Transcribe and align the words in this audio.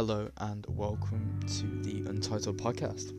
Hello 0.00 0.30
and 0.38 0.64
welcome 0.70 1.38
to 1.46 1.66
the 1.82 2.08
Untitled 2.08 2.56
Podcast. 2.56 3.12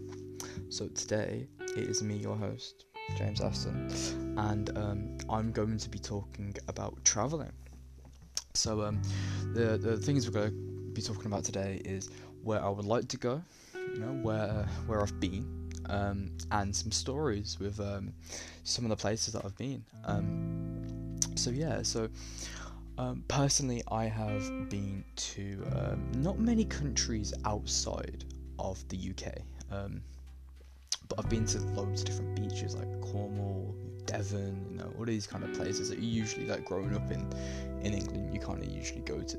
So 0.74 0.88
today 0.88 1.46
it 1.78 1.84
is 1.88 2.02
me, 2.02 2.16
your 2.16 2.36
host, 2.36 2.86
James 3.20 3.40
Aston, 3.40 3.88
and 4.36 4.76
um, 4.76 5.16
I'm 5.30 5.52
going 5.52 5.78
to 5.78 5.90
be 5.92 6.00
talking 6.00 6.56
about 6.68 6.98
traveling. 7.06 7.52
So 8.56 8.82
um, 8.82 9.00
the 9.54 9.78
the 9.78 9.96
things 9.96 10.28
we're 10.28 10.34
going 10.34 10.50
to 10.50 10.92
be 10.94 11.04
talking 11.04 11.28
about 11.28 11.44
today 11.44 11.84
is 11.86 12.10
where 12.42 12.66
I 12.66 12.70
would 12.70 12.86
like 12.86 13.08
to 13.10 13.18
go, 13.18 13.44
you 13.76 14.00
know, 14.00 14.14
where 14.24 14.68
where 14.88 15.04
I've 15.04 15.20
been, 15.20 15.70
um, 15.88 16.32
and 16.50 16.76
some 16.76 16.92
stories 16.92 17.60
with 17.60 17.80
um, 17.80 18.12
some 18.64 18.86
of 18.86 18.90
the 18.90 18.98
places 18.98 19.36
that 19.36 19.46
I've 19.46 19.56
been. 19.56 19.86
Um, 20.06 21.20
so 21.36 21.52
yeah, 21.52 21.84
so 21.84 22.10
um, 23.02 23.24
personally, 23.28 23.82
I 23.90 24.06
have 24.06 24.70
been 24.70 25.04
to 25.16 25.66
um, 25.76 26.12
not 26.18 26.38
many 26.38 26.66
countries 26.66 27.34
outside 27.46 28.26
of 28.60 28.88
the 28.90 28.98
UK, 29.10 29.40
um, 29.72 30.04
but 31.10 31.18
I've 31.18 31.28
been 31.28 31.48
to 31.48 31.60
loads 31.74 32.02
of 32.02 32.08
different 32.08 32.36
beaches 32.36 32.76
like 32.76 33.02
Cornwall, 33.02 33.76
Devon, 34.06 34.68
you 34.70 34.78
know, 34.78 34.94
all 35.00 35.06
these 35.06 35.26
kind 35.26 35.44
of 35.44 35.52
places 35.54 35.90
that 35.90 35.98
you 35.98 36.08
usually 36.08 36.46
like 36.46 36.64
growing 36.64 36.96
up 36.96 37.10
in 37.10 37.28
in 37.82 37.96
England, 37.96 38.32
you 38.36 38.40
kind 38.40 38.64
of 38.64 38.70
usually 38.70 39.02
go 39.02 39.20
to, 39.20 39.38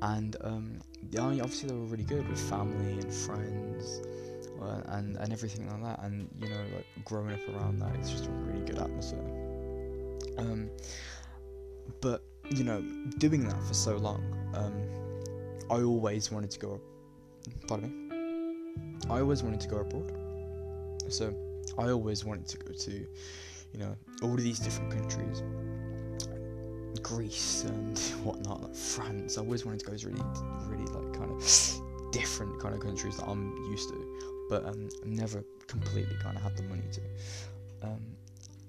and 0.00 0.36
um, 0.40 0.80
yeah, 1.10 1.24
obviously 1.24 1.68
they 1.68 1.74
were 1.74 1.84
really 1.84 2.04
good 2.04 2.26
with 2.26 2.40
family 2.40 2.92
and 2.92 3.12
friends. 3.12 4.00
Uh, 4.62 4.82
and 4.86 5.16
and 5.18 5.32
everything 5.32 5.70
like 5.70 5.80
that, 5.84 6.04
and 6.04 6.28
you 6.40 6.48
know, 6.48 6.60
like 6.74 6.86
growing 7.04 7.32
up 7.32 7.48
around 7.54 7.78
that, 7.78 7.94
it's 7.94 8.10
just 8.10 8.26
a 8.26 8.30
really 8.30 8.64
good 8.64 8.78
atmosphere. 8.78 9.22
Um, 10.36 10.68
but 12.00 12.24
you 12.50 12.64
know, 12.64 12.80
doing 13.18 13.46
that 13.48 13.62
for 13.64 13.74
so 13.74 13.96
long, 13.96 14.22
um, 14.54 14.74
I 15.70 15.82
always 15.82 16.30
wanted 16.30 16.50
to 16.52 16.58
go. 16.58 16.80
Pardon 17.66 18.08
me. 18.08 18.08
I 19.10 19.20
always 19.20 19.42
wanted 19.42 19.60
to 19.60 19.68
go 19.68 19.78
abroad. 19.78 20.12
So 21.08 21.34
I 21.78 21.90
always 21.90 22.24
wanted 22.24 22.46
to 22.48 22.58
go 22.58 22.72
to, 22.72 22.90
you 22.90 23.78
know, 23.78 23.96
all 24.22 24.34
of 24.34 24.42
these 24.42 24.58
different 24.58 24.92
countries, 24.92 25.42
Greece 27.02 27.64
and 27.64 27.98
whatnot, 28.24 28.62
like 28.62 28.74
France. 28.74 29.38
I 29.38 29.42
always 29.42 29.64
wanted 29.64 29.80
to 29.80 29.86
go 29.86 29.96
to 29.96 30.08
really, 30.08 30.22
really 30.66 30.86
like 30.92 31.18
kind 31.18 31.30
of 31.30 31.42
different 32.12 32.60
kind 32.60 32.74
of 32.74 32.80
countries 32.80 33.16
that 33.18 33.28
I'm 33.28 33.54
used 33.70 33.88
to, 33.90 34.46
but 34.48 34.64
um, 34.66 34.88
never 35.04 35.44
completely 35.66 36.16
kind 36.22 36.36
of 36.36 36.42
had 36.42 36.56
the 36.56 36.62
money 36.64 36.84
to. 36.92 37.00
Um, 37.86 38.00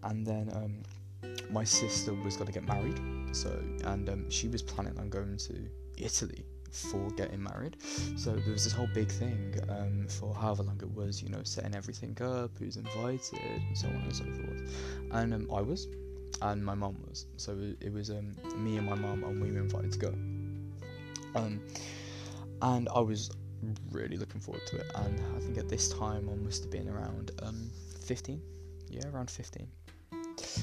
and 0.03 0.25
then 0.25 0.49
um, 0.53 1.31
my 1.51 1.63
sister 1.63 2.13
was 2.13 2.35
going 2.35 2.47
to 2.47 2.53
get 2.53 2.65
married, 2.65 2.99
so 3.31 3.49
and 3.85 4.09
um, 4.09 4.29
she 4.29 4.47
was 4.47 4.61
planning 4.61 4.97
on 4.99 5.09
going 5.09 5.37
to 5.37 5.67
Italy 5.97 6.45
for 6.71 7.09
getting 7.11 7.41
married. 7.41 7.77
So 8.15 8.31
there 8.35 8.53
was 8.53 8.63
this 8.63 8.73
whole 8.73 8.89
big 8.93 9.09
thing 9.09 9.55
um, 9.69 10.07
for 10.07 10.33
however 10.33 10.63
long 10.63 10.79
it 10.81 10.91
was, 10.91 11.21
you 11.21 11.29
know, 11.29 11.41
setting 11.43 11.75
everything 11.75 12.17
up, 12.21 12.51
who's 12.57 12.77
invited, 12.77 13.39
and 13.67 13.77
so 13.77 13.87
on 13.87 13.95
and 13.95 14.15
so 14.15 14.23
forth. 14.25 14.75
And 15.11 15.33
um, 15.33 15.49
I 15.53 15.61
was, 15.61 15.87
and 16.41 16.63
my 16.63 16.75
mum 16.75 16.97
was. 17.07 17.25
So 17.37 17.57
it, 17.81 17.91
was 17.91 18.09
um, 18.09 18.35
me 18.57 18.77
and 18.77 18.85
my 18.87 18.95
mum, 18.95 19.23
and 19.23 19.41
we 19.41 19.51
were 19.51 19.59
invited 19.59 19.93
to 19.93 19.99
go. 19.99 20.13
Um, 21.35 21.61
and 22.61 22.87
I 22.93 22.99
was 22.99 23.31
really 23.91 24.17
looking 24.17 24.39
forward 24.39 24.65
to 24.67 24.77
it. 24.77 24.91
And 24.95 25.19
I 25.35 25.39
think 25.39 25.57
at 25.57 25.69
this 25.69 25.89
time 25.89 26.29
I 26.31 26.35
must 26.35 26.63
have 26.63 26.71
been 26.71 26.87
around 26.87 27.31
um, 27.43 27.69
15. 28.05 28.41
Yeah, 28.89 29.07
around 29.07 29.29
15 29.29 29.67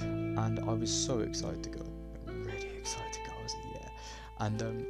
and 0.02 0.60
I 0.60 0.72
was 0.72 0.92
so 0.92 1.20
excited 1.20 1.62
to 1.64 1.70
go, 1.70 1.84
and 4.40 4.62
um, 4.62 4.86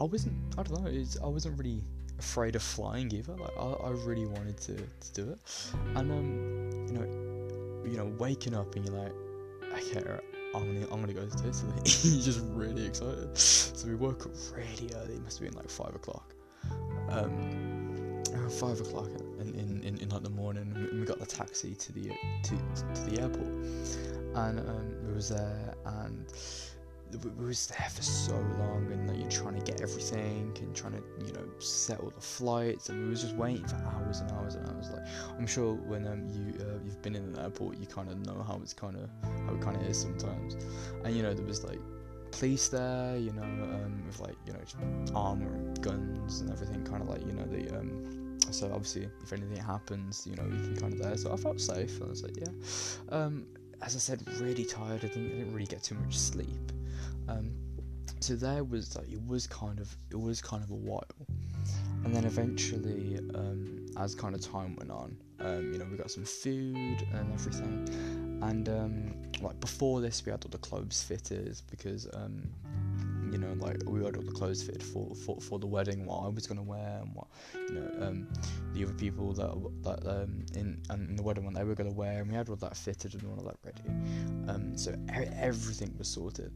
I 0.00 0.04
wasn't, 0.04 0.34
I 0.58 0.62
don't 0.62 0.82
know, 0.82 1.04
I 1.24 1.28
wasn't 1.28 1.58
really 1.58 1.82
afraid 2.18 2.56
of 2.56 2.62
flying 2.62 3.12
either. 3.12 3.34
Like 3.36 3.56
I, 3.58 3.62
I 3.62 3.90
really 3.90 4.26
wanted 4.26 4.58
to, 4.58 4.74
to 4.76 5.12
do 5.14 5.30
it, 5.30 5.38
and 5.96 6.10
um, 6.10 6.86
you 6.88 6.94
know, 6.94 7.90
you 7.90 7.96
know, 7.96 8.12
waking 8.18 8.54
up 8.54 8.74
and 8.76 8.84
you're 8.84 8.94
like, 8.94 9.12
okay, 9.72 10.02
right, 10.08 10.20
I'm 10.54 10.66
gonna, 10.66 10.86
I'm 10.92 11.00
gonna 11.00 11.14
go 11.14 11.26
to 11.26 11.44
you're 11.84 12.22
just 12.22 12.40
really 12.52 12.86
excited. 12.86 13.36
So 13.36 13.88
we 13.88 13.94
woke 13.94 14.26
up 14.26 14.32
really 14.54 14.92
early. 14.94 15.14
It 15.14 15.22
must 15.22 15.38
have 15.38 15.48
been 15.48 15.56
like 15.56 15.70
five 15.70 15.94
o'clock. 15.94 16.34
Um, 17.08 18.22
around 18.32 18.52
five 18.52 18.80
o'clock 18.80 19.08
in, 19.40 19.54
in, 19.54 19.82
in, 19.82 19.98
in 19.98 20.08
like 20.10 20.22
the 20.22 20.30
morning, 20.30 20.88
we 20.92 21.04
got 21.04 21.18
the 21.18 21.26
taxi 21.26 21.74
to 21.74 21.92
the 21.92 22.10
to, 22.42 22.58
to 22.94 23.10
the 23.10 23.20
airport 23.20 23.48
and 24.34 24.60
um, 24.60 24.94
we 25.06 25.12
was 25.14 25.30
there 25.30 25.74
and 25.84 26.26
was 27.18 27.66
there 27.66 27.88
for 27.90 28.02
so 28.02 28.34
long 28.58 28.88
and 28.92 29.08
like, 29.08 29.18
you're 29.18 29.30
trying 29.30 29.58
to 29.58 29.64
get 29.64 29.80
everything 29.80 30.56
and 30.60 30.74
trying 30.74 30.92
to 30.92 31.02
you 31.24 31.32
know 31.32 31.44
settle 31.58 32.10
the 32.10 32.20
flights 32.20 32.88
and 32.88 33.02
we 33.02 33.10
was 33.10 33.22
just 33.22 33.34
waiting 33.36 33.66
for 33.66 33.76
hours 33.76 34.20
and 34.20 34.30
hours 34.32 34.54
and 34.54 34.68
hours. 34.68 34.90
Like 34.90 35.06
I'm 35.38 35.46
sure 35.46 35.74
when 35.74 36.06
um, 36.06 36.28
you 36.28 36.64
uh, 36.64 36.78
you've 36.84 37.00
been 37.02 37.16
in 37.16 37.24
an 37.24 37.38
airport 37.38 37.78
you 37.78 37.86
kind 37.86 38.10
of 38.10 38.18
know 38.26 38.42
how 38.46 38.60
it's 38.62 38.72
kind 38.72 38.96
of 38.96 39.08
how 39.46 39.54
it 39.54 39.60
kind 39.60 39.76
of 39.76 39.82
is 39.82 40.00
sometimes. 40.00 40.56
And 41.04 41.14
you 41.14 41.22
know 41.22 41.34
there 41.34 41.46
was 41.46 41.64
like 41.64 41.80
police 42.30 42.68
there 42.68 43.16
you 43.16 43.32
know 43.32 43.42
um, 43.42 44.02
with 44.06 44.20
like 44.20 44.36
you 44.46 44.52
know 44.52 44.60
armor 45.14 45.52
and 45.52 45.82
guns 45.82 46.40
and 46.40 46.50
everything 46.50 46.84
kind 46.84 47.02
of 47.02 47.08
like 47.08 47.26
you 47.26 47.32
know 47.32 47.44
the 47.44 47.76
um, 47.76 48.38
so 48.50 48.66
obviously 48.72 49.08
if 49.22 49.32
anything 49.32 49.56
happens 49.56 50.26
you 50.26 50.36
know 50.36 50.44
you 50.44 50.62
can 50.62 50.76
kind 50.76 50.92
of 50.92 51.00
there. 51.00 51.16
So 51.16 51.32
I 51.32 51.36
felt 51.36 51.60
safe 51.60 51.94
and 51.96 52.04
I 52.04 52.08
was 52.08 52.22
like 52.22 52.36
yeah. 52.36 53.16
Um, 53.16 53.46
as 53.82 53.96
I 53.96 53.98
said, 53.98 54.22
really 54.40 54.64
tired. 54.64 55.04
I 55.04 55.08
didn't, 55.08 55.26
I 55.26 55.36
didn't 55.38 55.52
really 55.52 55.66
get 55.66 55.82
too 55.82 55.94
much 55.94 56.18
sleep. 56.18 56.72
Um, 57.28 57.52
so 58.20 58.34
there 58.34 58.64
was 58.64 58.96
like 58.96 59.10
it 59.10 59.20
was 59.26 59.46
kind 59.46 59.80
of 59.80 59.94
it 60.10 60.20
was 60.20 60.42
kind 60.42 60.62
of 60.62 60.70
a 60.70 60.74
while, 60.74 61.04
and 62.04 62.14
then 62.14 62.24
eventually, 62.24 63.18
um, 63.34 63.86
as 63.96 64.14
kind 64.14 64.34
of 64.34 64.40
time 64.42 64.76
went 64.76 64.90
on, 64.90 65.16
um, 65.40 65.72
you 65.72 65.78
know, 65.78 65.86
we 65.90 65.96
got 65.96 66.10
some 66.10 66.24
food 66.24 67.06
and 67.14 67.32
everything, 67.32 67.88
and 68.42 68.68
um, 68.68 69.14
like 69.40 69.58
before 69.60 70.00
this, 70.00 70.24
we 70.26 70.32
had 70.32 70.44
all 70.44 70.50
the 70.50 70.58
clothes 70.58 71.02
fitted 71.02 71.60
because 71.70 72.08
um, 72.14 72.42
you 73.30 73.38
know, 73.38 73.52
like 73.58 73.78
we 73.86 74.04
had 74.04 74.16
all 74.16 74.22
the 74.22 74.32
clothes 74.32 74.62
fitted 74.62 74.82
for, 74.82 75.14
for, 75.14 75.40
for 75.40 75.58
the 75.58 75.66
wedding, 75.66 76.04
what 76.04 76.24
I 76.24 76.28
was 76.28 76.46
gonna 76.46 76.62
wear, 76.62 77.00
and 77.02 77.14
what 77.14 77.28
you 77.68 77.74
know, 77.74 78.06
um, 78.06 78.28
the 78.72 78.84
other 78.84 78.92
people 78.94 79.32
that 79.34 79.50
that 79.82 80.10
um, 80.10 80.44
in 80.54 80.82
in 80.90 81.16
the 81.16 81.22
wedding 81.22 81.44
what 81.44 81.54
they 81.54 81.64
were 81.64 81.74
gonna 81.74 81.92
wear, 81.92 82.20
and 82.20 82.28
we 82.28 82.34
had 82.34 82.48
all 82.48 82.56
that 82.56 82.76
fitted 82.76 83.14
and 83.14 83.24
all 83.24 83.38
of 83.38 83.44
that 83.44 83.56
ready. 83.64 83.88
Um, 84.48 84.76
so 84.76 84.94
everything 85.08 85.94
was 85.96 86.08
sorted. 86.08 86.52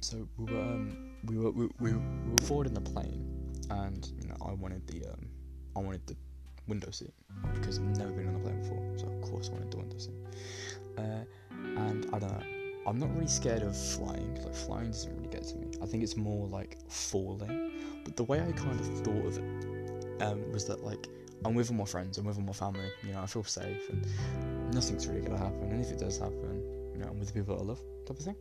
So 0.00 0.26
we 0.36 0.52
were 0.52 0.60
um, 0.60 1.10
we 1.24 1.38
were 1.38 1.50
we, 1.50 1.68
we, 1.78 1.92
we 1.92 2.30
were 2.30 2.44
forward 2.44 2.66
in 2.66 2.74
the 2.74 2.80
plane, 2.80 3.54
and 3.70 4.10
you 4.20 4.28
know, 4.28 4.36
I 4.44 4.52
wanted 4.52 4.86
the 4.86 5.08
um, 5.08 5.28
I 5.76 5.80
wanted 5.80 6.06
the 6.06 6.16
window 6.66 6.90
seat 6.90 7.14
because 7.54 7.78
I've 7.78 7.96
never 7.96 8.12
been 8.12 8.28
on 8.28 8.36
a 8.36 8.38
plane 8.40 8.60
before, 8.60 8.92
so 8.96 9.06
of 9.06 9.20
course 9.30 9.48
I 9.48 9.52
wanted 9.52 9.70
the 9.70 9.76
window 9.78 9.98
seat. 9.98 10.14
Uh, 10.98 11.24
and 11.76 12.06
I 12.12 12.18
don't 12.18 12.30
know 12.32 12.60
I'm 12.86 12.98
not 12.98 13.14
really 13.14 13.28
scared 13.28 13.62
of 13.62 13.76
flying. 13.76 14.34
Like 14.42 14.54
flying 14.54 14.90
doesn't 14.90 15.19
I 15.82 15.86
think 15.86 16.02
it's 16.02 16.16
more 16.16 16.46
like 16.46 16.78
falling. 16.88 17.72
But 18.04 18.16
the 18.16 18.24
way 18.24 18.40
I 18.40 18.52
kind 18.52 18.78
of 18.78 18.86
thought 19.04 19.26
of 19.26 19.38
it 19.38 20.22
um, 20.22 20.52
was 20.52 20.66
that 20.66 20.82
like 20.82 21.08
I'm 21.44 21.54
with 21.54 21.70
all 21.70 21.76
my 21.76 21.84
friends, 21.84 22.18
I'm 22.18 22.26
with 22.26 22.36
all 22.36 22.44
my 22.44 22.52
family. 22.52 22.90
You 23.02 23.12
know, 23.12 23.22
I 23.22 23.26
feel 23.26 23.44
safe, 23.44 23.88
and 23.88 24.06
nothing's 24.74 25.06
really 25.06 25.22
gonna 25.22 25.38
happen. 25.38 25.70
And 25.70 25.80
if 25.84 25.90
it 25.90 25.98
does 25.98 26.18
happen, 26.18 26.62
you 26.92 26.98
know, 26.98 27.08
I'm 27.08 27.18
with 27.18 27.28
the 27.28 27.34
people 27.34 27.56
that 27.56 27.62
I 27.62 27.64
love, 27.64 27.80
type 28.06 28.18
of 28.18 28.24
thing. 28.24 28.36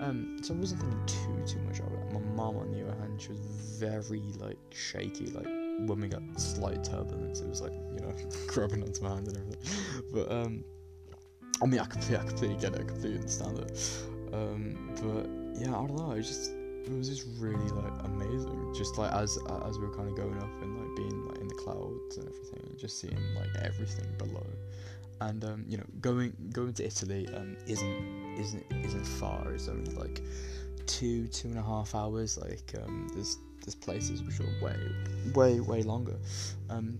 Um, 0.00 0.38
so 0.42 0.54
I 0.54 0.56
wasn't 0.56 0.80
thinking 0.80 1.06
too 1.06 1.54
too 1.54 1.60
much 1.60 1.78
of 1.80 1.92
it. 1.92 2.12
My 2.12 2.20
mom, 2.34 2.56
on 2.56 2.72
the 2.72 2.82
other 2.82 2.98
hand, 2.98 3.20
she 3.20 3.30
was 3.30 3.40
very 3.78 4.22
like 4.38 4.58
shaky. 4.70 5.26
Like 5.26 5.46
when 5.46 6.00
we 6.00 6.08
got 6.08 6.22
slight 6.36 6.82
turbulence, 6.84 7.40
it 7.40 7.48
was 7.48 7.60
like 7.60 7.72
you 7.94 8.00
know 8.00 8.12
grabbing 8.48 8.82
onto 8.82 9.02
my 9.02 9.10
hand 9.10 9.28
and 9.28 9.36
everything. 9.36 10.02
But 10.12 10.32
um, 10.32 10.64
I 11.62 11.66
mean, 11.66 11.78
I 11.78 11.84
completely, 11.84 12.16
I 12.16 12.24
completely 12.24 12.56
get 12.56 12.74
it, 12.74 12.80
I 12.80 12.84
completely 12.84 13.18
understand 13.18 13.58
it. 13.58 14.02
Um, 14.32 14.90
but 14.96 15.60
yeah, 15.60 15.68
I 15.68 15.86
don't 15.86 15.96
know. 15.96 16.12
It 16.12 16.22
just 16.22 16.50
it 16.84 16.92
was 16.92 17.08
just 17.08 17.26
really 17.38 17.68
like 17.68 17.92
amazing. 18.04 18.74
Just 18.74 18.98
like 18.98 19.12
as 19.12 19.38
as 19.66 19.78
we 19.78 19.86
were 19.86 19.94
kind 19.94 20.08
of 20.08 20.16
going 20.16 20.36
up 20.38 20.62
and 20.62 20.78
like 20.78 20.96
being 20.96 21.26
like 21.26 21.38
in 21.38 21.48
the 21.48 21.54
clouds 21.54 22.16
and 22.16 22.28
everything, 22.28 22.76
just 22.78 23.00
seeing 23.00 23.18
like 23.34 23.64
everything 23.64 24.06
below. 24.18 24.46
And 25.20 25.44
um, 25.44 25.64
you 25.68 25.78
know, 25.78 25.84
going 26.00 26.32
going 26.52 26.72
to 26.74 26.84
Italy 26.84 27.28
um, 27.34 27.56
isn't 27.66 28.38
isn't 28.38 28.64
isn't 28.84 29.06
far. 29.06 29.52
It's 29.52 29.68
only 29.68 29.92
like 29.94 30.20
two 30.86 31.28
two 31.28 31.48
and 31.48 31.58
a 31.58 31.62
half 31.62 31.94
hours. 31.94 32.38
Like 32.38 32.74
um, 32.82 33.08
there's 33.14 33.38
there's 33.64 33.76
places 33.76 34.22
which 34.22 34.40
are 34.40 34.64
way 34.64 34.76
way 35.34 35.60
way 35.60 35.82
longer. 35.82 36.16
Um, 36.70 36.98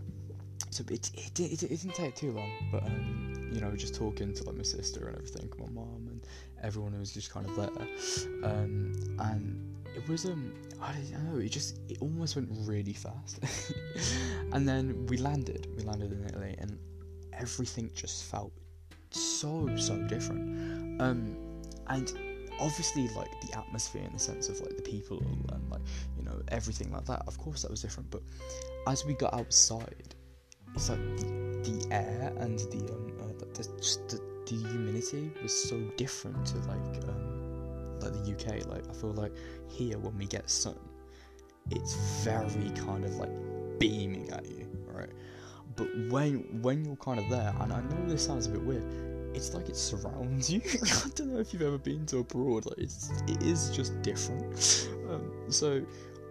so 0.71 0.85
it, 0.89 1.11
it, 1.13 1.39
it, 1.39 1.63
it, 1.65 1.69
didn't 1.69 1.95
take 1.95 2.15
too 2.15 2.33
long, 2.33 2.51
but 2.71 2.83
um, 2.85 3.51
you 3.53 3.61
know, 3.61 3.71
just 3.77 3.95
talking 3.95 4.33
to 4.33 4.45
like 4.45 4.57
my 4.57 4.63
sister 4.63 5.07
and 5.07 5.17
everything, 5.17 5.51
my 5.59 5.67
mom 5.71 6.02
everyone 6.63 6.99
was 6.99 7.13
just 7.13 7.31
kind 7.31 7.47
of 7.47 7.57
there, 7.57 8.51
um, 8.51 8.93
and 9.19 9.77
it 9.97 10.09
was 10.09 10.25
um, 10.25 10.53
I 10.81 10.93
don't 10.93 11.33
know, 11.33 11.39
it 11.39 11.51
just 11.51 11.79
it 11.89 11.99
almost 12.01 12.37
went 12.37 12.49
really 12.51 12.93
fast, 12.93 13.41
and 14.53 14.69
then 14.69 15.07
we 15.07 15.17
landed, 15.17 15.69
we 15.77 15.83
landed 15.83 16.13
in 16.13 16.25
Italy, 16.25 16.55
and 16.59 16.79
everything 17.33 17.91
just 17.95 18.25
felt 18.25 18.53
so 19.11 19.69
so 19.77 19.97
different, 20.09 21.01
um, 21.01 21.37
and 21.89 22.13
obviously 22.61 23.09
like 23.09 23.31
the 23.41 23.59
atmosphere 23.59 24.03
in 24.03 24.13
the 24.13 24.19
sense 24.19 24.49
of 24.49 24.61
like 24.61 24.77
the 24.77 24.83
people 24.83 25.19
and 25.53 25.71
like 25.71 25.81
you 26.17 26.25
know 26.25 26.41
everything 26.49 26.91
like 26.93 27.05
that. 27.07 27.23
Of 27.27 27.39
course 27.39 27.63
that 27.63 27.71
was 27.71 27.83
different, 27.83 28.11
but 28.11 28.23
as 28.87 29.05
we 29.05 29.15
got 29.15 29.35
outside, 29.35 30.15
it's 30.75 30.89
like 30.89 30.99
the, 31.19 31.25
the 31.65 31.87
air 31.91 32.33
and 32.39 32.59
the 32.59 32.93
um 32.93 33.13
uh, 33.21 33.27
the, 33.39 33.69
just 33.79 34.09
the, 34.09 34.32
the 34.47 34.57
humidity 34.57 35.31
was 35.43 35.53
so 35.53 35.79
different 35.97 36.47
to 36.47 36.59
like 36.59 37.09
um 37.09 38.01
like 38.01 38.13
the 38.13 38.33
UK. 38.33 38.67
Like 38.67 38.89
I 38.89 38.93
feel 38.93 39.13
like 39.13 39.33
here 39.69 39.99
when 39.99 40.17
we 40.19 40.27
get 40.27 40.49
sun, 40.51 40.79
it's 41.71 41.95
very 42.25 42.71
kind 42.71 43.05
of 43.05 43.15
like 43.17 43.31
beaming 43.79 44.31
at 44.31 44.47
you, 44.47 44.69
right? 44.87 45.11
But 45.77 45.89
when 46.09 46.61
when 46.63 46.85
you're 46.85 46.97
kind 46.97 47.19
of 47.19 47.29
there, 47.29 47.55
and 47.61 47.73
I 47.73 47.81
know 47.81 48.09
this 48.09 48.25
sounds 48.25 48.47
a 48.47 48.51
bit 48.51 48.63
weird, 48.63 48.85
it's 49.35 49.55
like 49.55 49.69
it 49.69 49.77
surrounds 49.77 50.51
you. 50.53 50.61
I 50.65 51.09
don't 51.15 51.33
know 51.33 51.41
if 51.41 51.53
you've 51.53 51.63
ever 51.63 51.79
been 51.79 52.07
to 52.07 52.19
abroad. 52.19 52.67
Like 52.67 52.79
it's 52.79 53.11
it 53.29 53.43
is 53.43 53.71
just 53.71 54.01
different. 54.03 54.89
Um, 55.09 55.33
so 55.49 55.83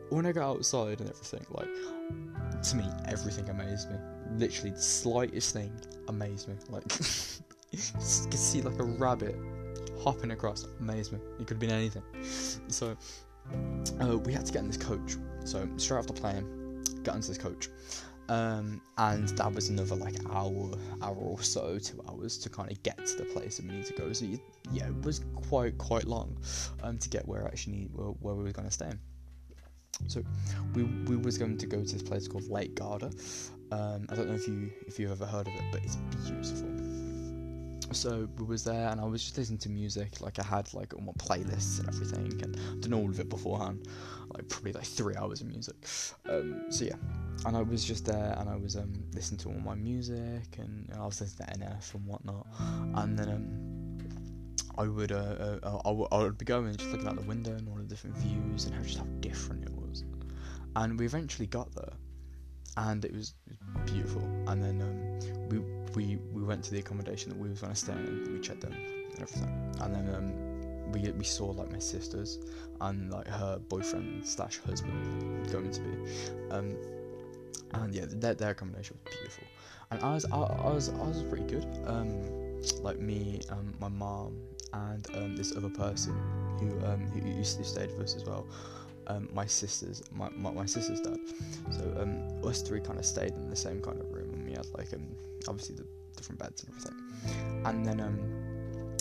when 0.09 0.25
I 0.25 0.31
got 0.31 0.49
outside 0.49 0.99
and 0.99 1.09
everything, 1.09 1.45
like 1.51 2.63
to 2.63 2.75
me, 2.75 2.85
everything 3.07 3.49
amazed 3.49 3.89
me. 3.89 3.97
Literally, 4.37 4.71
the 4.71 4.81
slightest 4.81 5.53
thing 5.53 5.71
amazed 6.07 6.47
me. 6.47 6.55
Like 6.69 6.83
you 7.71 7.79
could 8.00 8.33
see 8.39 8.62
like 8.62 8.79
a 8.79 8.83
rabbit 8.83 9.35
hopping 10.03 10.31
across, 10.31 10.68
amazed 10.79 11.12
me. 11.12 11.19
It 11.39 11.47
could 11.47 11.56
have 11.56 11.59
been 11.59 11.71
anything. 11.71 12.03
So 12.68 12.97
uh, 14.01 14.18
we 14.18 14.33
had 14.33 14.45
to 14.45 14.53
get 14.53 14.59
in 14.59 14.68
this 14.68 14.77
coach. 14.77 15.15
So 15.45 15.68
straight 15.77 16.00
off 16.00 16.07
the 16.07 16.13
plane, 16.13 16.83
got 17.03 17.15
into 17.15 17.29
this 17.29 17.38
coach. 17.38 17.69
Um, 18.29 18.81
and 18.97 19.27
that 19.29 19.53
was 19.53 19.69
another 19.69 19.95
like 19.95 20.15
hour, 20.29 20.71
hour 21.01 21.15
or 21.15 21.41
so, 21.41 21.77
two 21.79 22.01
hours 22.07 22.38
to 22.39 22.50
kind 22.50 22.71
of 22.71 22.81
get 22.83 23.06
to 23.06 23.18
the 23.18 23.25
place 23.25 23.57
that 23.57 23.65
we 23.65 23.74
need 23.74 23.85
to 23.85 23.94
go. 23.94 24.13
So 24.13 24.25
you, 24.25 24.39
yeah, 24.71 24.88
it 24.88 25.03
was 25.03 25.25
quite 25.35 25.77
quite 25.77 26.06
long 26.06 26.38
um, 26.81 26.97
to 26.97 27.09
get 27.09 27.27
where 27.27 27.45
actually 27.45 27.89
where, 27.94 28.07
where 28.07 28.35
we 28.35 28.44
were 28.44 28.51
going 28.51 28.67
to 28.67 28.74
stay. 28.74 28.91
So 30.07 30.24
we 30.74 30.83
we 30.83 31.17
was 31.17 31.38
going 31.38 31.57
to 31.57 31.65
go 31.65 31.83
to 31.83 31.94
this 31.94 32.01
place 32.01 32.27
called 32.27 32.50
Lake 32.50 32.75
Garda. 32.75 33.12
Um, 33.71 34.07
I 34.09 34.15
don't 34.15 34.29
know 34.29 34.35
if 34.35 34.47
you 34.47 34.71
if 34.88 34.97
you've 34.97 35.12
ever 35.12 35.25
heard 35.25 35.47
of 35.47 35.53
it, 35.53 35.63
but 35.71 35.83
it's 35.83 35.97
beautiful. 36.25 36.90
So 37.91 38.27
we 38.38 38.45
was 38.45 38.63
there, 38.63 38.89
and 38.89 39.01
I 39.01 39.05
was 39.05 39.21
just 39.21 39.38
listening 39.38 39.59
to 39.59 39.69
music. 39.69 40.21
Like 40.21 40.39
I 40.39 40.43
had 40.43 40.73
like 40.73 40.93
all 40.93 41.01
my 41.01 41.13
playlists 41.13 41.79
and 41.79 41.88
everything, 41.89 42.41
and 42.41 42.81
done 42.81 42.93
all 42.93 43.09
of 43.09 43.19
it 43.19 43.29
beforehand. 43.29 43.88
Like 44.33 44.47
probably 44.47 44.73
like 44.73 44.85
three 44.85 45.15
hours 45.15 45.41
of 45.41 45.47
music. 45.47 45.75
Um, 46.29 46.71
so 46.71 46.85
yeah, 46.85 46.95
and 47.45 47.57
I 47.57 47.61
was 47.61 47.83
just 47.83 48.05
there, 48.05 48.35
and 48.38 48.49
I 48.49 48.55
was 48.55 48.75
um, 48.75 48.93
listening 49.13 49.39
to 49.39 49.49
all 49.49 49.59
my 49.59 49.75
music, 49.75 50.57
and 50.57 50.89
I 50.97 51.05
was 51.05 51.19
listening 51.19 51.49
to 51.49 51.59
NF 51.59 51.95
and 51.95 52.05
whatnot, 52.05 52.47
and 52.95 53.17
then 53.17 53.29
um, 53.29 53.71
I 54.77 54.88
would 54.88 55.11
uh, 55.11 55.59
uh, 55.63 55.81
I, 55.85 55.89
w- 55.89 56.07
I 56.11 56.19
would 56.19 56.38
be 56.38 56.45
going 56.45 56.75
just 56.75 56.89
looking 56.91 57.07
out 57.07 57.15
the 57.15 57.23
window 57.23 57.51
and 57.51 57.67
all 57.67 57.75
the 57.75 57.83
different 57.83 58.15
views 58.17 58.65
and 58.65 58.75
how 58.75 58.81
just 58.81 58.97
how 58.97 59.05
different 59.19 59.63
it 59.63 59.71
was. 59.71 60.03
And 60.75 60.97
we 60.97 61.05
eventually 61.05 61.47
got 61.47 61.73
there, 61.75 61.93
and 62.77 63.03
it 63.03 63.13
was, 63.13 63.33
it 63.47 63.57
was 63.75 63.91
beautiful. 63.91 64.21
And 64.47 64.63
then 64.63 64.81
um, 64.81 65.49
we 65.49 65.59
we 65.95 66.17
we 66.31 66.43
went 66.43 66.63
to 66.65 66.71
the 66.71 66.79
accommodation 66.79 67.29
that 67.29 67.38
we 67.38 67.49
was 67.49 67.59
to 67.61 67.75
stay 67.75 67.93
in. 67.93 68.33
We 68.33 68.39
checked 68.39 68.61
them 68.61 68.73
and 68.73 69.21
everything, 69.21 69.73
and 69.81 69.95
then 69.95 70.15
um, 70.15 70.91
we 70.91 71.09
we 71.11 71.23
saw 71.23 71.47
like 71.51 71.71
my 71.71 71.79
sisters 71.79 72.39
and 72.79 73.11
like 73.11 73.27
her 73.27 73.59
boyfriend 73.69 74.25
slash 74.25 74.59
husband 74.59 75.51
going 75.51 75.71
to 75.71 75.81
be. 75.81 76.51
Um, 76.51 76.75
and 77.73 77.93
yeah, 77.93 78.05
their, 78.07 78.33
their 78.33 78.51
accommodation 78.51 78.97
was 79.03 79.15
beautiful, 79.15 79.43
and 79.91 80.01
I 80.01 80.13
was 80.13 80.25
I, 80.25 80.38
was 80.38 81.23
pretty 81.29 81.45
good. 81.45 81.65
Um, 81.85 82.61
like 82.81 82.99
me, 82.99 83.41
um, 83.49 83.73
my 83.79 83.88
mom, 83.88 84.38
and 84.73 85.07
um, 85.15 85.35
this 85.35 85.55
other 85.55 85.69
person 85.69 86.15
who 86.59 86.85
um, 86.85 87.07
who 87.11 87.27
used 87.29 87.57
to 87.57 87.63
stay 87.63 87.88
with 87.88 87.99
us 87.99 88.15
as 88.15 88.25
well. 88.25 88.47
Um, 89.07 89.27
my 89.33 89.47
sister's 89.47 90.03
my, 90.13 90.29
my, 90.29 90.51
my 90.51 90.65
sister's 90.65 91.01
dad. 91.01 91.17
So 91.71 91.83
um, 91.99 92.47
us 92.47 92.61
three 92.61 92.79
kind 92.79 92.99
of 92.99 93.05
stayed 93.05 93.31
in 93.33 93.49
the 93.49 93.55
same 93.55 93.81
kind 93.81 93.99
of 93.99 94.11
room, 94.13 94.20
and 94.53 94.65
had 94.65 94.74
like 94.77 94.94
um 94.94 95.07
obviously 95.48 95.75
the 95.75 95.86
different 96.15 96.39
beds 96.39 96.63
and 96.63 96.74
everything. 96.75 97.65
And 97.65 97.86
then 97.86 98.00
um 98.01 98.19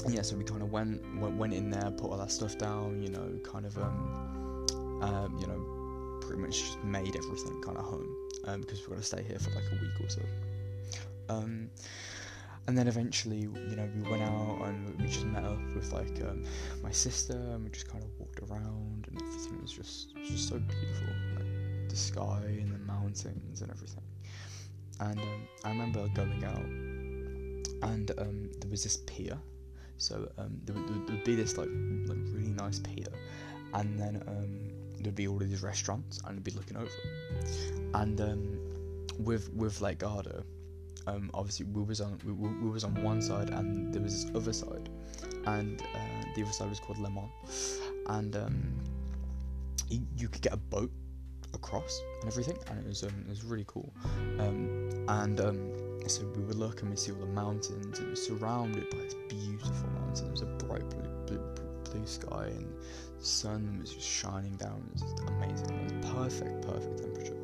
yeah, 0.09 0.23
so 0.23 0.35
we 0.35 0.45
kind 0.45 0.63
of 0.63 0.73
went, 0.73 1.03
went 1.21 1.37
went 1.37 1.53
in 1.53 1.71
there, 1.71 1.91
put 1.91 2.11
all 2.11 2.17
that 2.19 2.31
stuff 2.31 2.57
down, 2.57 3.03
you 3.03 3.11
know, 3.11 3.39
kind 3.45 3.67
of 3.67 3.77
um 3.79 4.67
um 5.03 5.37
you 5.41 5.47
know 5.47 6.19
pretty 6.21 6.41
much 6.41 6.61
just 6.61 6.85
made 6.85 7.17
everything 7.17 7.61
kind 7.63 7.77
of 7.77 7.85
home 7.85 8.17
um, 8.45 8.61
because 8.61 8.81
we're 8.83 8.95
gonna 8.95 9.03
stay 9.03 9.23
here 9.23 9.39
for 9.39 9.51
like 9.51 9.65
a 9.73 9.83
week 9.83 10.01
or 10.01 10.09
so. 10.09 10.23
Um, 11.29 11.71
and 12.67 12.79
then 12.79 12.87
eventually, 12.87 13.41
you 13.41 13.77
know, 13.77 13.89
we 13.97 14.09
went 14.09 14.23
out 14.23 14.61
and 14.67 14.97
we 15.01 15.07
just 15.07 15.25
met 15.25 15.45
up 15.45 15.59
with 15.75 15.93
like 15.93 16.21
um, 16.23 16.45
my 16.83 16.91
sister, 16.91 17.33
and 17.33 17.65
we 17.65 17.71
just 17.71 17.89
kind 17.89 18.05
of 18.05 18.11
walked 18.19 18.41
around, 18.49 19.09
and 19.09 19.21
everything 19.21 19.61
was 19.61 19.73
just 19.73 20.17
was 20.17 20.29
just 20.29 20.49
so 20.49 20.59
beautiful, 20.59 21.09
like 21.37 21.89
the 21.89 21.97
sky 21.97 22.43
and 22.61 22.73
the 22.73 22.79
mountains 22.79 23.61
and 23.63 23.71
everything. 23.71 24.05
And 25.01 25.19
um, 25.19 25.49
I 25.65 25.71
remember 25.71 26.07
going 26.15 26.45
out, 26.45 27.91
and 27.91 28.11
um, 28.19 28.51
there 28.61 28.71
was 28.71 28.83
this 28.83 28.99
pier. 28.99 29.39
So 29.97 30.31
um, 30.39 30.61
there, 30.65 30.75
would, 30.75 31.07
there 31.07 31.17
would 31.17 31.25
be 31.25 31.35
this 31.35 31.57
like 31.57 31.69
like 32.07 32.19
really 32.33 32.53
nice 32.53 32.79
pier, 32.79 33.07
and 33.75 33.99
then 33.99 34.23
um, 34.27 34.71
there'd 35.01 35.15
be 35.15 35.27
all 35.27 35.43
of 35.43 35.49
these 35.49 35.63
restaurants, 35.63 36.21
and 36.27 36.37
I'd 36.37 36.45
be 36.45 36.51
looking 36.53 36.77
over. 36.77 36.91
And 37.95 38.21
um, 38.21 38.61
with 39.19 39.53
with 39.55 39.81
Lake 39.81 39.99
Garda, 39.99 40.45
um, 41.07 41.31
obviously 41.35 41.67
we 41.67 41.83
was 41.83 42.01
on 42.01 42.19
we, 42.25 42.33
we 42.33 42.71
was 42.71 42.85
on 42.85 42.95
one 43.03 43.23
side, 43.23 43.51
and 43.51 43.93
there 43.93 44.03
was 44.03 44.25
this 44.25 44.35
other 44.35 44.53
side, 44.53 44.91
and 45.47 45.81
uh, 45.83 46.25
the 46.35 46.43
other 46.43 46.53
side 46.53 46.69
was 46.69 46.81
called 46.81 46.99
Le 46.99 47.11
Mans, 47.11 47.81
and 48.09 48.37
you, 49.89 50.01
you 50.17 50.29
could 50.29 50.43
get 50.43 50.53
a 50.53 50.57
boat 50.57 50.91
across 51.55 52.03
and 52.21 52.29
everything, 52.31 52.59
and 52.69 52.79
it 52.79 52.87
was 52.87 53.03
um, 53.03 53.25
it 53.27 53.29
was 53.29 53.45
really 53.45 53.65
cool. 53.67 53.93
Um, 54.39 55.07
and 55.09 55.41
um, 55.41 55.71
so 56.07 56.25
we 56.37 56.43
would 56.43 56.57
look 56.57 56.83
and 56.83 56.91
we 56.91 56.97
see 56.97 57.13
all 57.13 57.19
the 57.19 57.27
mountains. 57.27 57.99
It 57.99 58.09
was 58.09 58.25
surrounded 58.25 58.89
by 58.91 58.99
this 58.99 59.15
beautiful 59.29 59.89
mountain. 59.91 60.29
It 60.29 60.33
was 60.33 60.43
a 60.43 60.47
bright 60.47 60.89
blue, 60.91 61.11
blue, 61.27 61.55
blue 61.85 62.07
sky, 62.07 62.47
and 62.47 62.67
the 63.19 63.25
sun 63.25 63.79
was 63.81 63.95
just 63.95 64.09
shining 64.09 64.57
down. 64.57 64.83
It 64.97 65.03
was 65.03 65.21
amazing. 65.29 65.71
It 65.71 66.03
was 66.03 66.13
perfect, 66.13 66.63
perfect 66.63 66.99
temperature. 66.99 67.37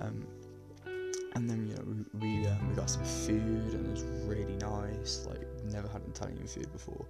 Um, 0.00 0.26
and 1.34 1.48
then 1.48 1.66
you 1.66 1.74
know 1.74 2.04
we 2.20 2.40
we, 2.40 2.46
um, 2.46 2.68
we 2.68 2.74
got 2.74 2.90
some 2.90 3.04
food 3.04 3.72
and 3.72 3.86
it 3.86 3.90
was 3.90 4.02
really 4.26 4.56
nice. 4.56 5.26
Like 5.28 5.40
never 5.64 5.88
had 5.88 6.02
Italian 6.08 6.46
food 6.46 6.70
before. 6.72 7.06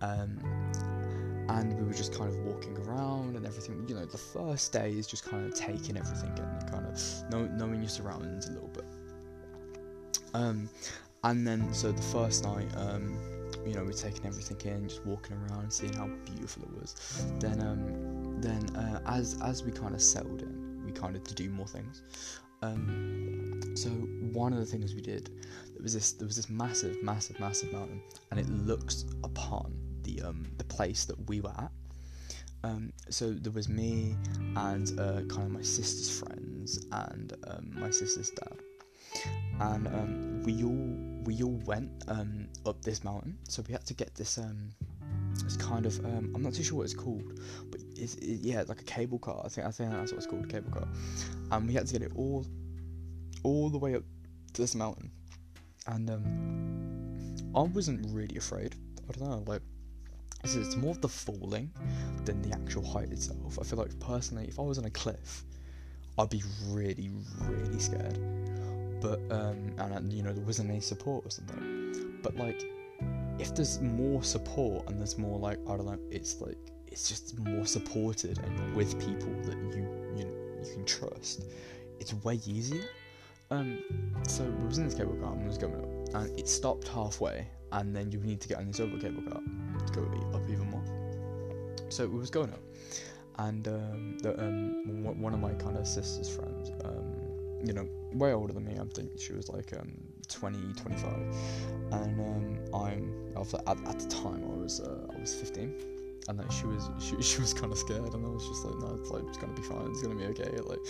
Um, 0.00 0.38
and 1.48 1.78
we 1.78 1.84
were 1.84 1.92
just 1.92 2.12
kind 2.16 2.28
of 2.28 2.36
walking 2.40 2.76
around 2.78 3.36
and 3.36 3.46
everything. 3.46 3.84
You 3.88 3.94
know, 3.94 4.04
the 4.04 4.18
first 4.18 4.72
day 4.72 4.90
is 4.90 5.06
just 5.06 5.24
kind 5.24 5.46
of 5.46 5.54
taking 5.54 5.96
everything 5.96 6.32
and 6.38 6.70
kind 6.70 6.86
of 6.86 7.30
know, 7.30 7.46
knowing 7.46 7.80
your 7.80 7.88
surroundings 7.88 8.48
a 8.48 8.52
little 8.52 8.68
bit. 8.68 8.84
Um, 10.34 10.68
and 11.24 11.46
then 11.46 11.72
so 11.72 11.92
the 11.92 12.02
first 12.02 12.44
night, 12.44 12.68
um, 12.76 13.16
you 13.64 13.74
know, 13.74 13.84
we're 13.84 13.92
taking 13.92 14.26
everything 14.26 14.60
in, 14.70 14.88
just 14.88 15.04
walking 15.06 15.36
around, 15.36 15.72
seeing 15.72 15.92
how 15.92 16.08
beautiful 16.24 16.64
it 16.64 16.80
was. 16.80 17.24
Then, 17.38 17.60
um, 17.62 18.40
then 18.40 18.76
uh, 18.76 19.00
as 19.06 19.38
as 19.42 19.62
we 19.62 19.72
kind 19.72 19.94
of 19.94 20.02
settled 20.02 20.42
in, 20.42 20.82
we 20.84 20.92
kind 20.92 21.16
of 21.16 21.24
to 21.24 21.34
do 21.34 21.48
more 21.50 21.66
things. 21.66 22.02
Um, 22.62 23.60
so 23.74 23.88
one 23.90 24.52
of 24.52 24.58
the 24.58 24.66
things 24.66 24.94
we 24.94 25.00
did, 25.00 25.30
there 25.72 25.82
was 25.82 25.94
this 25.94 26.12
there 26.12 26.26
was 26.26 26.36
this 26.36 26.48
massive, 26.48 27.02
massive, 27.02 27.38
massive 27.40 27.72
mountain, 27.72 28.02
and 28.30 28.40
it 28.40 28.48
looks 28.48 29.04
upon 29.24 29.72
the 30.06 30.22
um 30.22 30.46
the 30.58 30.64
place 30.64 31.04
that 31.04 31.18
we 31.28 31.40
were 31.40 31.54
at. 31.58 31.72
Um, 32.64 32.92
so 33.10 33.32
there 33.32 33.52
was 33.52 33.68
me 33.68 34.16
and 34.56 34.88
uh, 34.98 35.20
kind 35.32 35.46
of 35.46 35.50
my 35.50 35.62
sister's 35.62 36.18
friends 36.18 36.84
and 36.90 37.32
um, 37.46 37.70
my 37.78 37.90
sister's 37.90 38.30
dad, 38.30 38.56
and 39.60 39.86
um, 39.86 40.42
we 40.42 40.64
all 40.64 41.24
we 41.24 41.42
all 41.42 41.60
went 41.66 41.90
um, 42.08 42.48
up 42.64 42.82
this 42.82 43.04
mountain. 43.04 43.38
So 43.48 43.62
we 43.68 43.72
had 43.72 43.84
to 43.86 43.94
get 43.94 44.14
this 44.14 44.38
this 45.44 45.56
kind 45.56 45.86
of 45.86 45.98
um, 46.04 46.32
I'm 46.34 46.42
not 46.42 46.54
too 46.54 46.64
sure 46.64 46.78
what 46.78 46.84
it's 46.84 46.94
called, 46.94 47.38
but 47.70 47.80
it's 47.94 48.14
it, 48.16 48.40
yeah 48.42 48.64
like 48.66 48.80
a 48.80 48.84
cable 48.84 49.18
car. 49.18 49.42
I 49.44 49.48
think 49.48 49.66
I 49.66 49.70
think 49.70 49.90
that's 49.90 50.12
what 50.12 50.18
it's 50.18 50.26
called, 50.26 50.48
cable 50.48 50.70
car. 50.70 50.88
And 51.52 51.68
we 51.68 51.74
had 51.74 51.86
to 51.86 51.92
get 51.92 52.02
it 52.02 52.12
all 52.16 52.44
all 53.42 53.70
the 53.70 53.78
way 53.78 53.94
up 53.94 54.02
to 54.54 54.62
this 54.62 54.74
mountain, 54.74 55.10
and 55.86 56.10
um, 56.10 57.36
I 57.54 57.62
wasn't 57.62 58.06
really 58.10 58.36
afraid. 58.36 58.74
I 59.08 59.12
don't 59.12 59.30
know, 59.30 59.52
like 59.52 59.62
it's, 60.54 60.76
more 60.76 60.92
of 60.92 61.00
the 61.00 61.08
falling 61.08 61.70
than 62.24 62.42
the 62.42 62.54
actual 62.54 62.84
height 62.84 63.10
itself. 63.10 63.58
I 63.60 63.64
feel 63.64 63.78
like 63.78 63.98
personally, 63.98 64.46
if 64.46 64.58
I 64.58 64.62
was 64.62 64.78
on 64.78 64.84
a 64.84 64.90
cliff, 64.90 65.44
I'd 66.18 66.30
be 66.30 66.42
really, 66.68 67.10
really 67.42 67.78
scared. 67.78 68.18
But 69.00 69.20
um, 69.30 69.74
and 69.78 70.12
you 70.12 70.22
know 70.22 70.32
there 70.32 70.44
wasn't 70.44 70.70
any 70.70 70.80
support 70.80 71.26
or 71.26 71.30
something. 71.30 72.18
But 72.22 72.36
like, 72.36 72.62
if 73.38 73.54
there's 73.54 73.80
more 73.80 74.22
support 74.22 74.88
and 74.88 74.98
there's 74.98 75.18
more 75.18 75.38
like 75.38 75.58
I 75.68 75.76
don't 75.76 75.86
know, 75.86 75.98
it's 76.10 76.40
like 76.40 76.56
it's 76.86 77.08
just 77.08 77.38
more 77.38 77.66
supported 77.66 78.38
and 78.38 78.74
with 78.74 78.98
people 78.98 79.32
that 79.42 79.56
you 79.76 79.88
you 80.16 80.24
know, 80.24 80.62
you 80.62 80.72
can 80.72 80.84
trust. 80.86 81.44
It's 82.00 82.14
way 82.14 82.40
easier. 82.46 82.84
Um, 83.50 83.78
so 84.26 84.44
we 84.44 84.66
was 84.66 84.78
in 84.78 84.86
this 84.86 84.94
cable 84.94 85.14
car 85.16 85.32
and 85.32 85.46
was 85.46 85.58
going 85.58 85.76
up, 85.76 86.14
and 86.14 86.38
it 86.38 86.48
stopped 86.48 86.88
halfway, 86.88 87.46
and 87.72 87.94
then 87.94 88.10
you 88.12 88.18
need 88.20 88.40
to 88.40 88.48
get 88.48 88.58
on 88.58 88.66
this 88.66 88.80
other 88.80 88.98
cable 88.98 89.22
car 89.22 89.40
to 89.86 89.92
go 89.92 90.02
up 90.34 90.48
even 90.48 90.70
more. 90.70 90.84
so 91.88 92.04
it 92.04 92.12
was 92.12 92.30
going 92.30 92.50
up, 92.50 92.62
and 93.38 93.66
um, 93.68 94.18
the, 94.18 94.38
um, 94.40 95.04
one 95.20 95.34
of 95.34 95.40
my 95.40 95.52
kind 95.54 95.76
of 95.76 95.86
sister's 95.86 96.28
friends, 96.28 96.70
um, 96.84 97.14
you 97.64 97.72
know, 97.72 97.88
way 98.12 98.32
older 98.32 98.52
than 98.52 98.64
me. 98.64 98.78
I 98.80 98.84
think 98.94 99.18
she 99.18 99.32
was 99.32 99.48
like 99.48 99.72
um, 99.78 99.92
20, 100.28 100.72
25, 100.74 101.12
and 101.92 102.20
um, 102.20 102.58
I'm 102.74 103.36
at, 103.36 103.88
at 103.88 103.98
the 103.98 104.08
time 104.08 104.42
I 104.44 104.56
was 104.56 104.80
uh, 104.80 105.06
I 105.14 105.20
was 105.20 105.34
15 105.34 105.96
and 106.28 106.38
like 106.38 106.50
she 106.50 106.66
was 106.66 106.88
she, 106.98 107.20
she 107.22 107.40
was 107.40 107.54
kind 107.54 107.72
of 107.72 107.78
scared 107.78 108.12
and 108.14 108.24
I 108.24 108.28
was 108.28 108.46
just 108.48 108.64
like 108.64 108.78
no 108.78 108.96
it's 109.00 109.10
like 109.10 109.22
it's 109.28 109.38
gonna 109.38 109.52
be 109.54 109.62
fine. 109.62 109.88
It's 109.90 110.02
gonna 110.02 110.14
be 110.14 110.24
okay. 110.26 110.50
Like 110.58 110.80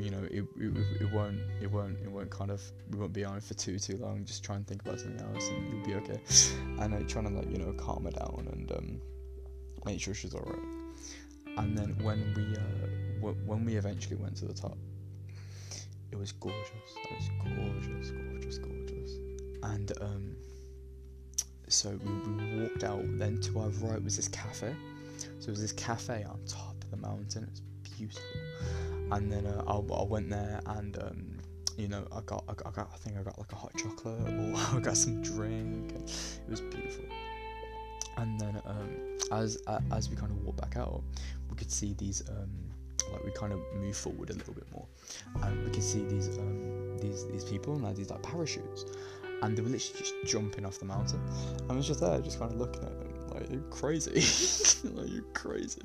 you 0.00 0.10
know 0.10 0.22
it, 0.30 0.44
it, 0.58 1.02
it 1.02 1.12
won't 1.12 1.38
it 1.60 1.70
won't 1.70 1.96
it 2.02 2.10
won't 2.10 2.30
kind 2.30 2.50
of 2.50 2.62
we 2.90 2.98
won't 2.98 3.12
be 3.12 3.24
on 3.24 3.36
it 3.36 3.42
for 3.42 3.54
too 3.54 3.78
too 3.78 3.96
long 3.98 4.24
just 4.24 4.42
try 4.44 4.56
and 4.56 4.66
think 4.66 4.82
about 4.82 5.00
something 5.00 5.20
else 5.34 5.48
and 5.48 5.72
you'll 5.72 5.84
be 5.84 5.94
okay 5.94 6.20
and 6.80 6.94
I 6.94 7.02
trying 7.02 7.26
to 7.28 7.34
like 7.34 7.50
you 7.50 7.58
know 7.58 7.72
calm 7.72 8.04
her 8.04 8.10
down 8.10 8.48
and 8.52 8.72
um, 8.72 9.00
make 9.84 10.00
sure 10.00 10.14
she's 10.14 10.34
alright 10.34 10.58
and 11.58 11.76
then 11.76 11.96
when 12.02 12.32
we 12.36 12.56
uh, 12.56 13.20
w- 13.20 13.46
when 13.46 13.64
we 13.64 13.76
eventually 13.76 14.16
went 14.16 14.36
to 14.36 14.46
the 14.46 14.54
top 14.54 14.78
it 16.10 16.16
was 16.16 16.32
gorgeous 16.32 16.60
it 17.04 17.10
was 17.12 17.30
gorgeous 17.44 18.10
gorgeous 18.10 18.58
gorgeous 18.58 19.10
and 19.62 19.92
um 20.00 20.36
so 21.70 21.98
we, 22.04 22.32
we 22.32 22.62
walked 22.62 22.82
out. 22.82 23.02
Then 23.16 23.40
to 23.42 23.60
our 23.60 23.68
right 23.68 24.02
was 24.02 24.16
this 24.16 24.28
cafe. 24.28 24.74
So 25.38 25.46
it 25.46 25.50
was 25.50 25.60
this 25.60 25.72
cafe 25.72 26.24
on 26.24 26.40
top 26.46 26.74
of 26.82 26.90
the 26.90 26.96
mountain. 26.96 27.44
It 27.44 27.50
was 27.50 27.60
beautiful. 27.96 28.22
And 29.12 29.30
then 29.30 29.46
uh, 29.46 29.64
I, 29.66 29.74
I 29.74 30.04
went 30.04 30.30
there 30.30 30.60
and 30.66 30.96
um, 30.98 31.38
you 31.76 31.88
know 31.88 32.06
I 32.12 32.20
got, 32.26 32.44
I 32.48 32.70
got 32.70 32.90
I 32.92 32.96
think 32.96 33.16
I 33.18 33.22
got 33.22 33.38
like 33.38 33.52
a 33.52 33.56
hot 33.56 33.72
chocolate 33.76 34.20
or 34.20 34.56
I 34.76 34.80
got 34.80 34.96
some 34.96 35.22
drink. 35.22 35.92
And 35.92 36.08
it 36.08 36.50
was 36.50 36.60
beautiful. 36.60 37.04
And 38.16 38.40
then 38.40 38.60
um, 38.66 39.18
as 39.32 39.58
as 39.92 40.10
we 40.10 40.16
kind 40.16 40.30
of 40.30 40.44
walked 40.44 40.60
back 40.60 40.76
out, 40.76 41.02
we 41.48 41.56
could 41.56 41.70
see 41.70 41.94
these 41.94 42.22
um, 42.28 42.50
like 43.12 43.24
we 43.24 43.30
kind 43.32 43.52
of 43.52 43.60
move 43.74 43.96
forward 43.96 44.30
a 44.30 44.34
little 44.34 44.54
bit 44.54 44.70
more, 44.72 44.86
and 45.42 45.64
we 45.64 45.70
could 45.70 45.82
see 45.82 46.04
these 46.04 46.38
um, 46.38 46.98
these 46.98 47.26
these 47.28 47.44
people 47.44 47.74
and 47.74 47.84
like 47.84 47.96
these 47.96 48.10
like 48.10 48.22
parachutes, 48.22 48.84
and 49.42 49.56
they 49.56 49.62
were 49.62 49.68
literally 49.68 49.98
just 49.98 50.14
jumping 50.24 50.64
off 50.64 50.78
the 50.78 50.84
mountain. 50.84 51.20
I 51.68 51.72
was 51.72 51.86
just 51.86 52.00
there, 52.00 52.20
just 52.20 52.38
kind 52.38 52.52
of 52.52 52.58
looking 52.58 52.82
at 52.82 52.98
them, 52.98 53.09
like 53.40 53.50
you're 53.50 53.60
crazy, 53.70 54.10
like 54.90 55.10
you're 55.10 55.22
crazy. 55.34 55.82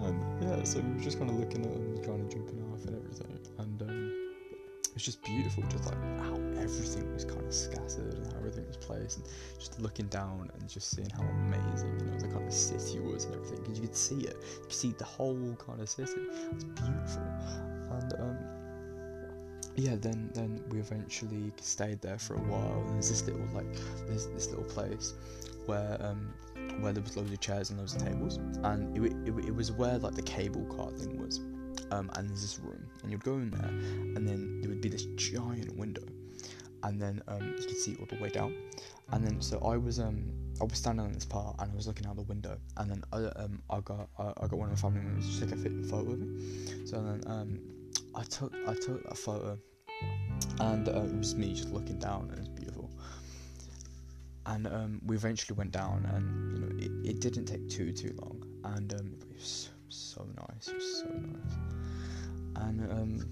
And 0.00 0.42
yeah, 0.42 0.62
so 0.64 0.80
we 0.80 0.94
were 0.94 1.00
just 1.00 1.18
kind 1.18 1.30
of 1.30 1.36
looking 1.36 1.64
at 1.64 1.72
them, 1.72 1.96
kind 2.04 2.20
of 2.20 2.30
jumping 2.30 2.62
off 2.72 2.84
and 2.84 2.96
everything, 2.96 3.38
and 3.58 3.82
um, 3.82 4.12
it 4.84 4.94
was 4.94 5.02
just 5.04 5.22
beautiful, 5.22 5.62
just 5.64 5.86
like 5.86 5.96
how 6.20 6.34
everything 6.60 7.12
was 7.14 7.24
kind 7.24 7.44
of 7.44 7.54
scattered 7.54 8.14
and 8.14 8.26
how 8.32 8.38
everything 8.38 8.66
was 8.66 8.76
placed, 8.76 9.18
and 9.18 9.26
just 9.58 9.80
looking 9.80 10.06
down 10.06 10.50
and 10.52 10.68
just 10.68 10.90
seeing 10.90 11.10
how 11.10 11.22
amazing, 11.22 11.98
you 11.98 12.06
know, 12.06 12.18
the 12.18 12.28
kind 12.28 12.46
of 12.46 12.52
city 12.52 13.00
was 13.00 13.24
and 13.24 13.34
everything, 13.34 13.58
because 13.62 13.78
you 13.78 13.86
could 13.86 13.96
see 13.96 14.20
it, 14.20 14.36
you 14.58 14.62
could 14.64 14.72
see 14.72 14.94
the 14.98 15.04
whole 15.04 15.56
kind 15.56 15.80
of 15.80 15.88
city. 15.88 16.12
It's 16.52 16.64
beautiful, 16.64 17.22
and 17.90 18.12
um 18.20 18.38
yeah, 19.76 19.96
then 19.98 20.30
then 20.34 20.62
we 20.70 20.80
eventually 20.80 21.50
stayed 21.60 22.02
there 22.02 22.18
for 22.18 22.34
a 22.34 22.40
while. 22.40 22.82
And 22.86 22.94
there's 22.94 23.08
this 23.08 23.26
little 23.26 23.46
like 23.54 23.72
there's 24.06 24.26
this 24.28 24.48
little 24.48 24.64
place 24.64 25.14
where 25.66 25.96
um 26.00 26.32
where 26.80 26.92
there 26.92 27.02
was 27.02 27.16
loads 27.16 27.32
of 27.32 27.40
chairs 27.40 27.70
and 27.70 27.78
loads 27.78 27.94
of 27.94 28.04
tables, 28.04 28.36
and 28.62 28.96
it, 28.96 29.12
it, 29.28 29.46
it 29.46 29.54
was 29.54 29.72
where 29.72 29.98
like 29.98 30.14
the 30.14 30.22
cable 30.22 30.64
car 30.74 30.90
thing 30.92 31.18
was. 31.18 31.40
Um, 31.90 32.10
and 32.14 32.28
there's 32.28 32.42
this 32.42 32.58
room, 32.58 32.86
and 33.02 33.10
you'd 33.10 33.24
go 33.24 33.34
in 33.34 33.50
there, 33.50 33.68
and 33.68 34.26
then 34.26 34.60
there 34.60 34.70
would 34.70 34.80
be 34.80 34.88
this 34.88 35.04
giant 35.16 35.76
window, 35.76 36.02
and 36.84 37.00
then 37.00 37.22
um, 37.28 37.54
you 37.58 37.66
could 37.66 37.76
see 37.76 37.96
all 37.96 38.06
the 38.06 38.16
way 38.22 38.28
down. 38.28 38.54
And 39.12 39.26
then 39.26 39.40
so 39.40 39.58
I 39.58 39.76
was 39.76 39.98
um 39.98 40.24
I 40.60 40.64
was 40.64 40.78
standing 40.78 41.04
on 41.04 41.12
this 41.12 41.24
part, 41.26 41.56
and 41.58 41.70
I 41.70 41.74
was 41.74 41.86
looking 41.86 42.06
out 42.06 42.16
the 42.16 42.22
window, 42.22 42.56
and 42.78 42.90
then 42.90 43.02
I, 43.12 43.24
um 43.42 43.62
I 43.68 43.80
got 43.80 44.08
I, 44.18 44.32
I 44.40 44.46
got 44.46 44.54
one 44.54 44.70
of 44.70 44.82
my 44.82 44.88
family 44.88 45.00
members 45.02 45.38
to 45.38 45.46
take 45.46 45.54
a 45.54 45.88
photo 45.88 46.12
of 46.12 46.18
me. 46.18 46.86
So 46.86 46.96
then 47.02 47.22
um 47.26 47.58
I 48.14 48.22
took 48.22 48.54
I 48.66 48.74
took 48.74 49.06
that 49.08 49.18
photo, 49.18 49.58
and 50.60 50.88
uh, 50.88 50.92
it 50.92 51.14
was 51.14 51.34
me 51.34 51.52
just 51.52 51.70
looking 51.70 51.98
down, 51.98 52.30
and. 52.36 52.51
And 54.46 54.66
um, 54.66 55.00
we 55.06 55.14
eventually 55.14 55.56
went 55.56 55.70
down, 55.70 56.04
and 56.12 56.52
you 56.52 56.58
know 56.58 57.02
it, 57.04 57.10
it 57.10 57.20
didn't 57.20 57.46
take 57.46 57.68
too 57.68 57.92
too 57.92 58.14
long, 58.20 58.42
and 58.64 58.92
um, 58.94 59.14
it 59.20 59.36
was 59.36 59.70
so 59.88 60.26
nice, 60.36 60.68
it 60.68 60.74
was 60.74 60.98
so 61.00 61.08
nice. 61.08 61.56
And 62.56 62.90
um, 62.90 63.28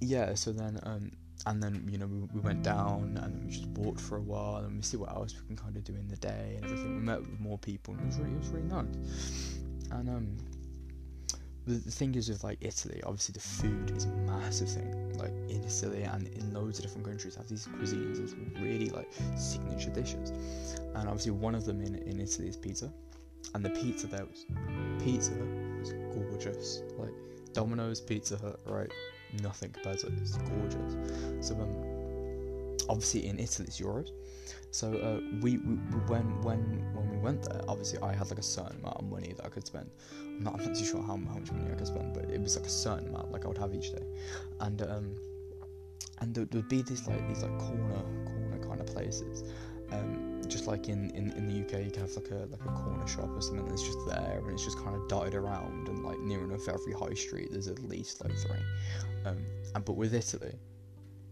yeah, 0.00 0.34
so 0.34 0.52
then 0.52 0.80
um, 0.84 1.10
and 1.46 1.62
then 1.62 1.86
you 1.90 1.98
know 1.98 2.06
we, 2.06 2.20
we 2.32 2.40
went 2.40 2.62
down 2.62 3.18
and 3.22 3.44
we 3.44 3.50
just 3.50 3.66
walked 3.68 4.00
for 4.00 4.16
a 4.16 4.22
while 4.22 4.56
and 4.64 4.76
we 4.76 4.82
see 4.82 4.96
what 4.96 5.10
else 5.10 5.34
we 5.34 5.46
can 5.46 5.56
kind 5.56 5.76
of 5.76 5.84
do 5.84 5.94
in 5.94 6.08
the 6.08 6.16
day 6.16 6.54
and 6.56 6.64
everything. 6.64 6.96
We 6.96 7.02
met 7.02 7.20
with 7.20 7.38
more 7.40 7.58
people 7.58 7.94
and 7.94 8.02
it 8.02 8.06
was 8.06 8.18
really 8.18 8.32
it 8.32 8.38
was 8.38 8.48
really 8.48 8.68
nice. 8.68 9.58
And 9.90 10.08
um, 10.08 10.36
the, 11.66 11.74
the 11.74 11.90
thing 11.90 12.14
is 12.14 12.28
with 12.28 12.44
like 12.44 12.58
Italy, 12.60 13.02
obviously 13.04 13.34
the 13.34 13.40
food 13.40 13.96
is 13.96 14.04
a 14.04 14.08
massive 14.08 14.70
thing. 14.70 15.03
Like 15.16 15.32
in 15.48 15.62
Italy 15.64 16.02
and 16.02 16.28
in 16.28 16.52
loads 16.52 16.78
of 16.78 16.84
different 16.84 17.06
countries 17.06 17.34
have 17.36 17.48
these 17.48 17.66
cuisines, 17.66 18.18
these 18.18 18.34
really 18.60 18.90
like 18.90 19.10
signature 19.36 19.90
dishes. 19.90 20.30
And 20.94 21.08
obviously 21.08 21.32
one 21.32 21.54
of 21.54 21.64
them 21.64 21.80
in, 21.80 21.96
in 21.96 22.20
Italy 22.20 22.48
is 22.48 22.56
pizza. 22.56 22.92
And 23.54 23.64
the 23.64 23.70
pizza 23.70 24.06
there 24.06 24.24
was 24.24 24.46
pizza 25.02 25.32
was 25.78 25.92
gorgeous. 26.12 26.82
Like 26.98 27.12
Domino's 27.52 28.00
Pizza 28.00 28.36
Hut, 28.36 28.60
right? 28.66 28.90
Nothing 29.42 29.70
compared 29.70 29.98
to 30.00 30.06
it. 30.08 30.14
It's 30.20 30.36
gorgeous. 30.38 31.46
So 31.46 31.54
um 31.54 32.76
obviously 32.88 33.26
in 33.26 33.38
Italy 33.38 33.68
it's 33.68 33.80
euros. 33.80 34.10
So 34.74 34.92
uh, 34.92 35.20
we, 35.40 35.58
we 35.58 35.76
when 36.08 36.42
when 36.42 36.58
when 36.94 37.08
we 37.08 37.16
went 37.18 37.44
there, 37.44 37.60
obviously 37.68 38.00
I 38.00 38.12
had 38.12 38.28
like 38.28 38.40
a 38.40 38.42
certain 38.42 38.80
amount 38.80 38.96
of 38.96 39.04
money 39.04 39.32
that 39.36 39.46
I 39.46 39.48
could 39.48 39.64
spend. 39.64 39.88
I'm 40.18 40.42
not, 40.42 40.54
I'm 40.54 40.66
not 40.66 40.74
too 40.74 40.84
sure 40.84 41.00
how, 41.00 41.12
how 41.12 41.38
much 41.38 41.52
money 41.52 41.70
I 41.70 41.76
could 41.76 41.86
spend, 41.86 42.12
but 42.12 42.28
it 42.28 42.40
was 42.40 42.56
like 42.56 42.66
a 42.66 42.70
certain 42.70 43.06
amount, 43.06 43.30
like 43.30 43.44
I 43.44 43.48
would 43.48 43.58
have 43.58 43.72
each 43.72 43.92
day, 43.92 44.02
and 44.58 44.82
um, 44.82 45.14
and 46.18 46.34
there 46.34 46.44
would 46.52 46.68
be 46.68 46.82
these 46.82 47.06
like 47.06 47.24
these 47.28 47.44
like 47.44 47.56
corner 47.60 48.02
corner 48.24 48.58
kind 48.66 48.80
of 48.80 48.86
places. 48.88 49.44
Um, 49.92 50.42
just 50.48 50.66
like 50.66 50.88
in, 50.88 51.10
in, 51.10 51.30
in 51.34 51.46
the 51.46 51.60
UK, 51.64 51.84
you 51.84 51.92
can 51.92 52.02
have 52.02 52.16
like 52.16 52.32
a 52.32 52.48
like 52.50 52.64
a 52.64 52.72
corner 52.72 53.06
shop 53.06 53.30
or 53.30 53.40
something 53.40 53.68
that's 53.68 53.84
just 53.84 53.98
there, 54.08 54.40
and 54.42 54.50
it's 54.50 54.64
just 54.64 54.78
kind 54.82 54.96
of 54.96 55.06
dotted 55.06 55.36
around, 55.36 55.86
and 55.86 56.04
like 56.04 56.18
near 56.18 56.42
enough 56.42 56.66
every 56.66 56.94
high 56.94 57.14
street, 57.14 57.50
there's 57.52 57.68
at 57.68 57.78
least 57.78 58.24
like 58.24 58.36
three. 58.36 58.64
Um, 59.24 59.38
and 59.76 59.84
but 59.84 59.92
with 59.92 60.12
Italy, 60.12 60.56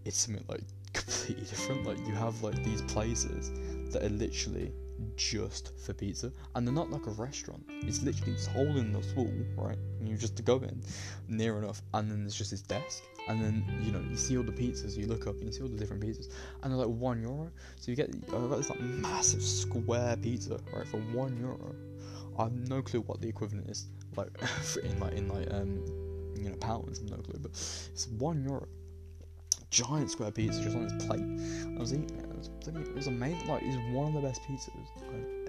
it's 0.05 0.17
something 0.17 0.45
like 0.47 0.63
completely 0.93 1.45
different. 1.51 1.85
Like 1.87 1.99
you 2.07 2.15
have 2.15 2.43
like 2.43 2.63
these 2.65 2.83
places 2.83 3.51
that 3.93 4.03
are 4.03 4.11
literally 4.11 4.73
just 5.17 5.73
for 5.79 5.93
pizza, 5.93 6.33
and 6.55 6.67
they're 6.67 6.75
not 6.75 6.91
like 6.91 7.07
a 7.07 7.11
restaurant. 7.11 7.65
It's 7.83 8.03
literally 8.03 8.33
this 8.33 8.47
hole 8.47 8.77
in 8.77 8.93
the 8.93 9.03
wall, 9.17 9.33
right? 9.57 9.79
And 9.99 10.09
you 10.09 10.17
just 10.17 10.43
go 10.45 10.57
in 10.57 10.81
near 11.29 11.59
enough, 11.59 11.83
and 11.95 12.11
then 12.11 12.21
there's 12.21 12.35
just 12.35 12.51
this 12.51 12.63
desk, 12.63 13.03
and 13.29 13.43
then 13.43 13.65
you 13.83 13.93
know 13.93 14.01
you 14.09 14.17
see 14.17 14.37
all 14.37 14.45
the 14.45 14.53
pizzas. 14.53 14.97
You 14.97 15.07
look 15.07 15.27
up 15.27 15.37
and 15.37 15.45
you 15.47 15.53
see 15.53 15.63
all 15.63 15.69
the 15.69 15.77
different 15.77 16.03
pizzas, 16.03 16.29
and 16.63 16.73
they're 16.73 16.79
like 16.79 16.97
one 16.97 17.21
euro. 17.21 17.51
So 17.77 17.91
you 17.91 17.97
get 17.97 18.15
I 18.29 18.31
got 18.31 18.57
this 18.57 18.71
like 18.71 18.81
massive 18.81 19.43
square 19.43 20.17
pizza, 20.17 20.59
right, 20.73 20.87
for 20.87 20.99
one 20.99 21.37
euro. 21.39 21.75
I 22.39 22.45
have 22.45 22.53
no 22.53 22.81
clue 22.83 23.03
what 23.03 23.21
the 23.21 23.29
equivalent 23.29 23.69
is, 23.69 23.87
like 24.17 24.29
in 24.85 25.01
like 25.01 25.13
in 25.15 25.29
like 25.29 25.53
um 25.53 25.83
you 26.37 26.49
know 26.49 26.57
pounds. 26.57 27.03
No 27.03 27.17
clue, 27.17 27.39
but 27.41 27.51
it's 27.51 28.09
one 28.19 28.45
euro 28.45 28.67
giant 29.73 30.11
square 30.11 30.31
pizza 30.31 30.63
just 30.63 30.77
on 30.77 30.87
this 30.87 31.05
plate. 31.07 31.25
I 31.77 31.81
was 31.81 31.93
eating 31.93 32.19
it. 32.19 32.25
It 32.25 32.37
was, 32.37 32.51
it 32.69 32.95
was 32.95 33.07
amazing. 33.09 33.49
Like, 33.49 33.63
it's 33.65 33.77
one 33.93 34.09
of 34.09 34.15
the 34.15 34.29
best 34.29 34.43
pizzas 34.43 34.71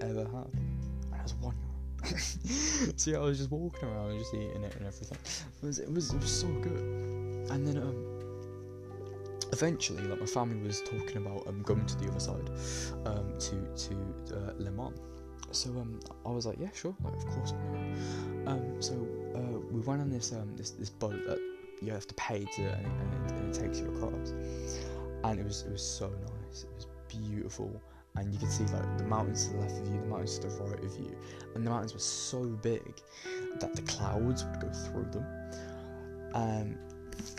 I've 0.00 0.10
ever 0.10 0.24
had. 0.24 0.48
And 0.54 1.14
it 1.14 1.22
was 1.22 1.34
one 1.34 1.54
euro. 1.54 1.74
so 2.96 3.10
yeah, 3.10 3.18
I 3.18 3.20
was 3.20 3.38
just 3.38 3.50
walking 3.50 3.88
around 3.88 4.10
and 4.10 4.18
just 4.18 4.34
eating 4.34 4.64
it 4.64 4.74
and 4.76 4.86
everything. 4.86 5.18
It 5.62 5.66
was, 5.66 5.78
it 5.78 5.92
was, 5.92 6.12
it 6.12 6.20
was 6.20 6.40
so 6.40 6.48
good. 6.48 6.80
And 7.50 7.66
then 7.66 7.76
um, 7.76 8.14
eventually, 9.52 10.02
like 10.04 10.20
my 10.20 10.26
family 10.26 10.66
was 10.66 10.80
talking 10.82 11.18
about 11.18 11.46
um 11.46 11.62
going 11.62 11.84
to 11.86 11.96
the 11.96 12.10
other 12.10 12.20
side, 12.20 12.50
um 13.06 13.38
to 13.38 13.56
to 13.88 13.94
uh, 14.36 14.52
Le 14.58 14.70
Mans. 14.70 14.98
So 15.50 15.70
um, 15.70 16.00
I 16.26 16.30
was 16.30 16.46
like, 16.46 16.56
yeah, 16.58 16.70
sure, 16.74 16.94
like 17.04 17.14
of 17.14 17.26
course 17.26 17.52
I'm. 17.52 18.48
Um, 18.48 18.82
so 18.82 18.94
uh, 19.34 19.58
we 19.70 19.80
went 19.80 20.00
on 20.00 20.10
this 20.10 20.32
um 20.32 20.56
this 20.56 20.70
this 20.70 20.90
boat 20.90 21.20
that 21.26 21.38
you 21.82 21.92
have 21.92 22.06
to 22.06 22.14
pay 22.14 22.44
to 22.56 22.62
and 22.62 22.86
it, 22.86 23.32
and 23.32 23.54
it, 23.54 23.58
takes 23.58 23.80
you 23.80 23.88
across 23.94 24.32
and 25.24 25.40
it 25.40 25.44
was 25.44 25.62
it 25.62 25.72
was 25.72 25.82
so 25.82 26.08
nice. 26.08 26.64
It 26.64 26.70
was 26.76 26.86
beautiful. 27.08 27.80
And 28.16 28.32
you 28.32 28.38
could 28.38 28.50
see 28.50 28.64
like 28.64 28.98
the 28.98 29.04
mountains 29.04 29.48
to 29.48 29.54
the 29.54 29.60
left 29.60 29.72
of 29.72 29.88
you 29.88 30.00
the 30.00 30.06
mountains 30.06 30.38
to 30.38 30.48
the 30.48 30.62
right 30.62 30.84
of 30.84 30.96
you. 30.98 31.16
And 31.54 31.66
the 31.66 31.70
mountains 31.70 31.94
were 31.94 32.00
so 32.00 32.44
big 32.44 33.00
that 33.58 33.74
the 33.74 33.82
clouds 33.82 34.44
would 34.44 34.60
go 34.60 34.70
through 34.70 35.06
them. 35.10 35.26
Um 36.34 36.78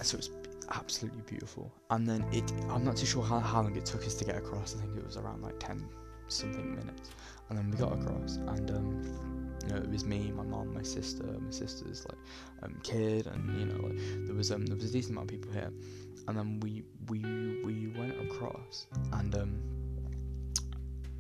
so 0.01 0.15
it 0.15 0.17
was 0.17 0.29
absolutely 0.71 1.21
beautiful. 1.27 1.71
And 1.91 2.07
then 2.07 2.25
it 2.31 2.51
i'm 2.69 2.83
not 2.83 2.97
too 2.97 3.05
sure 3.05 3.23
how, 3.23 3.39
how 3.39 3.61
long 3.61 3.75
it 3.75 3.85
took 3.85 4.05
us 4.05 4.15
to 4.15 4.25
get 4.25 4.35
across. 4.35 4.75
I 4.75 4.79
think 4.81 4.97
it 4.97 5.05
was 5.05 5.17
around 5.17 5.41
like 5.41 5.59
10 5.59 5.87
something 6.27 6.75
minutes. 6.75 7.11
And 7.49 7.57
then 7.57 7.69
we 7.69 7.77
got 7.77 7.93
across 7.93 8.37
and 8.37 8.71
um 8.71 9.44
you 9.65 9.73
know, 9.73 9.77
it 9.77 9.89
was 9.89 10.05
me, 10.05 10.31
my 10.31 10.43
mom, 10.43 10.73
my 10.73 10.83
sister, 10.83 11.23
my 11.23 11.51
sister's 11.51 12.05
like 12.05 12.17
um, 12.63 12.79
kid, 12.83 13.27
and 13.27 13.59
you 13.59 13.65
know, 13.65 13.87
like 13.87 13.97
there 14.25 14.35
was 14.35 14.51
um 14.51 14.65
there 14.65 14.75
was 14.75 14.89
a 14.89 14.91
decent 14.91 15.13
amount 15.13 15.31
of 15.31 15.37
people 15.37 15.51
here, 15.51 15.71
and 16.27 16.37
then 16.37 16.59
we 16.59 16.83
we 17.09 17.19
we 17.63 17.87
went 17.97 18.19
across, 18.21 18.87
and 19.13 19.35
um 19.35 19.59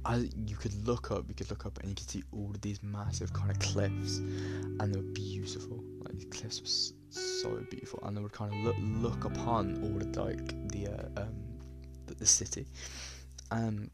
as 0.05 0.29
you 0.45 0.55
could 0.55 0.87
look 0.87 1.09
up, 1.09 1.25
you 1.27 1.33
could 1.33 1.49
look 1.49 1.65
up 1.65 1.79
and 1.79 1.89
you 1.89 1.95
could 1.95 2.09
see 2.09 2.23
all 2.31 2.51
of 2.51 2.61
these 2.61 2.81
massive 2.83 3.33
kind 3.33 3.49
of 3.49 3.57
cliffs, 3.59 4.17
and 4.17 4.93
they 4.93 4.97
were 4.97 5.11
beautiful. 5.13 5.83
Like 5.99 6.13
these 6.13 6.25
cliffs 6.25 6.61
were 6.61 7.19
so 7.19 7.49
beautiful, 7.69 7.99
and 8.03 8.15
they 8.15 8.21
would 8.21 8.31
kind 8.31 8.53
of 8.53 8.59
look 8.59 8.75
look 8.79 9.25
upon 9.25 9.81
all 9.83 10.01
of 10.01 10.15
like 10.15 10.69
the 10.69 10.87
uh, 10.87 11.21
um 11.21 11.33
the, 12.05 12.13
the 12.13 12.25
city, 12.25 12.67
um, 13.49 13.89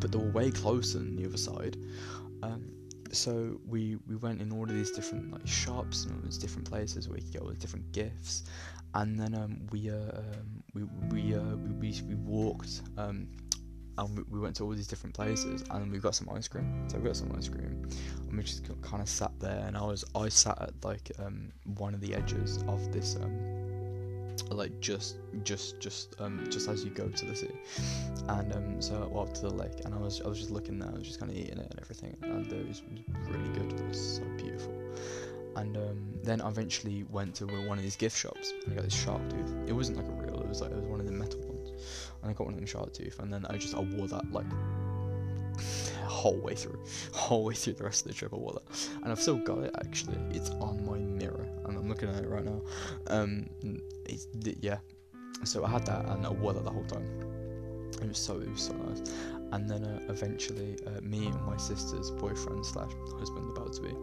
but 0.00 0.12
they 0.12 0.18
were 0.18 0.30
way 0.30 0.50
closer 0.50 0.98
than 0.98 1.16
the 1.16 1.26
other 1.26 1.36
side. 1.36 1.76
Um, 2.44 2.81
so 3.12 3.60
we 3.66 3.96
we 4.06 4.16
went 4.16 4.40
in 4.40 4.52
all 4.52 4.64
of 4.64 4.70
these 4.74 4.90
different 4.90 5.32
like 5.32 5.46
shops 5.46 6.04
and 6.04 6.14
all 6.14 6.22
these 6.22 6.38
different 6.38 6.68
places 6.68 7.08
where 7.08 7.18
you 7.18 7.24
could 7.24 7.32
get 7.32 7.42
all 7.42 7.48
the 7.48 7.54
different 7.54 7.90
gifts, 7.92 8.44
and 8.94 9.18
then 9.18 9.34
um, 9.34 9.66
we 9.70 9.90
uh, 9.90 9.94
um, 9.94 10.62
we 10.74 10.82
we, 11.10 11.34
uh, 11.34 11.56
we 11.80 11.94
we 12.08 12.14
walked 12.14 12.82
um, 12.98 13.28
and 13.98 14.24
we 14.30 14.40
went 14.40 14.56
to 14.56 14.64
all 14.64 14.70
these 14.70 14.86
different 14.86 15.14
places 15.14 15.62
and 15.70 15.92
we 15.92 15.98
got 15.98 16.14
some 16.14 16.28
ice 16.30 16.48
cream. 16.48 16.88
So 16.88 16.98
we 16.98 17.04
got 17.04 17.16
some 17.16 17.30
ice 17.36 17.48
cream 17.48 17.86
and 18.32 18.38
we 18.38 18.42
just 18.44 18.64
kind 18.80 19.02
of 19.02 19.08
sat 19.08 19.30
there 19.38 19.64
and 19.66 19.76
i 19.76 19.82
was 19.82 20.04
i 20.14 20.28
sat 20.28 20.60
at 20.60 20.72
like 20.82 21.12
um, 21.18 21.52
one 21.76 21.94
of 21.94 22.00
the 22.00 22.14
edges 22.14 22.64
of 22.66 22.92
this 22.92 23.16
um, 23.16 23.61
like 24.50 24.78
just 24.80 25.16
just 25.42 25.80
just 25.80 26.14
um 26.20 26.44
just 26.50 26.68
as 26.68 26.84
you 26.84 26.90
go 26.90 27.08
to 27.08 27.24
the 27.26 27.34
sea 27.34 27.50
and 28.28 28.52
um 28.54 28.80
so 28.82 29.02
I 29.02 29.06
walked 29.06 29.36
to 29.36 29.42
the 29.42 29.54
lake 29.54 29.80
and 29.84 29.94
I 29.94 29.98
was 29.98 30.20
I 30.20 30.28
was 30.28 30.38
just 30.38 30.50
looking 30.50 30.78
there 30.78 30.90
I 30.90 30.98
was 30.98 31.06
just 31.06 31.20
kind 31.20 31.30
of 31.30 31.36
eating 31.36 31.58
it 31.58 31.70
and 31.70 31.80
everything. 31.80 32.16
And 32.22 32.52
it 32.52 32.68
was 32.68 32.82
really 33.28 33.48
good. 33.50 33.72
It 33.78 33.88
was 33.88 34.16
so 34.16 34.22
beautiful. 34.36 34.74
And 35.56 35.76
um, 35.76 36.14
then 36.22 36.40
I 36.40 36.48
eventually 36.48 37.04
went 37.10 37.34
to 37.36 37.46
one 37.46 37.76
of 37.76 37.84
these 37.84 37.96
gift 37.96 38.16
shops. 38.16 38.54
And 38.64 38.72
I 38.72 38.76
got 38.76 38.84
this 38.84 38.94
shark 38.94 39.20
tooth. 39.28 39.54
It 39.66 39.72
wasn't 39.72 39.98
like 39.98 40.06
a 40.06 40.12
real 40.12 40.40
it 40.40 40.48
was 40.48 40.60
like 40.60 40.70
it 40.70 40.76
was 40.76 40.86
one 40.86 41.00
of 41.00 41.06
the 41.06 41.12
metal 41.12 41.40
ones. 41.40 41.70
And 42.22 42.30
I 42.30 42.34
got 42.34 42.44
one 42.44 42.54
of 42.54 42.58
them 42.58 42.66
shark 42.66 42.92
tooth 42.92 43.18
and 43.18 43.32
then 43.32 43.46
I 43.48 43.56
just 43.56 43.74
I 43.74 43.80
wore 43.80 44.08
that 44.08 44.30
like 44.32 44.46
whole 46.22 46.38
way 46.38 46.54
through, 46.54 46.78
whole 47.12 47.44
way 47.44 47.54
through 47.54 47.74
the 47.74 47.84
rest 47.84 48.06
of 48.06 48.12
the 48.12 48.14
trip. 48.14 48.32
I 48.32 48.36
wore 48.36 48.52
that, 48.52 48.88
and 49.02 49.10
I've 49.10 49.20
still 49.20 49.38
got 49.38 49.58
it. 49.58 49.74
Actually, 49.84 50.18
it's 50.30 50.50
on 50.50 50.84
my 50.86 50.98
mirror, 50.98 51.46
and 51.64 51.76
I'm 51.76 51.88
looking 51.88 52.08
at 52.08 52.22
it 52.22 52.28
right 52.28 52.44
now. 52.44 52.60
Um, 53.08 53.48
it's 54.06 54.28
yeah. 54.60 54.78
So 55.44 55.64
I 55.64 55.70
had 55.70 55.84
that, 55.86 56.06
and 56.06 56.24
I 56.24 56.30
wore 56.30 56.52
that 56.52 56.64
the 56.64 56.70
whole 56.70 56.84
time. 56.84 57.06
It 58.00 58.08
was 58.08 58.18
so 58.18 58.40
it 58.40 58.50
was 58.50 58.62
so 58.62 58.74
nice. 58.74 59.02
And 59.52 59.68
then 59.68 59.84
uh, 59.84 60.00
eventually, 60.08 60.78
uh, 60.86 61.00
me 61.02 61.26
and 61.26 61.44
my 61.44 61.58
sister's 61.58 62.10
boyfriend 62.10 62.64
slash 62.64 62.90
husband 63.18 63.50
about 63.54 63.74
to 63.74 63.82
be, 63.82 63.94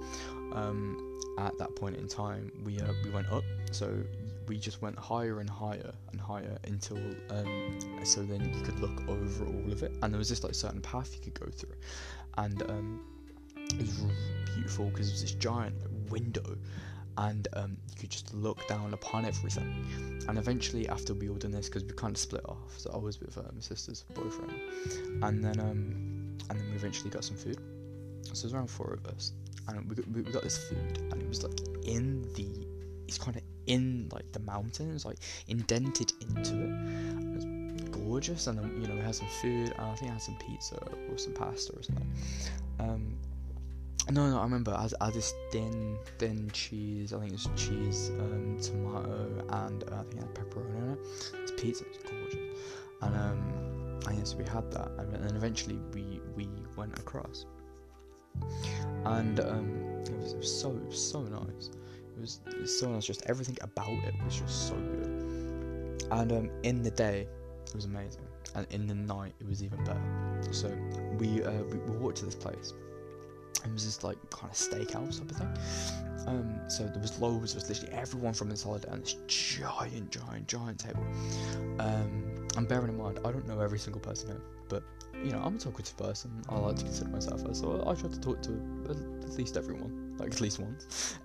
um, 0.53 1.19
at 1.39 1.57
that 1.57 1.75
point 1.75 1.95
in 1.97 2.07
time, 2.07 2.51
we 2.63 2.79
uh, 2.79 2.93
we 3.03 3.09
went 3.09 3.31
up. 3.31 3.43
So 3.71 4.03
we 4.49 4.57
just 4.57 4.81
went 4.81 4.97
higher 4.97 5.39
and 5.39 5.49
higher 5.49 5.93
and 6.11 6.19
higher 6.19 6.57
until 6.65 6.97
um, 7.29 7.79
so 8.03 8.23
then 8.23 8.51
you 8.53 8.61
could 8.61 8.79
look 8.79 9.07
over 9.07 9.45
all 9.45 9.71
of 9.71 9.83
it, 9.83 9.93
and 10.01 10.11
there 10.11 10.17
was 10.17 10.27
this 10.27 10.43
like 10.43 10.55
certain 10.55 10.81
path 10.81 11.15
you 11.15 11.21
could 11.21 11.39
go 11.39 11.45
through, 11.51 11.75
and 12.37 12.63
um, 12.63 13.01
it 13.55 13.79
was 13.79 14.05
beautiful 14.55 14.89
because 14.89 15.07
it 15.07 15.11
was 15.11 15.21
this 15.21 15.31
giant 15.33 15.75
window, 16.09 16.57
and 17.17 17.47
um, 17.53 17.77
you 17.91 17.95
could 17.95 18.09
just 18.09 18.33
look 18.33 18.67
down 18.67 18.93
upon 18.93 19.23
everything. 19.23 19.85
And 20.27 20.37
eventually, 20.37 20.89
after 20.89 21.13
we 21.13 21.29
all 21.29 21.35
done 21.35 21.51
this, 21.51 21.67
because 21.67 21.83
we 21.83 21.91
kind 21.91 22.15
of 22.15 22.19
split 22.19 22.43
off, 22.45 22.77
so 22.77 22.91
I 22.93 22.97
was 22.97 23.21
with 23.21 23.37
uh, 23.37 23.43
my 23.53 23.61
sister's 23.61 24.03
boyfriend, 24.15 24.53
and 25.23 25.43
then 25.45 25.59
um, 25.59 26.37
and 26.49 26.59
then 26.59 26.69
we 26.71 26.75
eventually 26.75 27.11
got 27.11 27.23
some 27.23 27.37
food. 27.37 27.59
So 28.23 28.33
there's 28.33 28.53
around 28.53 28.69
four 28.69 28.93
of 28.93 29.05
us, 29.13 29.33
and 29.67 29.87
we 29.87 29.95
got, 29.95 30.07
we 30.09 30.23
got 30.23 30.43
this 30.43 30.57
food, 30.69 30.97
and 31.11 31.21
it 31.21 31.27
was 31.29 31.43
like 31.43 31.59
in 31.83 32.23
the 32.33 32.67
it's 33.07 33.17
kind 33.17 33.35
of 33.37 33.43
in 33.69 34.09
like 34.11 34.29
the 34.33 34.39
mountains, 34.41 35.05
like 35.05 35.19
indented 35.47 36.11
into 36.21 36.55
it. 36.55 36.73
It 37.21 37.35
was 37.35 37.45
gorgeous, 37.91 38.47
and 38.47 38.57
then 38.57 38.81
you 38.81 38.87
know 38.87 38.95
we 38.95 39.01
had 39.01 39.15
some 39.15 39.27
food. 39.41 39.73
And 39.77 39.85
I 39.85 39.95
think 39.95 40.11
I 40.11 40.13
had 40.15 40.21
some 40.21 40.35
pizza 40.35 40.75
or 41.09 41.17
some 41.17 41.33
pasta 41.33 41.73
or 41.73 41.83
something. 41.83 42.11
Um, 42.79 43.15
no, 44.11 44.27
no, 44.27 44.39
I 44.39 44.43
remember 44.43 44.73
I 44.73 44.89
had, 45.05 45.13
this 45.13 45.33
thin, 45.51 45.97
thin 46.17 46.49
cheese. 46.51 47.13
I 47.13 47.19
think 47.19 47.33
it 47.33 47.33
was 47.33 47.49
cheese, 47.55 48.09
um, 48.19 48.57
tomato, 48.59 49.45
and 49.49 49.83
uh, 49.83 49.99
I 49.99 50.03
think 50.03 50.21
I 50.21 50.25
had 50.25 50.33
pepperoni 50.33 50.77
in 50.77 50.93
it. 50.93 50.99
This 51.33 51.51
pizza 51.61 51.83
was 51.87 51.97
gorgeous, 51.97 52.57
and 53.03 53.15
um, 53.15 53.99
yes, 54.17 54.33
we 54.33 54.45
had 54.45 54.71
that, 54.71 54.89
and 54.97 55.13
then 55.13 55.35
eventually 55.35 55.79
we 55.93 56.21
we 56.35 56.49
went 56.75 56.97
across, 56.97 57.45
and 59.05 59.39
um, 59.41 60.01
it 60.01 60.11
was, 60.17 60.33
it 60.33 60.37
was 60.39 60.59
so 60.59 60.75
so 60.89 61.21
nice. 61.21 61.69
It 62.19 62.23
was, 62.23 62.41
it 62.47 62.59
was 62.59 62.77
so 62.77 62.89
nice. 62.89 63.05
Just 63.05 63.23
everything 63.27 63.57
about 63.61 63.87
it 63.87 64.13
was 64.25 64.41
just 64.41 64.67
so 64.67 64.75
good. 64.75 66.03
And 66.11 66.31
um, 66.33 66.51
in 66.63 66.83
the 66.83 66.91
day, 66.91 67.27
it 67.65 67.73
was 67.73 67.85
amazing, 67.85 68.23
and 68.55 68.67
in 68.71 68.87
the 68.87 68.95
night, 68.95 69.33
it 69.39 69.47
was 69.47 69.63
even 69.63 69.81
better. 69.85 70.01
So 70.51 70.69
we 71.17 71.41
uh, 71.41 71.63
we, 71.63 71.77
we 71.77 71.95
walked 71.95 72.17
to 72.17 72.25
this 72.25 72.35
place. 72.35 72.73
It 73.63 73.71
was 73.71 73.85
this 73.85 74.03
like 74.03 74.17
kind 74.31 74.51
of 74.51 74.57
steakhouse 74.57 75.19
type 75.19 75.31
of 75.31 75.37
thing. 75.37 76.27
Um, 76.27 76.59
so 76.69 76.83
there 76.87 77.01
was 77.01 77.17
loads, 77.21 77.53
there 77.53 77.61
was 77.61 77.69
literally 77.69 77.93
everyone 77.93 78.33
from 78.33 78.49
this 78.49 78.63
holiday 78.63 78.89
on 78.89 78.99
this 78.99 79.15
giant, 79.27 80.11
giant, 80.11 80.47
giant 80.47 80.79
table. 80.79 81.05
Um, 81.79 82.47
and 82.57 82.67
bearing 82.67 82.89
in 82.89 82.97
mind, 82.97 83.19
I 83.23 83.31
don't 83.31 83.47
know 83.47 83.61
every 83.61 83.79
single 83.79 84.01
person 84.01 84.27
here, 84.29 84.41
but 84.67 84.83
you 85.23 85.31
know, 85.31 85.41
I'm 85.43 85.55
a 85.55 85.59
talkative 85.59 85.95
person. 85.95 86.31
I 86.49 86.57
like 86.57 86.75
to 86.77 86.83
consider 86.83 87.09
myself 87.11 87.45
as, 87.49 87.59
so 87.59 87.81
I 87.87 87.93
try 87.95 88.09
to 88.09 88.19
talk 88.19 88.41
to 88.43 88.51
at 88.89 89.37
least 89.37 89.55
everyone, 89.57 90.08
like 90.19 90.31
at 90.31 90.41
least 90.41 90.59
once. 90.59 91.15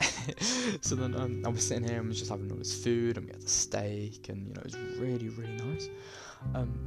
so 0.80 0.94
then 0.94 1.14
um, 1.14 1.42
I 1.44 1.48
was 1.48 1.66
sitting 1.66 1.86
here 1.86 1.98
and 1.98 2.08
was 2.08 2.18
just 2.18 2.30
having 2.30 2.50
all 2.50 2.58
this 2.58 2.82
food, 2.82 3.16
and 3.16 3.26
we 3.26 3.32
had 3.32 3.42
the 3.42 3.48
steak, 3.48 4.28
and 4.28 4.48
you 4.48 4.54
know, 4.54 4.60
it 4.60 4.64
was 4.64 4.76
really, 4.98 5.28
really 5.28 5.56
nice. 5.56 5.88
Um, 6.54 6.78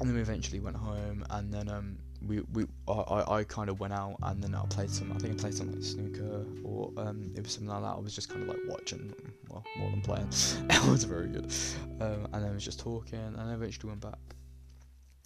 and 0.00 0.08
then 0.08 0.14
we 0.14 0.20
eventually 0.20 0.60
went 0.60 0.76
home, 0.76 1.24
and 1.30 1.52
then 1.52 1.68
um, 1.68 1.98
we 2.26 2.40
we 2.52 2.66
I, 2.88 3.24
I 3.28 3.44
kind 3.44 3.68
of 3.68 3.80
went 3.80 3.92
out, 3.92 4.16
and 4.22 4.42
then 4.42 4.54
I 4.54 4.64
played 4.66 4.90
some. 4.90 5.12
I 5.12 5.18
think 5.18 5.34
I 5.34 5.36
played 5.36 5.54
some 5.54 5.72
like 5.72 5.82
snooker, 5.82 6.44
or 6.64 6.92
um, 6.96 7.32
it 7.36 7.42
was 7.42 7.52
something 7.52 7.68
like 7.68 7.82
that. 7.82 7.96
I 7.96 8.00
was 8.00 8.14
just 8.14 8.28
kind 8.28 8.42
of 8.42 8.48
like 8.48 8.60
watching, 8.68 9.12
well, 9.48 9.64
more 9.78 9.90
than 9.90 10.02
playing. 10.02 10.28
it 10.70 10.90
was 10.90 11.04
very 11.04 11.28
good. 11.28 11.52
Um, 12.00 12.28
and 12.32 12.44
then 12.44 12.50
I 12.50 12.54
was 12.54 12.64
just 12.64 12.80
talking, 12.80 13.18
and 13.18 13.40
I 13.40 13.54
eventually 13.54 13.88
went 13.88 14.00
back 14.00 14.18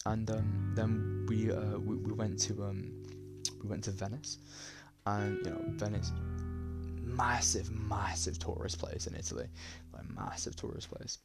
and 0.06 0.30
um, 0.30 0.72
then 0.74 1.26
we, 1.28 1.50
uh, 1.50 1.78
we 1.78 1.96
we 1.96 2.12
went 2.12 2.38
to 2.40 2.64
um, 2.64 2.92
we 3.62 3.68
went 3.68 3.84
to 3.84 3.90
Venice, 3.90 4.38
and 5.06 5.38
you 5.44 5.50
know 5.50 5.60
Venice, 5.76 6.12
massive 7.02 7.70
massive 7.70 8.38
tourist 8.38 8.78
place 8.78 9.06
in 9.06 9.14
Italy, 9.14 9.46
like 9.92 10.08
massive 10.14 10.56
tourist 10.56 10.90
place, 10.90 11.18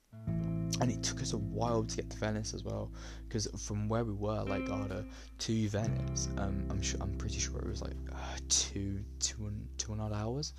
and 0.81 0.91
it 0.91 1.01
took 1.03 1.21
us 1.21 1.33
a 1.33 1.37
while 1.37 1.83
to 1.83 1.95
get 1.95 2.09
to 2.09 2.17
Venice 2.17 2.53
as 2.53 2.63
well, 2.63 2.91
because 3.27 3.47
from 3.57 3.87
where 3.87 4.03
we 4.03 4.13
were, 4.13 4.43
like 4.43 4.65
Garda 4.67 5.05
to 5.39 5.69
Venice, 5.69 6.29
um, 6.37 6.65
I'm 6.69 6.81
sure 6.81 6.99
I'm 7.01 7.15
pretty 7.17 7.39
sure 7.39 7.57
it 7.59 7.67
was 7.67 7.81
like 7.81 7.97
uh, 8.11 8.37
two 8.49 9.03
two 9.19 9.45
and 9.45 10.13
hours, 10.13 10.53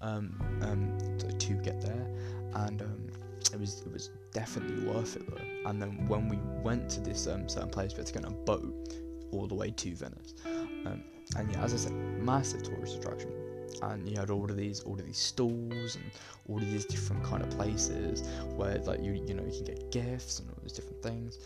um, 0.00 0.38
um, 0.62 0.98
to, 1.18 1.32
to 1.32 1.54
get 1.54 1.80
there, 1.80 2.06
and 2.54 2.82
um 2.82 3.08
it 3.52 3.60
was 3.60 3.82
it 3.82 3.92
was 3.92 4.10
definitely 4.32 4.86
worth 4.86 5.16
it 5.16 5.26
though. 5.28 5.70
And 5.70 5.80
then 5.80 6.06
when 6.08 6.28
we 6.28 6.38
went 6.62 6.90
to 6.90 7.00
this 7.00 7.26
um, 7.26 7.48
certain 7.48 7.70
place, 7.70 7.92
we 7.92 7.98
had 7.98 8.06
to 8.06 8.12
get 8.12 8.24
on 8.24 8.32
a 8.32 8.36
boat 8.36 8.94
all 9.32 9.46
the 9.46 9.54
way 9.54 9.70
to 9.70 9.94
Venice. 9.94 10.34
Um, 10.86 11.02
and 11.36 11.50
yeah, 11.50 11.62
as 11.62 11.74
I 11.74 11.76
said, 11.76 11.92
massive 11.92 12.62
tourist 12.62 12.96
attraction. 12.96 13.30
And 13.82 14.08
you 14.08 14.16
had 14.18 14.30
all 14.30 14.44
of 14.44 14.56
these, 14.56 14.80
all 14.80 14.94
of 14.94 15.04
these 15.04 15.18
stalls 15.18 15.96
and 15.96 16.04
all 16.48 16.56
of 16.56 16.70
these 16.70 16.84
different 16.84 17.24
kind 17.24 17.42
of 17.42 17.50
places 17.50 18.22
where, 18.56 18.78
like, 18.78 19.02
you 19.02 19.12
you 19.12 19.34
know, 19.34 19.44
you 19.44 19.52
can 19.52 19.64
get 19.64 19.90
gifts 19.90 20.38
and 20.38 20.48
all 20.48 20.58
these 20.62 20.72
different 20.72 21.02
things. 21.02 21.38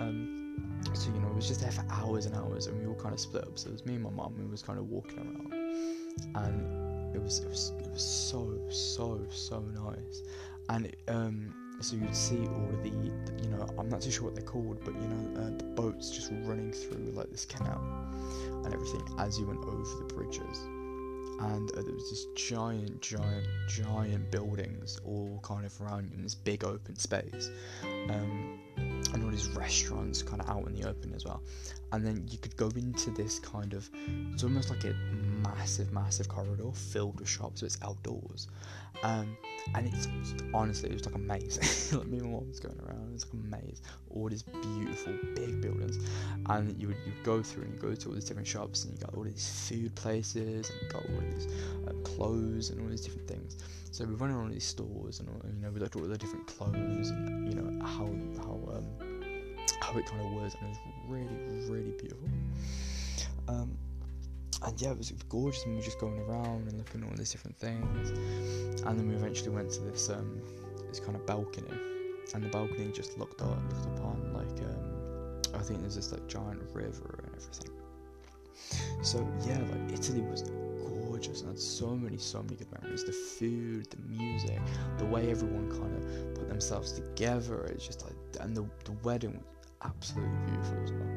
Um, 0.00 0.80
so 0.94 1.12
you 1.12 1.20
know, 1.20 1.28
it 1.28 1.36
was 1.36 1.48
just 1.48 1.60
there 1.60 1.70
for 1.70 1.84
hours 1.90 2.26
and 2.26 2.34
hours, 2.34 2.66
and 2.66 2.78
we 2.80 2.86
all 2.86 2.94
kind 2.94 3.14
of 3.14 3.20
split 3.20 3.44
up. 3.44 3.58
So 3.58 3.68
it 3.68 3.72
was 3.72 3.86
me 3.86 3.94
and 3.94 4.02
my 4.02 4.10
mum. 4.10 4.34
We 4.38 4.46
was 4.46 4.62
kind 4.62 4.78
of 4.78 4.88
walking 4.88 5.18
around, 5.18 5.52
and 6.46 7.14
it 7.14 7.22
was 7.22 7.38
it 7.38 7.48
was 7.48 7.72
it 7.78 7.90
was 7.90 8.04
so 8.04 8.58
so 8.68 9.20
so 9.30 9.60
nice 9.60 10.22
and 10.68 10.94
um, 11.08 11.54
so 11.80 11.96
you'd 11.96 12.16
see 12.16 12.46
all 12.46 12.68
of 12.70 12.82
the, 12.82 12.90
you 12.90 13.48
know, 13.50 13.68
I'm 13.78 13.88
not 13.88 14.00
too 14.00 14.10
sure 14.10 14.24
what 14.24 14.34
they're 14.34 14.44
called, 14.44 14.80
but 14.84 14.94
you 14.94 15.08
know, 15.08 15.40
uh, 15.40 15.56
the 15.56 15.64
boats 15.64 16.10
just 16.10 16.30
running 16.44 16.72
through 16.72 17.12
like 17.12 17.30
this 17.30 17.44
canal 17.44 17.80
and 18.64 18.72
everything 18.72 19.02
as 19.18 19.38
you 19.38 19.46
went 19.46 19.60
over 19.60 19.98
the 19.98 20.14
bridges. 20.14 20.58
And 21.38 21.70
uh, 21.72 21.82
there 21.82 21.92
was 21.94 22.08
this 22.08 22.26
giant, 22.34 23.02
giant, 23.02 23.46
giant 23.68 24.30
buildings 24.30 24.98
all 25.04 25.38
kind 25.42 25.66
of 25.66 25.80
around 25.80 26.12
in 26.14 26.22
this 26.22 26.34
big 26.34 26.64
open 26.64 26.96
space. 26.96 27.50
Um, 28.08 28.58
and 29.12 29.22
all 29.24 29.30
these 29.30 29.48
restaurants 29.50 30.22
kind 30.22 30.40
of 30.40 30.48
out 30.48 30.66
in 30.66 30.74
the 30.74 30.88
open 30.88 31.12
as 31.14 31.24
well. 31.24 31.42
And 31.92 32.04
then 32.04 32.26
you 32.28 32.38
could 32.38 32.56
go 32.56 32.68
into 32.74 33.10
this 33.10 33.38
kind 33.38 33.72
of, 33.72 33.88
it's 34.32 34.42
almost 34.42 34.70
like 34.70 34.84
a 34.84 34.94
massive, 35.42 35.92
massive 35.92 36.28
corridor 36.28 36.72
filled 36.72 37.20
with 37.20 37.28
shops, 37.28 37.60
so 37.60 37.66
it's 37.66 37.78
outdoors. 37.82 38.48
Um, 39.02 39.36
and 39.74 39.86
it's, 39.86 40.08
honestly, 40.54 40.90
it 40.90 40.94
was 40.94 41.06
like 41.06 41.14
a 41.14 41.18
maze. 41.18 41.92
like 41.96 42.06
me 42.06 42.18
and 42.18 42.26
my 42.26 42.32
mom 42.32 42.48
was 42.48 42.60
going 42.60 42.78
around, 42.80 43.10
it 43.10 43.12
was 43.12 43.26
like 43.26 43.34
a 43.34 43.64
maze. 43.64 43.82
All 44.10 44.28
these 44.28 44.42
beautiful, 44.42 45.12
big 45.34 45.60
buildings. 45.60 45.98
And 46.48 46.80
you 46.80 46.88
would 46.88 46.96
you 47.06 47.12
go 47.22 47.42
through 47.42 47.64
and 47.64 47.74
you 47.74 47.78
go 47.78 47.94
to 47.94 48.08
all 48.08 48.14
these 48.14 48.24
different 48.24 48.48
shops, 48.48 48.84
and 48.84 48.94
you 48.94 49.04
got 49.04 49.14
all 49.14 49.24
these 49.24 49.68
food 49.68 49.94
places, 49.94 50.70
and 50.70 50.80
you 50.82 50.88
got 50.88 51.02
all 51.08 51.20
these 51.20 51.48
uh, 51.86 51.92
clothes, 52.02 52.70
and 52.70 52.80
all 52.80 52.88
these 52.88 53.02
different 53.02 53.28
things. 53.28 53.58
So 53.90 54.04
we 54.04 54.14
went 54.14 54.32
around 54.32 54.46
all 54.46 54.52
these 54.52 54.66
stores, 54.66 55.20
and 55.20 55.28
you 55.54 55.62
know, 55.62 55.70
we 55.70 55.80
looked 55.80 55.96
at 55.96 56.02
all 56.02 56.08
the 56.08 56.18
different 56.18 56.46
clothes, 56.46 57.10
and 57.10 57.48
you 57.48 57.60
know, 57.60 57.84
how, 57.84 58.06
how, 58.42 58.76
um, 58.76 58.86
it 59.94 60.06
kind 60.06 60.20
of 60.20 60.32
was, 60.32 60.54
and 60.54 60.64
it 60.64 60.68
was 60.68 60.78
really, 61.08 61.68
really 61.68 61.92
beautiful. 61.92 62.28
and 64.64 64.80
yeah, 64.80 64.90
it 64.90 64.98
was, 64.98 65.10
it 65.10 65.14
was 65.14 65.22
gorgeous. 65.24 65.62
And 65.64 65.72
we 65.72 65.78
were 65.78 65.84
just 65.84 66.00
going 66.00 66.18
around 66.20 66.68
and 66.68 66.78
looking 66.78 67.02
at 67.02 67.08
all 67.08 67.16
these 67.16 67.30
different 67.30 67.56
things. 67.56 68.10
And 68.82 68.98
then 68.98 69.08
we 69.08 69.14
eventually 69.14 69.50
went 69.50 69.70
to 69.72 69.80
this 69.80 70.10
um, 70.10 70.40
this 70.88 71.00
kind 71.00 71.16
of 71.16 71.26
balcony, 71.26 71.70
and 72.34 72.42
the 72.42 72.48
balcony 72.48 72.90
just 72.92 73.18
looked 73.18 73.40
up, 73.42 73.58
looked 73.72 73.98
upon 73.98 74.32
like 74.32 74.64
um, 74.64 75.42
I 75.54 75.62
think 75.62 75.80
there's 75.80 75.96
this 75.96 76.12
like 76.12 76.26
giant 76.26 76.62
river 76.72 77.20
and 77.24 77.34
everything. 77.36 77.70
So 79.02 79.26
yeah, 79.46 79.58
like 79.58 79.92
Italy 79.92 80.22
was 80.22 80.42
gorgeous 80.42 81.42
and 81.42 81.50
had 81.50 81.58
so 81.58 81.94
many, 81.96 82.18
so 82.18 82.42
many 82.42 82.56
good 82.56 82.72
memories. 82.80 83.04
The 83.04 83.12
food, 83.12 83.88
the 83.90 83.98
music, 84.08 84.60
the 84.98 85.06
way 85.06 85.30
everyone 85.30 85.70
kind 85.70 85.94
of 85.96 86.34
put 86.34 86.48
themselves 86.48 86.92
together. 86.92 87.64
It's 87.66 87.86
just 87.86 88.04
like, 88.04 88.14
and 88.40 88.56
the 88.56 88.66
the 88.84 88.92
wedding 89.02 89.42
was 89.55 89.55
absolutely 89.86 90.36
beautiful 90.46 90.82
as 90.82 90.92
well. 90.92 91.16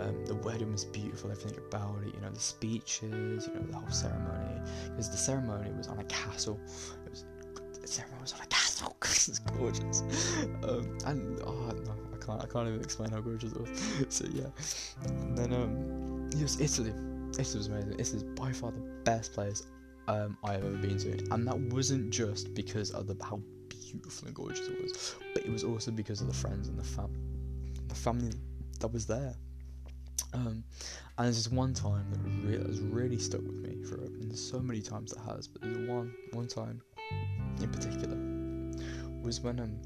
Um, 0.00 0.24
the 0.24 0.34
wedding 0.36 0.72
was 0.72 0.84
beautiful, 0.84 1.30
everything 1.30 1.58
about 1.58 2.02
it, 2.06 2.14
you 2.14 2.20
know, 2.20 2.30
the 2.30 2.40
speeches, 2.40 3.46
you 3.46 3.54
know, 3.54 3.66
the 3.70 3.76
whole 3.76 3.90
ceremony. 3.90 4.60
Because 4.84 5.10
the 5.10 5.16
ceremony 5.16 5.70
was 5.72 5.88
on 5.88 5.98
a 5.98 6.04
castle. 6.04 6.58
It 7.04 7.10
was 7.10 7.24
the 7.80 7.88
ceremony 7.88 8.20
was 8.22 8.32
on 8.34 8.40
a 8.42 8.46
castle. 8.46 8.96
it's 9.02 9.38
gorgeous. 9.38 10.02
Um, 10.62 10.96
and 11.06 11.40
oh 11.42 11.72
no, 11.84 11.94
I 12.14 12.24
can't, 12.24 12.42
I 12.42 12.46
can't 12.46 12.68
even 12.68 12.80
explain 12.80 13.10
how 13.10 13.20
gorgeous 13.20 13.52
it 13.52 13.60
was. 13.60 14.06
so 14.08 14.26
yeah, 14.32 14.46
and 15.04 15.36
then 15.36 15.52
um, 15.52 16.28
it 16.32 16.42
was 16.42 16.60
Italy. 16.60 16.92
Italy 17.38 17.58
was 17.58 17.66
amazing. 17.68 17.92
Italy 17.98 18.16
is 18.16 18.22
by 18.22 18.52
far 18.52 18.72
the 18.72 18.80
best 19.04 19.32
place 19.32 19.66
um, 20.08 20.36
I 20.44 20.52
have 20.52 20.64
ever 20.64 20.76
been 20.76 20.98
to, 20.98 21.12
and 21.32 21.46
that 21.46 21.58
wasn't 21.58 22.10
just 22.10 22.54
because 22.54 22.90
of 22.90 23.06
the 23.06 23.16
how 23.24 23.40
beautiful 23.68 24.28
and 24.28 24.34
gorgeous 24.34 24.68
it 24.68 24.82
was, 24.82 25.16
but 25.34 25.44
it 25.44 25.50
was 25.50 25.64
also 25.64 25.90
because 25.90 26.20
of 26.20 26.26
the 26.26 26.34
friends 26.34 26.68
and 26.68 26.78
the 26.78 26.84
fam 26.84 27.10
family 27.94 28.32
that 28.80 28.88
was 28.88 29.06
there. 29.06 29.34
Um, 30.32 30.64
and 31.18 31.26
there's 31.26 31.44
this 31.44 31.52
one 31.52 31.74
time 31.74 32.06
that 32.10 32.48
really, 32.48 32.64
has 32.64 32.80
really 32.80 33.18
stuck 33.18 33.42
with 33.42 33.56
me 33.56 33.82
for 33.84 33.96
and 33.96 34.36
so 34.36 34.60
many 34.60 34.80
times 34.80 35.12
that 35.12 35.20
has, 35.20 35.48
but 35.48 35.62
there's 35.62 35.88
one 35.88 36.14
one 36.32 36.46
time 36.46 36.80
in 37.60 37.70
particular 37.70 38.16
was 39.22 39.40
when 39.40 39.60
um 39.60 39.80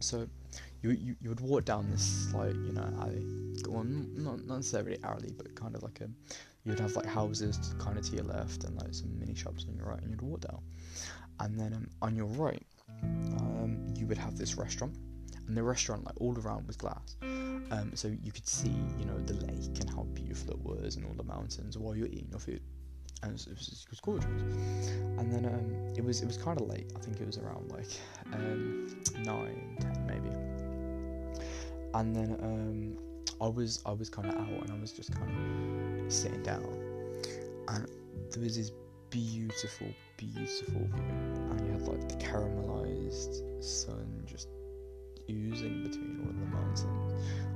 so 0.00 0.26
you 0.82 0.90
you, 0.90 1.16
you 1.20 1.28
would 1.28 1.40
walk 1.40 1.64
down 1.64 1.88
this 1.90 2.32
like 2.34 2.54
you 2.54 2.72
know 2.72 2.88
alley, 3.00 3.24
well 3.68 3.84
not 3.84 4.44
not 4.44 4.56
necessarily 4.56 4.98
alley, 5.04 5.30
but 5.36 5.54
kind 5.54 5.74
of 5.74 5.82
like 5.82 6.00
a 6.00 6.08
you'd 6.64 6.80
have 6.80 6.94
like 6.96 7.06
houses 7.06 7.74
kind 7.78 7.96
of 7.96 8.04
to 8.04 8.16
your 8.16 8.24
left 8.24 8.64
and 8.64 8.76
like 8.76 8.92
some 8.92 9.18
mini 9.18 9.34
shops 9.34 9.66
on 9.68 9.76
your 9.76 9.86
right, 9.86 10.00
and 10.02 10.10
you'd 10.10 10.22
walk 10.22 10.40
down, 10.40 10.60
and 11.40 11.58
then 11.58 11.72
um, 11.74 11.88
on 12.02 12.16
your 12.16 12.26
right 12.26 12.66
um, 13.38 13.86
you 13.96 14.06
would 14.06 14.18
have 14.18 14.36
this 14.36 14.56
restaurant 14.56 14.96
and 15.46 15.56
the 15.56 15.62
restaurant 15.62 16.04
like 16.04 16.14
all 16.20 16.38
around 16.38 16.66
was 16.66 16.76
glass. 16.76 17.16
Um, 17.22 17.92
so 17.94 18.08
you 18.22 18.32
could 18.32 18.46
see 18.46 18.74
you 18.98 19.04
know 19.04 19.18
the 19.20 19.34
lake 19.46 19.80
and 19.80 19.90
how 19.90 20.02
beautiful 20.14 20.52
it 20.54 20.60
was 20.60 20.96
and 20.96 21.04
all 21.06 21.14
the 21.14 21.24
mountains 21.24 21.78
while 21.78 21.96
you're 21.96 22.08
eating 22.08 22.28
your 22.30 22.40
food. 22.40 22.60
And 23.22 23.30
it 23.30 23.34
was, 23.34 23.46
it 23.46 23.90
was, 23.90 24.00
gorgeous. 24.00 24.26
And 24.26 25.32
then 25.32 25.46
um, 25.46 25.94
it 25.96 26.04
was 26.04 26.22
it 26.22 26.26
was 26.26 26.36
kind 26.36 26.60
of 26.60 26.68
late. 26.68 26.92
I 26.96 26.98
think 26.98 27.20
it 27.20 27.26
was 27.26 27.38
around 27.38 27.70
like 27.70 27.86
um, 28.32 28.88
9 29.18 29.76
10 29.80 30.06
maybe. 30.06 30.34
And 31.94 32.16
then 32.16 32.36
um, 32.42 32.96
I 33.40 33.48
was 33.48 33.82
I 33.86 33.92
was 33.92 34.10
kind 34.10 34.28
of 34.28 34.34
out 34.34 34.48
and 34.48 34.70
I 34.70 34.80
was 34.80 34.92
just 34.92 35.14
kind 35.14 36.06
of 36.06 36.12
sitting 36.12 36.42
down. 36.42 36.64
And 37.68 37.86
there 38.32 38.42
was 38.42 38.56
this 38.56 38.72
beautiful 39.10 39.88
beautiful 40.16 40.80
view. 40.80 41.50
And 41.50 41.66
you 41.66 41.72
had 41.72 41.82
like 41.82 42.08
the 42.08 42.16
caramelized 42.16 43.62
sun 43.62 44.22
just 44.26 44.48
oozing 45.30 45.84
between 45.84 46.20
all 46.22 46.30
of 46.30 46.40
the 46.40 46.46
mountains. 46.46 47.14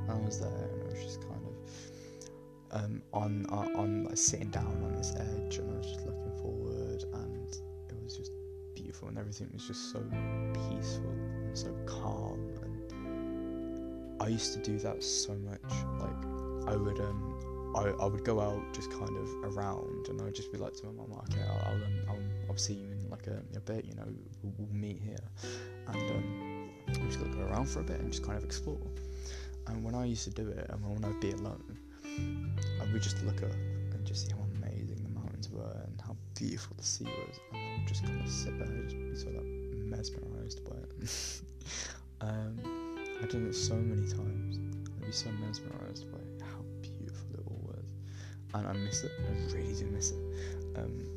I 0.08 0.14
was 0.14 0.40
there 0.40 0.68
and 0.72 0.82
I 0.82 0.86
was 0.86 1.02
just 1.02 1.20
kind 1.22 1.40
of 1.46 2.84
um, 2.84 3.02
on 3.12 3.46
uh, 3.50 3.78
on 3.78 4.04
like 4.04 4.16
sitting 4.16 4.50
down 4.50 4.82
on 4.84 4.94
this 4.94 5.14
edge 5.16 5.58
and 5.58 5.72
I 5.72 5.78
was 5.78 5.86
just 5.86 6.06
looking 6.06 6.32
forward 6.40 7.04
and 7.14 7.56
it 7.88 8.02
was 8.02 8.16
just 8.16 8.32
beautiful 8.74 9.08
and 9.08 9.18
everything 9.18 9.48
was 9.52 9.66
just 9.66 9.92
so 9.92 10.00
peaceful 10.68 11.10
and 11.10 11.56
so 11.56 11.74
calm 11.86 12.50
and 12.62 14.22
I 14.22 14.28
used 14.28 14.52
to 14.54 14.60
do 14.60 14.78
that 14.78 15.02
so 15.02 15.34
much. 15.34 15.60
Like 16.00 16.72
I 16.72 16.76
would 16.76 17.00
um 17.00 17.36
I, 17.76 17.92
I 18.00 18.06
would 18.06 18.24
go 18.24 18.40
out 18.40 18.62
just 18.72 18.90
kind 18.90 19.16
of 19.16 19.56
around 19.56 20.08
and 20.08 20.20
I'd 20.22 20.34
just 20.34 20.50
be 20.50 20.58
like 20.58 20.72
to 20.74 20.86
my 20.86 20.92
mum, 20.92 21.12
okay, 21.30 21.42
I'll, 21.42 21.68
I'll, 21.68 21.74
um, 21.74 21.82
I'll, 22.08 22.50
I'll 22.50 22.56
see 22.56 22.72
you 22.72 22.90
in 22.90 23.10
like 23.10 23.26
a, 23.26 23.42
a 23.54 23.60
bit, 23.60 23.84
you 23.84 23.94
know, 23.94 24.06
we'll, 24.42 24.54
we'll 24.56 24.72
meet 24.72 24.98
here. 25.04 25.18
And 25.88 26.10
um, 26.10 26.55
I'm 26.88 27.06
just 27.08 27.20
gonna 27.20 27.34
go 27.34 27.42
around 27.42 27.68
for 27.68 27.80
a 27.80 27.84
bit 27.84 28.00
and 28.00 28.10
just 28.10 28.24
kind 28.24 28.38
of 28.38 28.44
explore. 28.44 28.80
And 29.66 29.82
when 29.82 29.94
I 29.94 30.04
used 30.04 30.24
to 30.24 30.30
do 30.30 30.48
it, 30.48 30.66
and 30.70 30.82
when 30.84 31.04
I'd 31.04 31.20
be 31.20 31.32
alone, 31.32 31.78
I 32.80 32.92
would 32.92 33.02
just 33.02 33.22
look 33.24 33.42
up 33.42 33.52
and 33.52 34.04
just 34.04 34.26
see 34.26 34.32
how 34.32 34.44
amazing 34.62 35.02
the 35.02 35.20
mountains 35.20 35.50
were 35.50 35.82
and 35.86 36.00
how 36.00 36.16
beautiful 36.34 36.76
the 36.78 36.84
sea 36.84 37.04
was, 37.04 37.40
and 37.52 37.60
I 37.60 37.78
would 37.78 37.88
just 37.88 38.04
kind 38.04 38.20
of 38.20 38.30
sit 38.30 38.58
there, 38.58 38.82
just 38.84 38.96
be 38.96 39.16
sort 39.16 39.36
of 39.36 39.44
mesmerized 39.44 40.64
by 40.64 40.76
it. 40.76 41.40
um, 42.20 42.58
I've 43.22 43.30
done 43.30 43.46
it 43.48 43.54
so 43.54 43.74
many 43.74 44.08
times. 44.08 44.58
I'd 45.00 45.06
be 45.06 45.12
so 45.12 45.30
mesmerized 45.40 46.10
by 46.12 46.18
how 46.44 46.62
beautiful 46.82 47.26
it 47.34 47.40
all 47.46 47.60
was, 47.64 47.92
and 48.54 48.66
I 48.66 48.72
miss 48.72 49.02
it. 49.02 49.10
I 49.18 49.54
really 49.54 49.74
do 49.74 49.86
miss 49.86 50.12
it. 50.12 50.18
Um, 50.76 51.15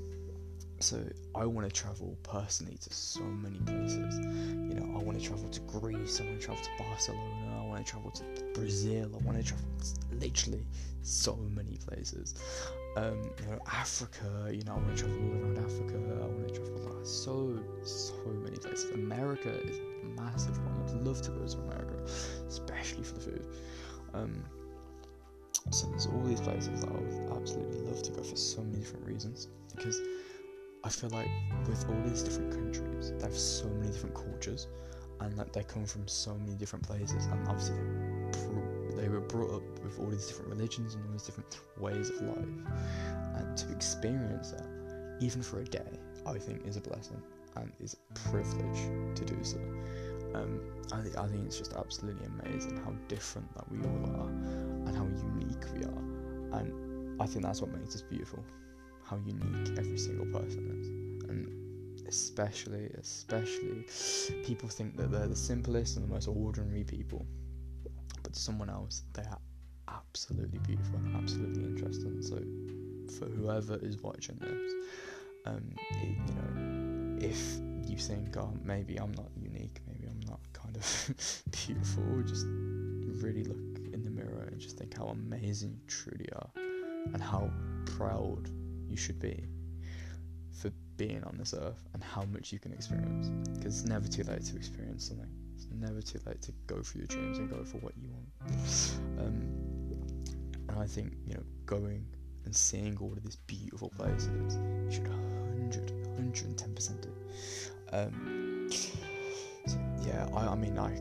so 0.80 1.04
I 1.36 1.46
want 1.46 1.68
to 1.68 1.74
travel 1.74 2.18
personally 2.24 2.78
to 2.78 2.94
so 2.94 3.22
many 3.22 3.60
places. 3.60 4.20
You 4.20 4.80
know, 4.80 5.00
I 5.00 5.04
want 5.04 5.20
to 5.20 5.26
travel 5.26 5.50
to 5.50 5.60
Greece. 5.62 6.22
I 6.22 6.26
want 6.26 6.40
to 6.40 6.46
travel 6.46 6.64
to 6.64 6.84
Barcelona. 6.84 7.62
I 7.62 7.68
want 7.68 7.86
to 7.86 7.92
travel 7.92 8.12
to 8.12 8.24
Brazil. 8.54 9.12
I 9.14 9.26
want 9.26 9.38
to 9.38 9.44
travel 9.44 9.68
to 9.80 10.16
literally 10.16 10.66
so 11.02 11.36
many 11.36 11.78
places. 11.78 12.36
Um, 12.96 13.22
you 13.40 13.48
know, 13.48 13.60
Africa. 13.68 14.50
You 14.52 14.64
know, 14.64 14.74
I 14.74 14.78
want 14.78 14.98
to 14.98 15.04
travel 15.04 15.18
all 15.18 15.42
around 15.42 15.58
Africa. 15.58 15.96
I 15.96 16.26
want 16.26 16.48
to 16.48 16.56
travel 16.56 16.80
so 17.04 17.58
so 17.84 18.16
many 18.44 18.58
places. 18.58 18.92
America 18.92 19.50
is 19.50 19.78
a 19.78 20.22
massive 20.22 20.58
one. 20.66 20.84
I'd 20.88 21.06
love 21.06 21.22
to 21.24 21.32
go 21.32 21.46
to 21.46 21.58
America, 21.58 22.04
especially 22.48 23.04
for 23.04 23.16
the 23.16 23.22
food. 23.22 23.46
Um, 24.14 24.44
so 25.72 25.88
there's 25.88 26.08
all 26.08 26.24
these 26.24 26.42
places 26.42 26.82
that 26.82 26.90
I 26.90 26.94
would 26.94 27.38
absolutely 27.38 27.80
love 27.82 28.02
to 28.04 28.12
go 28.12 28.24
for 28.24 28.36
so 28.36 28.62
many 28.62 28.80
different 28.80 29.06
reasons 29.06 29.48
because 29.76 30.00
I 30.84 30.90
feel 30.90 31.10
like 31.10 31.30
with 31.68 31.88
all 31.90 32.02
these 32.06 32.24
different 32.24 32.52
countries, 32.52 33.12
they 33.18 33.26
have 33.26 33.38
so 33.38 33.68
many 33.68 33.92
different 33.92 34.16
cultures, 34.16 34.68
and 35.20 35.38
like 35.38 35.52
they 35.52 35.64
come 35.64 35.86
from 35.86 36.08
so 36.08 36.34
many 36.36 36.56
different 36.56 36.88
places, 36.88 37.26
and 37.26 37.48
obviously 37.48 37.76
they, 38.96 39.02
they 39.02 39.10
were 39.10 39.20
brought 39.20 39.56
up 39.56 39.84
with 39.84 40.00
all 40.00 40.08
these 40.08 40.28
different 40.28 40.50
religions 40.50 40.96
and 40.96 41.06
all 41.06 41.12
these 41.12 41.24
different 41.24 41.60
ways 41.78 42.10
of 42.10 42.22
life, 42.22 42.48
and 43.36 43.58
to 43.58 43.70
experience 43.72 44.52
that, 44.52 44.66
even 45.20 45.42
for 45.42 45.60
a 45.60 45.66
day, 45.66 46.00
I 46.26 46.38
think 46.38 46.66
is 46.66 46.78
a 46.78 46.82
blessing 46.82 47.22
and 47.58 47.72
is 47.82 47.98
a 48.12 48.30
privilege 48.30 49.16
to 49.16 49.26
do 49.26 49.44
so. 49.44 49.58
Um, 50.34 50.62
I 50.94 51.02
think 51.02 51.18
I 51.18 51.28
think 51.28 51.46
it's 51.46 51.58
just 51.58 51.74
absolutely 51.74 52.26
amazing 52.40 52.78
how 52.78 52.94
different 53.10 53.54
that 53.56 53.70
we 53.70 53.80
all 53.80 54.06
are, 54.22 54.30
and 54.30 54.96
how 54.96 55.06
unique 55.36 55.66
we 55.76 55.84
are, 55.84 56.60
and 56.60 57.22
I 57.22 57.26
think 57.26 57.44
that's 57.44 57.62
what 57.62 57.72
makes 57.78 57.96
us 57.96 58.02
beautiful 58.02 58.42
how 59.10 59.18
unique 59.26 59.78
every 59.78 59.98
single 59.98 60.26
person 60.28 60.68
is. 60.80 61.30
And 61.30 62.08
especially, 62.08 62.90
especially, 63.00 63.86
people 64.44 64.70
think 64.70 64.96
that 64.98 65.12
they're 65.12 65.28
the 65.28 65.36
simplest 65.36 65.98
and 65.98 66.08
the 66.08 66.14
most 66.14 66.28
ordinary 66.28 66.84
people. 66.84 67.26
But 68.22 68.34
to 68.34 68.40
someone 68.40 68.70
else, 68.70 69.04
they 69.14 69.24
are 69.24 69.40
absolutely 69.88 70.60
beautiful 70.60 70.98
and 70.98 71.16
absolutely 71.16 71.64
interesting. 71.64 72.22
So, 72.22 72.38
for 73.18 73.26
whoever 73.26 73.78
is 73.82 73.98
watching 73.98 74.38
this, 74.40 74.74
um, 75.46 75.74
it, 76.02 76.18
you 76.28 76.36
know, 76.36 77.28
if 77.28 77.60
you 77.90 77.98
think, 77.98 78.38
oh, 78.38 78.54
maybe 78.64 78.98
I'm 78.98 79.14
not 79.14 79.32
unique, 79.42 79.82
maybe 79.88 80.08
I'm 80.08 80.20
not 80.28 80.40
kind 80.54 80.78
of 80.78 81.14
beautiful, 81.66 82.04
just 82.24 82.46
really 83.24 83.44
look 83.44 83.80
in 83.92 84.04
the 84.04 84.12
mirror 84.12 84.48
and 84.52 84.60
just 84.60 84.78
think 84.78 84.96
how 84.96 85.08
amazing 85.08 85.72
you 85.72 85.82
truly 85.88 86.30
are 86.34 86.50
and 87.14 87.22
how 87.22 87.50
proud 87.86 88.50
you 88.90 88.98
should 88.98 89.20
be 89.20 89.46
for 90.52 90.72
being 90.98 91.24
on 91.24 91.38
this 91.38 91.54
earth 91.54 91.84
and 91.94 92.04
how 92.04 92.24
much 92.26 92.52
you 92.52 92.60
can 92.60 92.74
experience. 92.74 93.28
Because 93.58 93.80
it's 93.80 93.90
never 93.90 94.08
too 94.08 94.24
late 94.24 94.44
to 94.46 94.56
experience 94.56 95.08
something. 95.08 95.30
It's 95.56 95.68
never 95.74 96.02
too 96.02 96.20
late 96.26 96.42
to 96.44 96.54
go 96.68 96.82
for 96.82 96.98
your 96.98 97.08
dreams 97.08 97.38
and 97.38 97.50
go 97.50 97.64
for 97.64 97.78
what 97.78 97.94
you 97.98 98.10
want. 98.10 98.50
Um, 99.20 99.60
and 100.70 100.80
I 100.80 100.86
think 100.86 101.14
you 101.26 101.36
know 101.36 101.44
going 101.66 102.06
and 102.46 102.56
seeing 102.56 102.98
all 103.00 103.12
of 103.12 103.24
these 103.24 103.36
beautiful 103.48 103.90
places, 103.90 104.58
you 104.58 104.92
should 104.92 105.08
100, 105.08 105.94
110% 106.18 107.02
do. 107.02 107.10
Um, 107.92 108.70
so 109.66 109.78
yeah, 110.02 110.28
I, 110.34 110.48
I 110.48 110.56
mean, 110.56 110.80
I, 110.80 111.00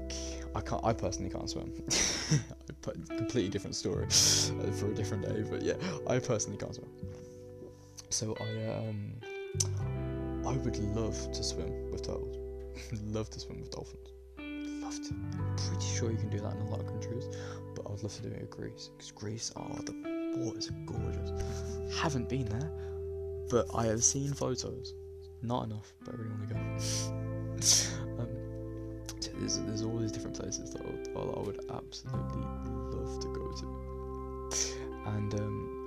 I 0.54 0.60
can't. 0.60 0.84
I 0.84 0.92
personally 0.92 1.30
can't 1.30 1.48
swim. 1.48 1.72
completely 2.82 3.48
different 3.48 3.76
story 3.76 4.04
uh, 4.04 4.72
for 4.72 4.86
a 4.86 4.94
different 4.94 5.24
day, 5.24 5.44
but 5.48 5.62
yeah, 5.62 5.74
I 6.06 6.18
personally 6.18 6.58
can't 6.58 6.74
swim. 6.74 6.88
So 8.10 8.36
I 8.40 8.76
um 8.76 9.20
I 10.46 10.56
would 10.56 10.78
love 10.96 11.32
to 11.32 11.42
swim 11.42 11.90
with 11.90 12.02
turtles. 12.06 12.36
love 13.04 13.28
to 13.30 13.40
swim 13.40 13.60
with 13.60 13.70
dolphins. 13.70 14.08
Love 14.38 14.94
to. 14.94 15.14
I'm 15.14 15.56
pretty 15.56 15.86
sure 15.86 16.10
you 16.10 16.16
can 16.16 16.30
do 16.30 16.40
that 16.40 16.54
in 16.54 16.60
a 16.62 16.70
lot 16.70 16.80
of 16.80 16.86
countries, 16.86 17.28
but 17.74 17.86
I 17.86 17.90
would 17.90 18.02
love 18.02 18.14
to 18.16 18.22
do 18.22 18.28
it 18.28 18.40
in 18.40 18.46
Greece 18.46 18.90
because 18.96 19.10
Greece 19.12 19.52
are 19.56 19.76
the 19.84 19.92
was 20.36 20.70
gorgeous. 20.86 21.32
Haven't 21.96 22.28
been 22.28 22.46
there, 22.46 22.70
but 23.50 23.66
I 23.74 23.86
have 23.86 24.04
seen 24.04 24.32
photos. 24.32 24.94
Not 25.42 25.66
enough, 25.66 25.92
but 26.04 26.14
I 26.14 26.18
really 26.18 26.30
want 26.30 26.48
to 26.48 26.54
go. 26.54 26.60
um, 28.22 28.28
so 29.20 29.30
there's, 29.38 29.58
there's 29.58 29.82
all 29.82 29.98
these 29.98 30.12
different 30.12 30.38
places 30.38 30.70
that 30.72 30.82
I 30.82 30.90
would, 30.90 31.08
I 31.16 31.40
would 31.40 31.60
absolutely 31.72 32.42
love 32.96 33.20
to 33.20 33.28
go 33.28 33.52
to. 33.52 35.10
And 35.10 35.34
um, 35.34 35.77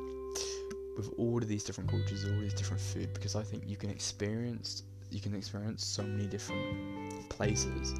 with 0.97 1.09
all 1.17 1.37
of 1.37 1.47
these 1.47 1.63
different 1.63 1.89
cultures, 1.89 2.25
all 2.25 2.39
these 2.39 2.53
different 2.53 2.81
food, 2.81 3.13
because 3.13 3.35
I 3.35 3.43
think 3.43 3.63
you 3.67 3.77
can 3.77 3.89
experience 3.89 4.83
you 5.11 5.19
can 5.19 5.35
experience 5.35 5.85
so 5.85 6.03
many 6.03 6.25
different 6.25 7.29
places, 7.29 7.93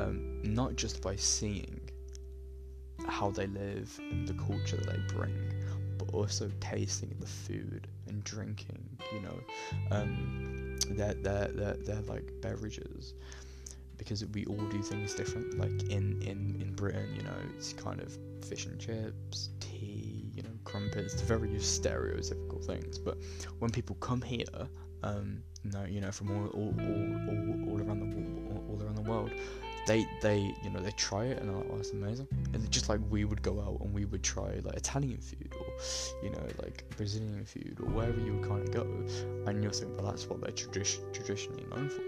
um, 0.00 0.40
not 0.42 0.74
just 0.74 1.00
by 1.00 1.14
seeing 1.14 1.80
how 3.06 3.30
they 3.30 3.46
live 3.46 3.98
and 4.10 4.26
the 4.26 4.34
culture 4.34 4.76
that 4.76 4.86
they 4.86 5.14
bring, 5.14 5.34
but 5.96 6.12
also 6.12 6.50
tasting 6.60 7.14
the 7.20 7.26
food 7.26 7.86
and 8.08 8.22
drinking, 8.24 8.84
you 9.12 9.20
know, 9.20 9.40
um, 9.92 10.76
their, 10.90 11.14
their, 11.14 11.48
their, 11.48 11.74
their 11.74 12.00
like 12.02 12.30
beverages. 12.42 13.14
Because 13.96 14.24
we 14.26 14.46
all 14.46 14.66
do 14.70 14.82
things 14.82 15.14
different. 15.14 15.58
Like 15.58 15.90
in, 15.90 16.20
in, 16.22 16.58
in 16.60 16.72
Britain, 16.74 17.14
you 17.14 17.22
know, 17.22 17.36
it's 17.56 17.74
kind 17.74 18.00
of 18.00 18.16
fish 18.42 18.66
and 18.66 18.80
chips, 18.80 19.50
tea, 19.60 20.09
crumpets, 20.64 21.20
very 21.20 21.48
stereotypical 21.48 22.64
things. 22.64 22.98
But 22.98 23.18
when 23.58 23.70
people 23.70 23.96
come 23.96 24.22
here, 24.22 24.44
um, 25.02 25.42
you 25.64 25.70
know, 25.72 25.84
you 25.84 26.00
know, 26.00 26.10
from 26.10 26.30
all, 26.30 26.46
all, 26.48 26.74
all, 26.78 26.94
all, 27.28 27.70
all 27.70 27.82
around 27.82 28.00
the 28.00 28.54
all, 28.54 28.64
all 28.68 28.82
around 28.82 28.96
the 28.96 29.02
world, 29.02 29.30
they 29.86 30.06
they 30.22 30.54
you 30.62 30.70
know 30.70 30.80
they 30.80 30.90
try 30.92 31.24
it 31.24 31.38
and 31.38 31.48
they're 31.48 31.56
like, 31.56 31.66
oh, 31.70 31.76
that's 31.76 31.92
amazing. 31.92 32.28
And 32.52 32.70
just 32.70 32.88
like 32.88 33.00
we 33.10 33.24
would 33.24 33.42
go 33.42 33.60
out 33.60 33.80
and 33.80 33.92
we 33.92 34.04
would 34.04 34.22
try 34.22 34.60
like 34.62 34.76
Italian 34.76 35.18
food 35.18 35.52
or 35.58 35.66
you 36.22 36.30
know 36.30 36.46
like 36.62 36.84
Brazilian 36.96 37.44
food 37.44 37.78
or 37.80 37.88
wherever 37.90 38.20
you 38.20 38.34
would 38.34 38.48
kind 38.48 38.62
of 38.62 38.72
go, 38.72 38.82
and 39.46 39.62
you're 39.62 39.72
thinking, 39.72 39.96
well, 39.96 40.10
that's 40.10 40.28
what 40.28 40.40
they're 40.40 40.52
tradition 40.52 41.04
traditionally 41.12 41.64
known 41.70 41.88
for. 41.88 42.02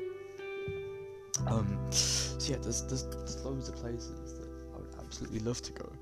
Um, 1.49 1.79
so 1.91 2.53
yeah, 2.53 2.59
there's, 2.61 2.83
there's 2.83 3.05
there's 3.05 3.45
loads 3.45 3.69
of 3.69 3.77
places 3.77 4.35
that 4.39 4.49
I 4.75 4.79
would 4.79 4.95
absolutely 5.01 5.41
love 5.41 5.61
to 5.63 5.73
go, 5.73 5.93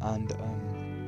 and 0.00 0.32
um, 0.32 1.01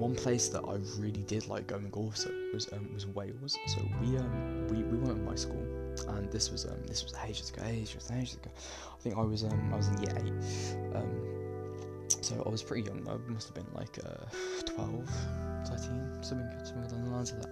one 0.00 0.14
place 0.14 0.48
that 0.48 0.64
I 0.64 0.78
really 0.98 1.22
did 1.22 1.46
like 1.46 1.66
going 1.66 1.90
also 1.92 2.30
was 2.54 2.72
um, 2.72 2.90
was 2.94 3.06
Wales. 3.06 3.56
So 3.66 3.82
we 4.00 4.16
um 4.16 4.66
we, 4.68 4.82
we 4.82 4.96
went 4.96 5.18
with 5.18 5.26
my 5.26 5.34
school, 5.34 5.62
and 6.08 6.30
this 6.32 6.50
was 6.50 6.64
um 6.64 6.82
this 6.86 7.04
was 7.04 7.14
ages 7.28 7.50
ago, 7.50 7.62
ages 7.66 8.10
ages 8.10 8.34
ago. 8.34 8.50
I 8.56 9.02
think 9.02 9.16
I 9.18 9.22
was 9.22 9.44
um 9.44 9.70
I 9.72 9.76
was 9.76 9.88
in 9.88 10.02
year 10.02 10.16
eight. 10.16 10.96
Um, 10.96 11.40
so 12.22 12.42
I 12.44 12.48
was 12.48 12.62
pretty 12.62 12.88
young. 12.88 13.06
I 13.08 13.16
must 13.30 13.48
have 13.48 13.54
been 13.54 13.72
like 13.74 13.98
uh, 14.04 14.24
12, 14.66 15.08
13, 15.66 16.22
something 16.22 16.64
something 16.64 16.90
along 16.90 17.04
the 17.04 17.10
lines 17.10 17.32
of 17.32 17.42
that. 17.42 17.50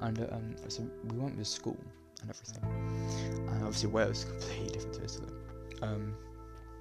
And 0.00 0.20
uh, 0.20 0.26
um, 0.32 0.56
so 0.68 0.88
we 1.04 1.18
went 1.18 1.36
with 1.36 1.46
school 1.46 1.76
and 2.22 2.30
everything. 2.30 2.64
And 3.48 3.62
obviously 3.62 3.90
Wales 3.90 4.18
is 4.18 4.24
completely 4.24 4.68
different 4.68 4.94
to 4.94 5.04
Italy. 5.04 5.32
Um, 5.82 6.14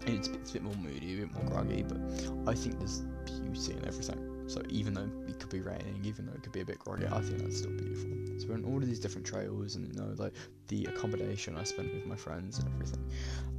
it's, 0.05 0.27
it's 0.27 0.51
a 0.51 0.53
bit 0.53 0.63
more 0.63 0.75
moody, 0.75 1.13
a 1.13 1.25
bit 1.25 1.33
more 1.33 1.43
groggy, 1.51 1.83
but 1.83 1.97
I 2.49 2.55
think 2.55 2.79
there's 2.79 3.01
beauty 3.41 3.73
in 3.73 3.85
everything. 3.87 4.34
So 4.47 4.61
even 4.69 4.93
though 4.93 5.09
it 5.27 5.39
could 5.39 5.49
be 5.49 5.61
raining, 5.61 6.01
even 6.03 6.25
though 6.25 6.33
it 6.33 6.43
could 6.43 6.51
be 6.51 6.61
a 6.61 6.65
bit 6.65 6.79
groggy, 6.79 7.07
I 7.07 7.21
think 7.21 7.39
that's 7.39 7.57
still 7.57 7.71
beautiful. 7.71 8.09
So 8.39 8.47
we're 8.49 8.55
on 8.55 8.65
all 8.65 8.77
of 8.77 8.85
these 8.85 8.99
different 8.99 9.25
trails, 9.25 9.75
and 9.75 9.87
you 9.87 9.99
know, 9.99 10.13
like 10.17 10.33
the 10.67 10.85
accommodation 10.85 11.55
I 11.55 11.63
spent 11.63 11.93
with 11.93 12.05
my 12.05 12.15
friends 12.15 12.59
and 12.59 12.67
everything. 12.73 13.11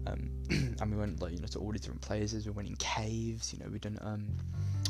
Um, 0.07 0.31
and 0.81 0.91
we 0.91 0.97
went 0.97 1.21
like 1.21 1.33
you 1.33 1.41
know 1.41 1.49
to 1.49 1.59
all 1.59 1.73
these 1.73 1.81
different 1.81 2.03
places. 2.03 2.47
We 2.47 2.53
went 2.53 2.69
in 2.69 2.77
caves. 2.77 3.53
You 3.53 3.61
know, 3.61 3.71
we 3.71 3.79
done 3.79 3.99
um, 4.03 4.29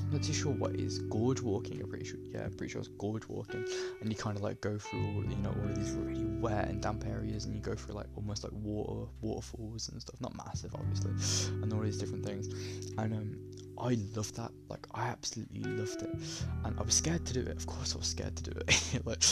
I'm 0.07 0.13
not 0.13 0.23
too 0.23 0.33
sure 0.33 0.53
what 0.53 0.77
is 0.77 1.01
gorge 1.01 1.41
walking. 1.41 1.81
I'm 1.81 1.89
pretty 1.89 2.05
sure. 2.05 2.19
Yeah, 2.31 2.45
I'm 2.45 2.53
pretty 2.53 2.73
sure 2.73 2.81
it's 2.81 2.89
gorge 2.91 3.27
walking, 3.29 3.67
and 4.01 4.09
you 4.11 4.17
kind 4.17 4.37
of 4.37 4.43
like 4.43 4.61
go 4.61 4.79
through 4.79 5.01
all 5.01 5.25
you 5.25 5.37
know 5.37 5.51
all 5.51 5.69
of 5.69 5.75
these 5.77 5.91
really 5.93 6.25
wet 6.25 6.69
and 6.69 6.81
damp 6.81 7.05
areas, 7.07 7.45
and 7.47 7.55
you 7.55 7.61
go 7.61 7.75
through 7.75 7.95
like 7.95 8.07
almost 8.15 8.45
like 8.45 8.53
water 8.53 9.09
waterfalls 9.21 9.89
and 9.89 10.01
stuff. 10.01 10.21
Not 10.21 10.37
massive, 10.37 10.75
obviously, 10.75 11.13
and 11.63 11.73
all 11.73 11.81
these 11.81 11.99
different 11.99 12.25
things. 12.25 12.49
And 12.99 13.15
um, 13.15 13.37
I 13.79 13.97
loved 14.15 14.37
that. 14.37 14.51
Like 14.69 14.87
I 14.95 15.07
absolutely 15.09 15.61
loved 15.61 16.03
it, 16.03 16.11
and 16.65 16.79
I 16.79 16.83
was 16.83 16.95
scared 16.95 17.25
to 17.27 17.33
do 17.33 17.41
it. 17.41 17.57
Of 17.57 17.67
course, 17.67 17.95
I 17.95 17.99
was 17.99 18.07
scared 18.07 18.37
to 18.37 18.43
do 18.43 18.51
it. 18.51 19.01
like 19.05 19.23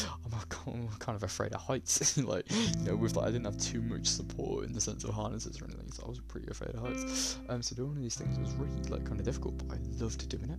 I'm, 0.66 0.88
kind 0.98 1.16
of 1.16 1.22
afraid 1.22 1.52
of 1.52 1.60
heights. 1.60 2.16
like 2.18 2.50
you 2.50 2.84
know, 2.84 2.96
with 2.96 3.16
like 3.16 3.28
I 3.28 3.30
didn't 3.30 3.46
have 3.46 3.58
too 3.58 3.82
much 3.82 4.06
support 4.06 4.64
in 4.66 4.72
the 4.72 4.80
sense 4.80 5.04
of 5.04 5.14
harnesses 5.14 5.60
or 5.60 5.64
anything, 5.64 5.90
so 5.92 6.04
I 6.04 6.08
was 6.08 6.20
pretty 6.20 6.48
afraid 6.50 6.74
of 6.74 6.80
heights. 6.80 7.38
Um, 7.48 7.62
so 7.62 7.74
doing 7.74 7.90
all 7.90 7.94
these 7.94 8.16
things 8.16 8.38
was 8.38 8.52
really 8.54 8.82
like 8.88 9.04
kind 9.04 9.18
of 9.18 9.24
difficult, 9.24 9.58
but 9.58 9.76
I 9.76 9.80
loved 10.02 10.28
doing 10.28 10.50
it, 10.50 10.58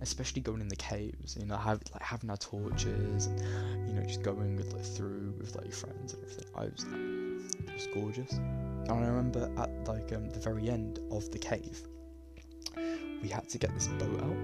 especially 0.00 0.42
going 0.42 0.60
in 0.60 0.68
the 0.68 0.76
caves. 0.76 1.36
You 1.38 1.46
know, 1.46 1.56
have 1.56 1.82
like 1.92 2.02
having 2.02 2.30
our 2.30 2.36
torches, 2.36 3.26
and 3.26 3.88
you 3.88 3.94
know, 3.94 4.02
just 4.06 4.22
going 4.22 4.56
with 4.56 4.72
like 4.72 4.84
through 4.84 5.34
with 5.38 5.54
like 5.56 5.66
your 5.66 5.74
friends 5.74 6.14
and 6.14 6.22
everything. 6.22 6.46
I 6.54 6.64
was 6.66 6.86
it 7.66 7.74
was 7.74 7.88
gorgeous. 7.92 8.32
And 8.32 8.92
I 8.92 9.06
remember 9.06 9.50
at 9.56 9.88
like 9.88 10.12
um, 10.12 10.28
the 10.28 10.40
very 10.40 10.68
end 10.68 11.00
of 11.10 11.30
the 11.30 11.38
cave 11.38 11.82
we 13.24 13.30
had 13.30 13.48
to 13.48 13.58
get 13.58 13.74
this 13.74 13.88
boat 13.88 14.20
out. 14.22 14.36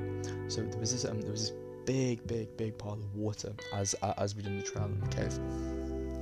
So 0.48 0.62
there 0.62 0.80
was 0.80 0.92
this 0.92 1.04
um, 1.04 1.20
there 1.20 1.30
was 1.30 1.50
this 1.50 1.58
big, 1.84 2.26
big, 2.26 2.56
big 2.56 2.78
pile 2.78 2.94
of 2.94 3.14
water 3.14 3.52
as 3.74 3.94
uh, 4.02 4.14
as 4.16 4.34
we 4.34 4.42
did 4.42 4.58
the 4.58 4.62
trail 4.62 4.86
in 4.86 4.98
the 5.00 5.08
cave, 5.08 5.36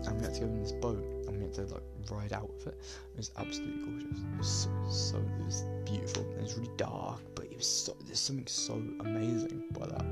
and 0.06 0.18
we 0.18 0.24
had 0.24 0.34
to 0.34 0.40
go 0.40 0.46
in 0.46 0.60
this 0.60 0.72
boat 0.72 0.98
and 1.28 1.36
we 1.38 1.44
had 1.44 1.54
to 1.54 1.62
like 1.66 1.82
ride 2.10 2.32
out 2.32 2.50
of 2.60 2.66
it. 2.66 2.74
It 3.14 3.16
was 3.16 3.30
absolutely 3.38 3.84
gorgeous. 3.84 4.18
It 4.18 4.38
was 4.38 4.48
so, 4.48 4.70
so 4.90 5.16
it 5.18 5.44
was 5.44 5.64
beautiful. 5.84 6.26
It 6.36 6.42
was 6.42 6.56
really 6.56 6.72
dark, 6.76 7.20
but 7.36 7.44
it 7.44 7.56
was 7.56 7.66
so 7.66 7.96
there's 8.06 8.18
something 8.18 8.46
so 8.48 8.74
amazing 9.00 9.64
by 9.70 9.86
that. 9.86 10.06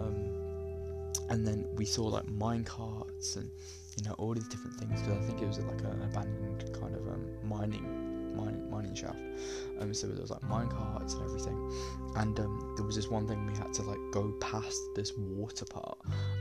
Um, 0.00 0.30
and 1.30 1.46
then 1.46 1.66
we 1.76 1.84
saw 1.84 2.06
like 2.06 2.28
mine 2.28 2.64
carts 2.64 3.36
and 3.36 3.48
you 3.96 4.04
know 4.04 4.14
all 4.18 4.34
these 4.34 4.48
different 4.48 4.76
things 4.80 5.00
because 5.00 5.16
I 5.16 5.26
think 5.28 5.42
it 5.42 5.46
was 5.46 5.58
like 5.60 5.80
an 5.80 6.02
abandoned 6.02 6.74
kind 6.74 6.94
of 6.96 7.06
um, 7.08 7.24
mining 7.44 8.13
mining, 8.34 8.70
mining 8.70 8.94
shaft. 8.94 9.18
Um, 9.80 9.92
so 9.92 10.06
there 10.06 10.20
was 10.20 10.30
like 10.30 10.42
mine 10.44 10.68
carts 10.68 11.14
and 11.14 11.24
everything, 11.24 11.72
and 12.16 12.38
um, 12.40 12.74
there 12.76 12.84
was 12.84 12.96
this 12.96 13.08
one 13.08 13.26
thing 13.26 13.46
we 13.46 13.56
had 13.56 13.72
to 13.74 13.82
like 13.82 13.98
go 14.12 14.32
past 14.40 14.78
this 14.94 15.12
water 15.16 15.64
part 15.64 15.98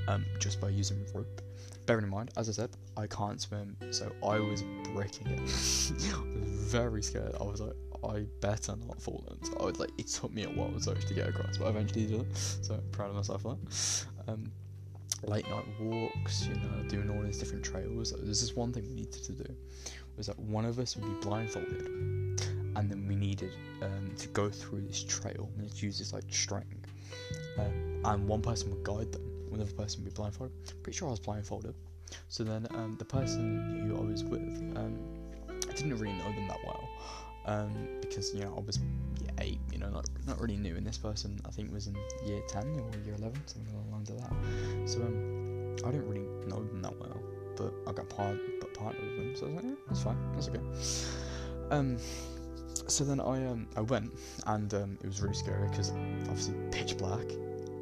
um, 0.07 0.25
just 0.39 0.61
by 0.61 0.69
using 0.69 1.05
rope. 1.13 1.41
Bearing 1.85 2.05
in 2.05 2.09
mind, 2.09 2.31
as 2.37 2.47
I 2.47 2.53
said, 2.53 2.69
I 2.95 3.07
can't 3.07 3.41
swim, 3.41 3.75
so 3.91 4.11
I 4.25 4.39
was 4.39 4.63
breaking 4.93 5.27
it. 5.27 5.39
Very 5.49 7.03
scared. 7.03 7.35
I 7.39 7.43
was 7.43 7.59
like, 7.59 7.75
I 8.03 8.25
better 8.39 8.75
not 8.87 9.01
fall 9.01 9.25
in. 9.31 9.45
So 9.45 9.57
I 9.59 9.65
was 9.65 9.79
like, 9.79 9.91
it 9.97 10.07
took 10.07 10.33
me 10.33 10.43
a 10.43 10.49
while 10.49 10.77
so 10.79 10.93
to 10.93 11.13
get 11.13 11.27
across, 11.27 11.57
but 11.57 11.65
I 11.65 11.69
eventually 11.69 12.05
did 12.05 12.21
it. 12.21 12.37
So 12.37 12.79
proud 12.91 13.09
of 13.09 13.15
myself 13.15 13.41
for 13.41 13.57
that. 13.57 14.31
Um, 14.31 14.51
late 15.25 15.49
night 15.49 15.65
walks, 15.79 16.47
you 16.47 16.55
know, 16.55 16.87
doing 16.87 17.09
all 17.09 17.21
these 17.21 17.37
different 17.37 17.63
trails. 17.63 18.11
There's 18.11 18.27
this 18.27 18.41
is 18.41 18.55
one 18.55 18.71
thing 18.71 18.87
we 18.87 18.93
needed 18.95 19.23
to 19.23 19.31
do 19.33 19.55
was 20.17 20.27
that 20.27 20.39
one 20.39 20.65
of 20.65 20.79
us 20.79 20.95
would 20.95 21.05
be 21.05 21.25
blindfolded, 21.25 21.81
and 22.75 22.89
then 22.89 23.05
we 23.07 23.15
needed 23.15 23.51
um, 23.81 24.13
to 24.17 24.27
go 24.29 24.49
through 24.49 24.81
this 24.81 25.03
trail 25.03 25.49
and 25.57 25.65
it's 25.65 25.81
use 25.81 25.99
this 25.99 26.13
like 26.13 26.23
string, 26.29 26.65
um, 27.57 28.01
and 28.05 28.27
one 28.27 28.41
person 28.41 28.69
would 28.71 28.83
guide 28.83 29.11
them, 29.11 29.23
another 29.53 29.71
person 29.71 30.03
would 30.03 30.13
be 30.13 30.15
blindfolded. 30.15 30.55
Pretty 30.83 30.97
sure 30.97 31.07
I 31.07 31.11
was 31.11 31.19
blindfolded. 31.19 31.73
So 32.29 32.43
then 32.43 32.67
um, 32.71 32.95
the 32.99 33.05
person 33.05 33.87
who 33.87 33.97
I 33.97 34.11
was 34.11 34.23
with, 34.23 34.41
um, 34.75 34.99
I 35.49 35.73
didn't 35.73 35.97
really 35.97 36.13
know 36.13 36.31
them 36.31 36.47
that 36.47 36.59
well, 36.65 36.89
um, 37.45 37.87
because 38.01 38.33
you 38.33 38.41
know 38.41 38.53
I 38.55 38.59
was 38.59 38.79
year 39.19 39.31
eight, 39.39 39.59
you 39.71 39.79
know, 39.79 39.89
not 39.89 40.07
not 40.27 40.39
really 40.39 40.57
new. 40.57 40.75
And 40.75 40.85
this 40.85 40.97
person 40.97 41.39
I 41.45 41.49
think 41.49 41.73
was 41.73 41.87
in 41.87 41.95
year 42.25 42.41
ten 42.47 42.67
or 42.67 43.05
year 43.05 43.15
eleven, 43.17 43.41
something 43.47 43.73
along 43.73 43.91
lines 43.91 44.09
of 44.09 44.17
that. 44.19 44.89
So 44.89 45.01
um, 45.01 45.75
I 45.85 45.91
didn't 45.91 46.07
really 46.07 46.27
know 46.47 46.63
them 46.63 46.81
that 46.81 46.99
well 46.99 47.22
but 47.55 47.73
I 47.87 47.91
got 47.93 48.09
part 48.09 48.37
but 48.59 48.73
partnered 48.73 49.03
with 49.03 49.17
them, 49.17 49.35
so 49.35 49.45
I 49.45 49.49
was 49.49 49.55
like, 49.55 49.65
yeah, 49.65 49.75
that's 49.87 50.03
fine, 50.03 50.17
that's 50.33 50.47
okay. 50.49 50.61
Um, 51.71 51.97
so 52.87 53.03
then 53.03 53.19
I 53.19 53.45
um 53.47 53.67
I 53.75 53.81
went 53.81 54.11
and 54.47 54.73
um 54.73 54.97
it 55.01 55.07
was 55.07 55.21
really 55.21 55.35
scary 55.35 55.69
because 55.69 55.91
obviously 56.29 56.55
pitch 56.71 56.97
black 56.97 57.25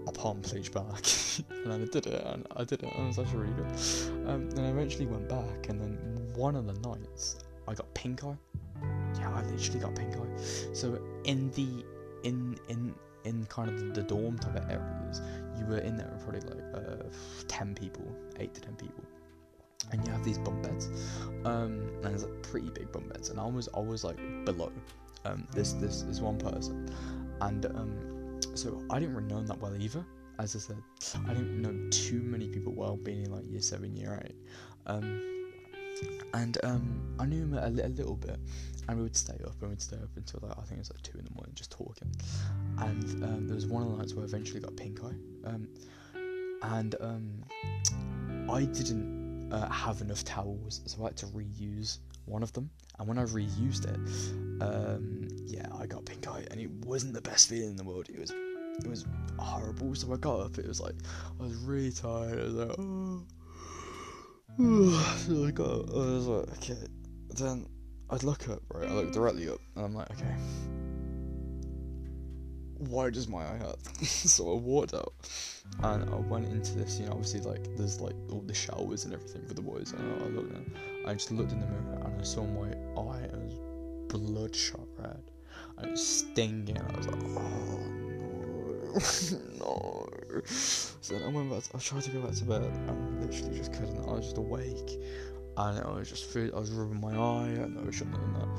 upon 0.08 0.42
pitch 0.42 0.72
black, 0.72 1.04
and 1.50 1.72
then 1.72 1.82
I 1.82 1.86
did 1.86 2.08
it 2.08 2.24
and 2.26 2.48
I 2.56 2.64
did 2.64 2.84
it 2.84 2.94
and 2.94 3.04
it 3.04 3.08
was 3.08 3.20
actually 3.20 3.40
really 3.40 3.54
good. 3.54 4.30
Um, 4.30 4.50
then 4.52 4.66
I 4.66 4.70
eventually 4.70 5.08
went 5.08 5.28
back 5.30 5.70
and 5.70 5.80
then 5.80 5.98
one 6.36 6.56
of 6.56 6.66
the 6.68 6.74
nights 6.88 7.40
I 7.68 7.74
got 7.74 7.92
pink 7.94 8.24
eye. 8.24 8.38
Yeah, 9.20 9.34
I 9.34 9.44
literally 9.44 9.80
got 9.80 9.96
pink 9.96 10.16
eye. 10.16 10.42
So 10.74 11.00
in 11.26 11.52
the 11.52 11.86
in 12.24 12.58
in 12.70 12.94
in 13.24 13.46
kind 13.46 13.70
of 13.70 13.94
the 13.94 14.02
dorm 14.02 14.38
type 14.40 14.56
of 14.56 14.70
areas, 14.70 15.22
you 15.58 15.66
were 15.66 15.78
in 15.78 15.96
there 15.96 16.10
with 16.12 16.24
probably 16.24 16.42
like 16.42 16.64
uh, 16.74 17.04
10 17.48 17.76
people, 17.76 18.06
8 18.40 18.54
to 18.56 18.62
10 18.62 18.76
people 18.76 19.04
and 19.92 20.06
you 20.06 20.12
have 20.12 20.24
these 20.24 20.38
bunk 20.38 20.64
beds, 20.64 20.90
um, 21.46 21.90
and 22.04 22.04
there's 22.04 22.24
like 22.24 22.44
pretty 22.44 22.70
big 22.70 22.92
bunk 22.92 23.12
beds, 23.14 23.30
and 23.30 23.40
I 23.40 23.46
was 23.46 23.68
always 23.70 24.04
like 24.04 24.18
below 24.46 24.72
um, 25.26 25.48
this 25.52 25.74
this 25.74 26.04
this 26.04 26.20
one 26.20 26.38
person, 26.38 26.94
and 27.42 27.66
um, 27.66 28.40
so 28.56 28.84
I 28.90 29.00
didn't 29.00 29.16
really 29.16 29.28
know 29.28 29.38
them 29.38 29.48
that 29.48 29.60
well 29.60 29.76
either. 29.80 30.06
As 30.40 30.56
I 30.56 30.60
said, 30.60 30.82
I 31.28 31.34
didn't 31.34 31.62
know 31.62 31.90
too 31.92 32.22
many 32.22 32.48
people 32.48 32.74
well, 32.74 32.98
being 32.98 33.26
in 33.26 33.32
like 33.32 33.50
year 33.50 33.62
seven, 33.62 33.96
year 33.96 34.22
eight, 34.26 34.36
um, 34.88 35.22
and 36.34 36.58
um, 36.64 37.16
I 37.20 37.26
knew 37.26 37.44
him 37.44 37.54
a, 37.54 37.68
a, 37.68 37.90
little 37.90 38.16
bit, 38.16 38.40
and 38.88 38.98
we 38.98 39.04
would 39.04 39.16
stay 39.16 39.38
up 39.46 39.62
and 39.62 39.70
we'd 39.70 39.82
stay 39.82 39.98
up 39.98 40.10
until 40.16 40.40
like 40.42 40.58
I 40.58 40.62
think 40.62 40.78
it 40.78 40.80
was 40.80 40.92
like 40.92 41.02
two 41.04 41.20
in 41.20 41.26
the 41.26 41.32
morning 41.32 41.54
just 41.54 41.72
talking, 41.72 42.12
and 42.80 43.24
um, 43.24 43.48
there 43.48 43.56
was 43.56 43.68
one 43.68 43.84
of 43.84 43.92
the 43.92 43.98
nights 43.98 44.14
where 44.14 44.24
I 44.24 44.28
eventually 44.28 44.62
got 44.62 44.76
pink 44.76 45.00
eye 45.04 45.48
Um, 45.48 45.68
and 46.64 46.96
um, 47.02 47.44
I 48.50 48.66
didn't 48.66 49.21
uh, 49.52 49.70
have 49.70 50.02
enough 50.02 50.24
towels, 50.24 50.82
so 50.86 51.04
I 51.04 51.08
had 51.08 51.18
to 51.18 51.26
reuse 51.28 52.00
one 52.26 52.44
of 52.44 52.54
them. 52.54 52.70
And 53.00 53.08
when 53.08 53.18
I 53.18 53.24
reused 53.24 53.86
it, 53.86 53.98
um, 54.64 55.28
yeah, 55.46 55.68
I 55.78 55.86
got 55.86 56.06
pink 56.06 56.28
eye, 56.28 56.46
and 56.52 56.60
it 56.60 56.70
wasn't 56.86 57.14
the 57.14 57.22
best 57.22 57.50
feeling 57.50 57.72
in 57.72 57.76
the 57.76 57.84
world. 57.84 58.08
It 58.10 58.20
was, 58.20 58.32
it 58.32 58.88
was 58.88 59.06
horrible. 59.38 59.94
So 59.96 60.14
I 60.14 60.18
got 60.18 60.40
up. 60.40 60.58
It 60.58 60.68
was 60.68 60.80
like 60.80 60.96
I 61.40 61.44
was 61.44 61.56
really 61.56 61.92
tired. 61.92 62.40
I 62.40 62.44
was 62.44 62.54
like, 62.54 62.76
oh. 62.80 63.24
so 65.28 65.46
I 65.46 65.52
got 65.52 65.70
up. 65.70 65.90
I 65.90 65.98
was 65.98 66.28
like, 66.28 66.52
okay. 66.58 66.88
Then 67.30 67.68
I'd 68.10 68.24
look 68.24 68.50
up, 68.50 68.62
right? 68.74 68.90
I 68.90 68.94
look 68.94 69.12
directly 69.14 69.50
up, 69.50 69.60
and 69.76 69.86
I'm 69.86 69.96
like, 69.96 70.12
okay. 70.12 70.36
Why 72.90 73.10
does 73.10 73.28
my 73.28 73.44
eye 73.44 73.58
hurt? 73.58 73.80
so 74.06 74.54
I 74.54 74.56
walked 74.60 74.94
out, 74.94 75.14
and 75.84 76.10
I 76.10 76.16
went 76.16 76.48
into 76.48 76.78
this. 76.78 77.00
You 77.00 77.06
know, 77.06 77.14
obviously, 77.14 77.42
like 77.42 77.64
there's 77.78 78.02
like 78.02 78.16
all 78.32 78.42
the 78.42 78.54
showers 78.54 79.06
and 79.06 79.14
everything 79.14 79.46
for 79.46 79.54
the 79.54 79.62
boys. 79.62 79.94
And 79.94 80.22
I, 80.22 80.28
looked, 80.28 80.54
and 80.54 80.72
I 81.06 81.14
just 81.14 81.32
looked 81.32 81.52
in 81.52 81.60
the 81.60 81.68
mirror, 81.68 82.02
and 82.06 82.20
I 82.20 82.24
saw 82.24 82.44
my 82.46 82.70
eye. 82.70 83.24
It 83.24 83.34
was 83.34 83.60
bloodshot 84.10 84.88
red, 84.98 85.22
and 85.78 85.88
it 85.88 85.92
was 85.92 86.08
stinging. 86.08 86.78
I 86.78 86.98
was 86.98 87.08
like, 87.08 87.24
oh 87.24 87.88
no, 89.60 89.60
no. 89.60 90.10
So 90.46 91.14
then 91.14 91.24
I 91.24 91.28
went 91.28 91.52
back. 91.52 91.64
To, 91.64 91.78
I 91.78 91.80
tried 91.80 92.04
to 92.04 92.12
go 92.12 92.22
back 92.22 92.36
to 92.36 92.46
bed, 92.46 92.64
and 92.64 92.90
I 92.90 93.26
literally 93.26 93.58
just 93.58 93.74
couldn't. 93.74 94.00
I 94.10 94.14
was 94.14 94.26
just 94.26 94.38
awake 94.38 94.98
and 95.58 95.80
I 95.80 95.92
was 95.92 96.10
just 96.10 96.36
I 96.36 96.58
was 96.58 96.72
rubbing 96.72 97.02
my 97.02 97.12
eye, 97.12 97.50
and 97.50 97.78
I 97.78 97.92
shouldn't 97.92 98.16
have 98.16 98.22
done 98.22 98.50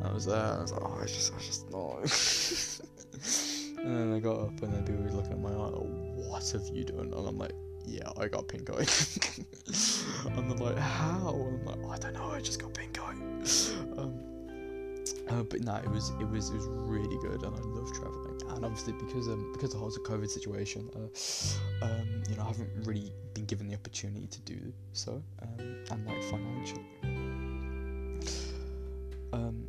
that. 0.00 0.08
I 0.08 0.12
was 0.12 0.26
there, 0.26 0.36
and 0.36 0.58
I 0.58 0.62
was 0.62 0.72
like, 0.72 0.82
oh, 0.82 0.98
I 1.00 1.06
just, 1.06 1.32
I 1.32 1.38
just 1.38 1.70
no. 1.70 2.00
and 3.84 3.96
then 3.96 4.14
I 4.14 4.20
got 4.20 4.40
up, 4.40 4.62
and 4.62 4.72
then 4.72 4.84
people 4.84 5.02
were 5.02 5.10
looking 5.10 5.32
at 5.32 5.40
my 5.40 5.50
eye, 5.50 5.54
like, 5.54 5.82
what 6.28 6.50
have 6.50 6.68
you 6.72 6.84
done? 6.84 7.12
And 7.12 7.28
I'm 7.28 7.38
like, 7.38 7.54
yeah, 7.86 8.10
I 8.18 8.28
got 8.28 8.46
pink 8.46 8.70
eye. 8.70 8.86
and 10.36 10.50
they're 10.50 10.66
like, 10.66 10.78
how? 10.78 11.34
And 11.34 11.60
I'm 11.60 11.64
like, 11.64 11.78
oh, 11.84 11.90
I 11.90 11.98
don't 11.98 12.12
know, 12.14 12.30
I 12.30 12.40
just 12.40 12.60
got 12.60 12.74
pink 12.74 12.98
eye. 13.00 13.12
Um, 13.96 14.20
uh, 15.30 15.42
but 15.44 15.60
no, 15.60 15.76
it 15.76 15.88
was 15.88 16.10
it 16.20 16.28
was 16.28 16.50
it 16.50 16.56
was 16.56 16.66
really 16.66 17.16
good, 17.18 17.42
and 17.42 17.54
I 17.54 17.60
love 17.60 17.92
traveling. 17.94 18.40
And 18.50 18.64
obviously 18.64 18.92
because 18.94 19.28
um 19.28 19.52
because 19.52 19.74
of 19.74 19.80
the 19.80 19.86
whole 19.86 19.90
COVID 19.90 20.28
situation, 20.28 20.90
uh, 20.94 21.84
um 21.84 22.22
you 22.28 22.36
know 22.36 22.42
I 22.42 22.48
haven't 22.48 22.70
really 22.84 23.12
been 23.34 23.44
given 23.44 23.68
the 23.68 23.74
opportunity 23.74 24.26
to 24.26 24.40
do 24.40 24.72
so, 24.92 25.22
um, 25.42 25.84
and 25.90 26.06
like 26.06 26.22
financially. 26.24 26.84
Um, 29.32 29.66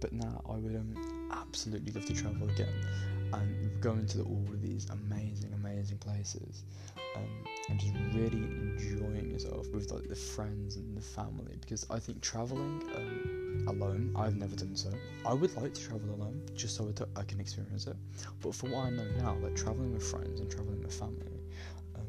but 0.00 0.12
now 0.12 0.42
I 0.48 0.56
would 0.56 0.74
um 0.74 1.15
absolutely 1.32 1.92
love 1.92 2.06
to 2.06 2.14
travel 2.14 2.48
again, 2.48 2.74
and 3.32 3.80
go 3.80 3.92
into 3.92 4.22
all 4.22 4.44
of 4.48 4.62
these 4.62 4.88
amazing 4.90 5.52
amazing 5.54 5.98
places, 5.98 6.62
um, 7.16 7.28
and 7.68 7.78
just 7.80 7.94
really 8.12 8.38
enjoying 8.38 9.30
yourself 9.30 9.66
with 9.72 9.90
like 9.90 10.08
the 10.08 10.16
friends 10.16 10.76
and 10.76 10.96
the 10.96 11.02
family 11.02 11.56
because 11.60 11.86
I 11.90 11.98
think 11.98 12.20
traveling 12.20 12.82
um 12.94 13.46
alone. 13.68 14.12
I've 14.16 14.36
never 14.36 14.54
done 14.54 14.76
so. 14.76 14.90
I 15.24 15.34
would 15.34 15.54
like 15.56 15.74
to 15.74 15.80
travel 15.80 16.14
alone, 16.14 16.42
just 16.54 16.76
so 16.76 16.92
I 17.16 17.22
can 17.22 17.40
experience 17.40 17.86
it. 17.86 17.96
But 18.40 18.54
for 18.54 18.68
what 18.68 18.86
I 18.86 18.90
know 18.90 19.06
now, 19.18 19.36
like 19.42 19.56
traveling 19.56 19.92
with 19.92 20.02
friends 20.02 20.40
and 20.40 20.50
traveling 20.50 20.82
with 20.82 20.94
family, 20.94 21.40
um, 21.96 22.06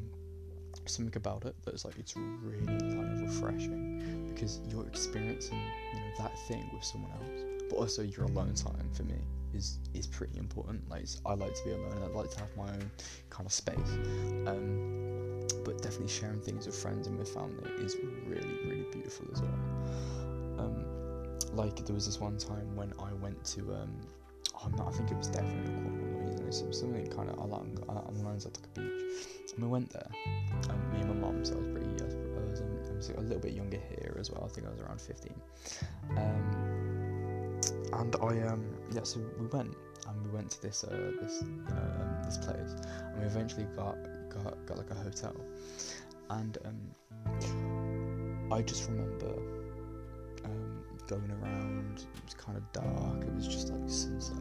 something 0.86 1.16
about 1.16 1.44
it 1.44 1.56
that's 1.64 1.84
like 1.84 1.98
it's 1.98 2.14
really 2.16 2.66
kind 2.66 3.12
of 3.12 3.22
refreshing 3.22 4.30
because 4.32 4.60
you're 4.68 4.86
experiencing 4.86 5.58
you 5.92 6.00
know 6.00 6.06
that 6.18 6.38
thing 6.46 6.68
with 6.72 6.84
someone 6.84 7.10
else, 7.12 7.57
but 7.68 7.76
also 7.76 8.02
your 8.02 8.24
alone 8.24 8.54
time 8.54 8.88
for 8.92 9.04
me 9.04 9.18
is 9.54 9.78
is 9.94 10.06
pretty 10.06 10.38
important. 10.38 10.88
Like 10.88 11.06
I 11.26 11.34
like 11.34 11.54
to 11.54 11.64
be 11.64 11.72
alone. 11.72 12.02
I 12.02 12.06
like 12.16 12.30
to 12.30 12.40
have 12.40 12.56
my 12.56 12.68
own 12.68 12.90
kind 13.30 13.46
of 13.46 13.52
space. 13.52 13.76
Um, 14.46 15.46
but 15.64 15.82
definitely 15.82 16.08
sharing 16.08 16.40
things 16.40 16.66
with 16.66 16.76
friends 16.76 17.06
and 17.06 17.18
with 17.18 17.28
family 17.28 17.70
is 17.78 17.96
really 18.26 18.58
really 18.64 18.86
beautiful 18.92 19.26
as 19.32 19.42
well. 19.42 19.58
Um, 20.58 20.84
like 21.54 21.84
there 21.84 21.94
was 21.94 22.06
this 22.06 22.20
one 22.20 22.36
time 22.38 22.74
when 22.76 22.92
I 23.00 23.12
went 23.14 23.42
to 23.56 23.60
um, 23.74 23.90
oh, 24.54 24.68
not, 24.76 24.88
I 24.88 24.90
think 24.92 25.10
it 25.10 25.16
was 25.16 25.28
definitely 25.28 25.72
Cornwall, 25.72 26.22
Louisiana. 26.22 26.48
It 26.48 26.66
was 26.68 26.80
something 26.80 27.06
kind 27.08 27.30
of 27.30 27.38
along 27.38 27.78
on 27.88 28.14
the 28.14 28.22
lines 28.22 28.44
of 28.44 28.52
like 28.52 28.64
a 28.64 28.80
beach. 28.80 29.52
And 29.54 29.64
we 29.64 29.68
went 29.68 29.90
there. 29.90 30.08
Um, 30.70 30.92
me 30.92 31.00
and 31.00 31.08
my 31.08 31.26
mum, 31.26 31.44
so 31.44 31.54
I 31.54 31.58
was 31.58 31.68
pretty, 31.68 31.86
I 31.86 32.04
was, 32.04 32.14
I 32.14 32.64
was, 32.64 32.90
I 32.90 32.94
was 32.94 33.08
a 33.10 33.20
little 33.20 33.40
bit 33.40 33.52
younger 33.52 33.78
here 33.88 34.16
as 34.18 34.30
well. 34.30 34.44
I 34.44 34.48
think 34.48 34.66
I 34.66 34.70
was 34.70 34.80
around 34.80 35.00
15. 35.00 35.32
Um, 36.16 36.77
and 37.92 38.16
I 38.16 38.46
um, 38.46 38.64
yeah, 38.92 39.02
so 39.02 39.20
we 39.38 39.46
went 39.46 39.74
and 40.06 40.24
we 40.24 40.30
went 40.30 40.50
to 40.50 40.62
this 40.62 40.84
uh, 40.84 41.12
this 41.20 41.42
you 41.42 41.62
know 41.64 41.76
um, 41.76 42.22
this 42.24 42.38
place, 42.38 42.74
and 42.90 43.20
we 43.20 43.26
eventually 43.26 43.66
got 43.76 43.96
got 44.30 44.66
got 44.66 44.78
like 44.78 44.90
a 44.90 44.94
hotel, 44.94 45.34
and 46.30 46.58
um, 46.64 48.52
I 48.52 48.62
just 48.62 48.88
remember 48.88 49.34
um 50.44 50.84
going 51.06 51.30
around. 51.42 52.00
It 52.00 52.24
was 52.24 52.34
kind 52.34 52.56
of 52.56 52.72
dark. 52.72 53.24
It 53.24 53.34
was 53.34 53.46
just 53.46 53.70
like 53.70 53.88
sunset, 53.88 54.36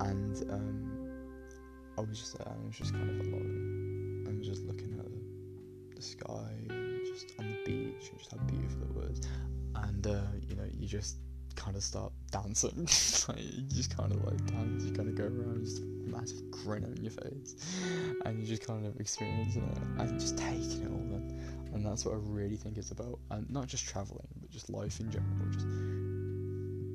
and 0.00 0.42
um, 0.50 1.08
I 1.96 2.02
was 2.02 2.18
just 2.18 2.38
there. 2.38 2.48
I 2.48 2.66
was 2.66 2.76
just 2.76 2.92
kind 2.92 3.20
of 3.20 3.26
alone, 3.26 4.24
and 4.28 4.42
just 4.42 4.62
looking 4.64 4.94
at 4.98 5.04
the, 5.04 5.96
the 5.96 6.02
sky 6.02 6.52
and 6.68 7.04
just 7.06 7.32
on 7.38 7.46
the 7.48 7.64
beach 7.64 8.10
and 8.10 8.18
just 8.18 8.32
how 8.32 8.38
beautiful 8.44 8.82
it 8.82 8.94
was. 8.94 9.20
And 9.74 10.06
uh, 10.06 10.22
you 10.48 10.56
know, 10.56 10.66
you 10.78 10.86
just 10.86 11.16
kind 11.58 11.76
of 11.76 11.82
start 11.82 12.12
dancing. 12.30 12.76
like, 13.28 13.38
you 13.38 13.62
just 13.68 13.96
kind 13.96 14.12
of 14.12 14.24
like 14.24 14.44
dance. 14.46 14.84
You 14.84 14.92
kind 14.92 15.08
of 15.08 15.14
go 15.14 15.24
around, 15.24 15.64
just 15.64 15.82
massive 15.82 16.50
grin 16.50 16.84
on 16.84 16.96
your 17.02 17.12
face, 17.12 17.56
and 18.24 18.40
you 18.40 18.46
just 18.46 18.66
kind 18.66 18.86
of 18.86 18.98
experiencing 19.00 19.64
it 19.64 20.00
and 20.00 20.18
just 20.18 20.38
taking 20.38 20.82
it 20.82 20.90
all 20.90 21.14
in 21.14 21.58
and 21.72 21.84
that's 21.84 22.04
what 22.04 22.14
I 22.14 22.18
really 22.20 22.56
think 22.56 22.78
it's 22.78 22.90
about. 22.90 23.18
And 23.30 23.48
not 23.50 23.66
just 23.66 23.86
traveling, 23.86 24.26
but 24.40 24.50
just 24.50 24.70
life 24.70 25.00
in 25.00 25.10
general, 25.10 25.46
just 25.52 25.66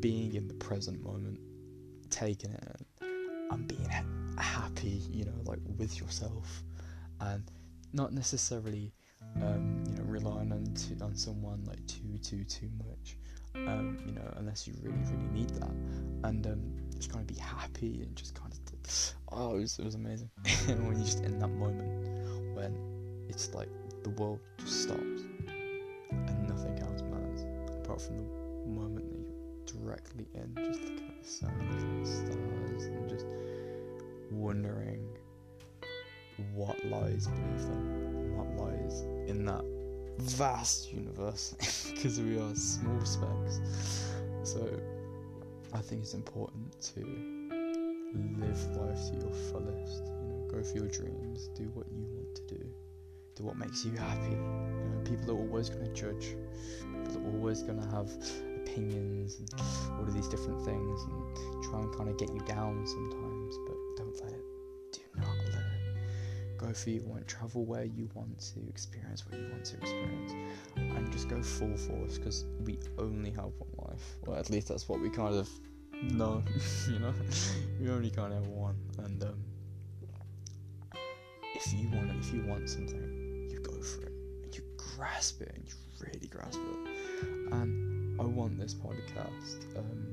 being 0.01 0.33
in 0.33 0.47
the 0.47 0.53
present 0.55 1.03
moment, 1.03 1.39
taking 2.09 2.51
it 2.51 2.85
in, 3.01 3.47
and 3.51 3.67
being 3.67 3.89
happy, 4.37 5.01
you 5.11 5.25
know, 5.25 5.33
like 5.45 5.59
with 5.77 5.99
yourself, 5.99 6.63
and 7.21 7.43
not 7.93 8.13
necessarily, 8.13 8.93
um, 9.41 9.83
you 9.89 9.97
know, 9.97 10.03
relying 10.03 10.51
on 10.51 10.73
on 11.01 11.15
someone 11.15 11.63
like 11.65 11.85
too 11.87 12.17
too 12.21 12.43
too 12.43 12.69
much, 12.77 13.17
um, 13.55 13.97
you 14.05 14.13
know, 14.13 14.33
unless 14.37 14.67
you 14.67 14.73
really 14.81 14.97
really 15.11 15.29
need 15.33 15.49
that, 15.51 15.71
and 16.23 16.45
um, 16.47 16.61
just 16.95 17.11
kind 17.11 17.21
of 17.21 17.27
be 17.27 17.41
happy 17.41 18.01
and 18.03 18.15
just 18.15 18.35
kind 18.35 18.51
of, 18.51 18.59
oh, 19.31 19.55
it 19.55 19.61
was, 19.61 19.79
it 19.79 19.85
was 19.85 19.95
amazing. 19.95 20.29
When 20.67 20.95
you're 20.95 21.05
just 21.05 21.23
in 21.23 21.39
that 21.39 21.49
moment 21.49 22.13
when 22.55 22.77
it's 23.29 23.53
like 23.53 23.69
the 24.03 24.09
world 24.11 24.39
just 24.57 24.83
stops 24.83 25.23
and 25.47 26.47
nothing 26.47 26.77
else 26.79 27.01
matters 27.03 27.45
apart 27.79 28.01
from 28.01 28.17
the 28.17 28.69
moment 28.69 29.09
that 29.09 29.19
you're 29.19 29.83
directly 29.83 30.27
in, 30.35 30.55
just 30.63 30.81
looking 30.81 31.07
at 31.09 31.23
the 31.23 31.29
sun, 31.29 31.51
at 31.71 32.03
the 32.03 32.09
stars, 32.09 32.85
and 32.85 33.09
just 33.09 33.25
wondering 34.31 35.07
what 36.53 36.83
lies 36.85 37.27
beneath 37.27 37.67
them, 37.67 38.12
lies 38.57 39.01
in 39.27 39.45
that 39.45 39.63
vast 40.17 40.93
universe, 40.93 41.55
because 41.93 42.19
we 42.19 42.39
are 42.39 42.55
small 42.55 43.03
specks. 43.05 43.59
So 44.43 44.79
I 45.73 45.79
think 45.79 46.03
it's 46.03 46.13
important 46.13 46.79
to 46.93 47.01
live 48.39 48.77
life 48.77 48.99
to 49.09 49.17
your 49.19 49.33
fullest. 49.51 50.03
You 50.05 50.27
know, 50.27 50.47
go 50.51 50.63
for 50.63 50.77
your 50.77 50.87
dreams, 50.87 51.49
do 51.55 51.63
what 51.73 51.87
you 51.91 52.05
want 52.15 52.35
to 52.35 52.55
do 52.55 52.65
do 53.35 53.43
what 53.43 53.57
makes 53.57 53.83
you 53.83 53.91
happy. 53.93 54.31
You 54.31 54.37
know, 54.37 55.01
people 55.03 55.31
are 55.31 55.39
always 55.39 55.69
going 55.69 55.85
to 55.85 55.93
judge. 55.93 56.35
People 57.05 57.27
are 57.27 57.35
always 57.37 57.63
going 57.63 57.81
to 57.81 57.87
have 57.89 58.11
opinions 58.61 59.39
and 59.39 59.53
all 59.97 60.03
of 60.03 60.13
these 60.13 60.27
different 60.27 60.63
things 60.63 61.03
and 61.03 61.63
try 61.63 61.79
and 61.79 61.95
kind 61.95 62.09
of 62.09 62.17
get 62.17 62.29
you 62.29 62.41
down 62.41 62.85
sometimes. 62.85 63.22
For 66.73 66.89
you 66.89 67.03
want. 67.05 67.27
Travel 67.27 67.65
where 67.65 67.83
you 67.83 68.09
want 68.13 68.39
to. 68.39 68.67
Experience 68.67 69.25
what 69.25 69.39
you 69.39 69.47
want 69.51 69.65
to 69.65 69.77
experience, 69.77 70.33
and 70.75 71.11
just 71.11 71.29
go 71.29 71.41
full 71.41 71.77
force 71.77 72.17
because 72.17 72.45
we 72.65 72.79
only 72.97 73.29
have 73.31 73.51
one 73.59 73.89
life. 73.89 74.17
Well, 74.25 74.39
at 74.39 74.49
least 74.49 74.69
that's 74.69 74.89
what 74.89 74.99
we 74.99 75.09
kind 75.09 75.35
of 75.35 75.49
know. 76.01 76.43
you 76.91 76.99
know, 76.99 77.13
we 77.79 77.89
only 77.89 78.09
kind 78.09 78.33
of 78.33 78.43
have 78.43 78.47
one, 78.47 78.75
and 79.03 79.23
um, 79.23 79.43
if 81.55 81.73
you 81.73 81.87
want, 81.89 82.11
if 82.19 82.33
you 82.33 82.43
want 82.45 82.69
something 82.69 83.49
you 83.49 83.59
go 83.59 83.79
for 83.81 84.03
it 84.03 84.13
and 84.43 84.55
you 84.55 84.63
grasp 84.77 85.41
it 85.41 85.51
and 85.55 85.63
you 85.67 85.73
really 85.99 86.27
grasp 86.27 86.59
it. 86.59 87.27
And 87.53 88.19
I 88.19 88.23
want 88.23 88.59
this 88.59 88.73
podcast, 88.73 89.77
um, 89.77 90.07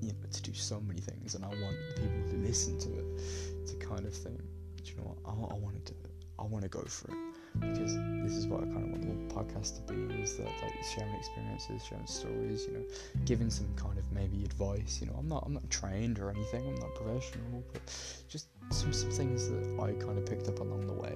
you 0.00 0.08
know, 0.08 0.14
to 0.30 0.42
do 0.42 0.52
so 0.52 0.80
many 0.80 1.00
things, 1.00 1.34
and 1.34 1.44
I 1.44 1.48
want 1.48 1.76
people 1.94 2.22
who 2.30 2.38
listen 2.38 2.78
to 2.80 2.98
it 2.98 3.66
to 3.68 3.76
kind 3.76 4.06
of 4.06 4.14
think, 4.14 4.40
you 4.86 4.96
know 4.96 5.14
what, 5.14 5.18
I, 5.26 5.54
I 5.54 5.58
want 5.58 5.84
to. 5.86 5.94
I 6.38 6.44
want 6.44 6.62
to 6.64 6.68
go 6.68 6.82
for 6.82 7.08
it 7.12 7.16
because 7.60 7.94
this 8.22 8.32
is 8.32 8.46
what 8.46 8.62
I 8.62 8.64
kind 8.64 8.84
of 8.84 8.90
want 8.90 9.28
the 9.28 9.34
podcast 9.34 9.76
to 9.86 9.92
be 9.92 10.14
is 10.22 10.36
that 10.38 10.46
like 10.62 10.74
sharing 10.82 11.14
experiences, 11.14 11.84
sharing 11.84 12.06
stories, 12.06 12.66
you 12.66 12.74
know, 12.74 12.84
giving 13.24 13.50
some 13.50 13.68
kind 13.76 13.98
of 13.98 14.10
maybe 14.12 14.44
advice. 14.44 14.98
You 15.00 15.08
know, 15.08 15.16
I'm 15.18 15.28
not 15.28 15.44
I'm 15.46 15.54
not 15.54 15.68
trained 15.70 16.18
or 16.18 16.30
anything, 16.30 16.66
I'm 16.66 16.74
not 16.76 16.94
professional, 16.94 17.62
but 17.72 17.82
just 18.28 18.48
some 18.70 18.92
some 18.92 19.10
things 19.10 19.48
that 19.50 19.78
I 19.80 19.92
kind 19.92 20.18
of 20.18 20.26
picked 20.26 20.48
up 20.48 20.60
along 20.60 20.86
the 20.86 20.94
way, 20.94 21.14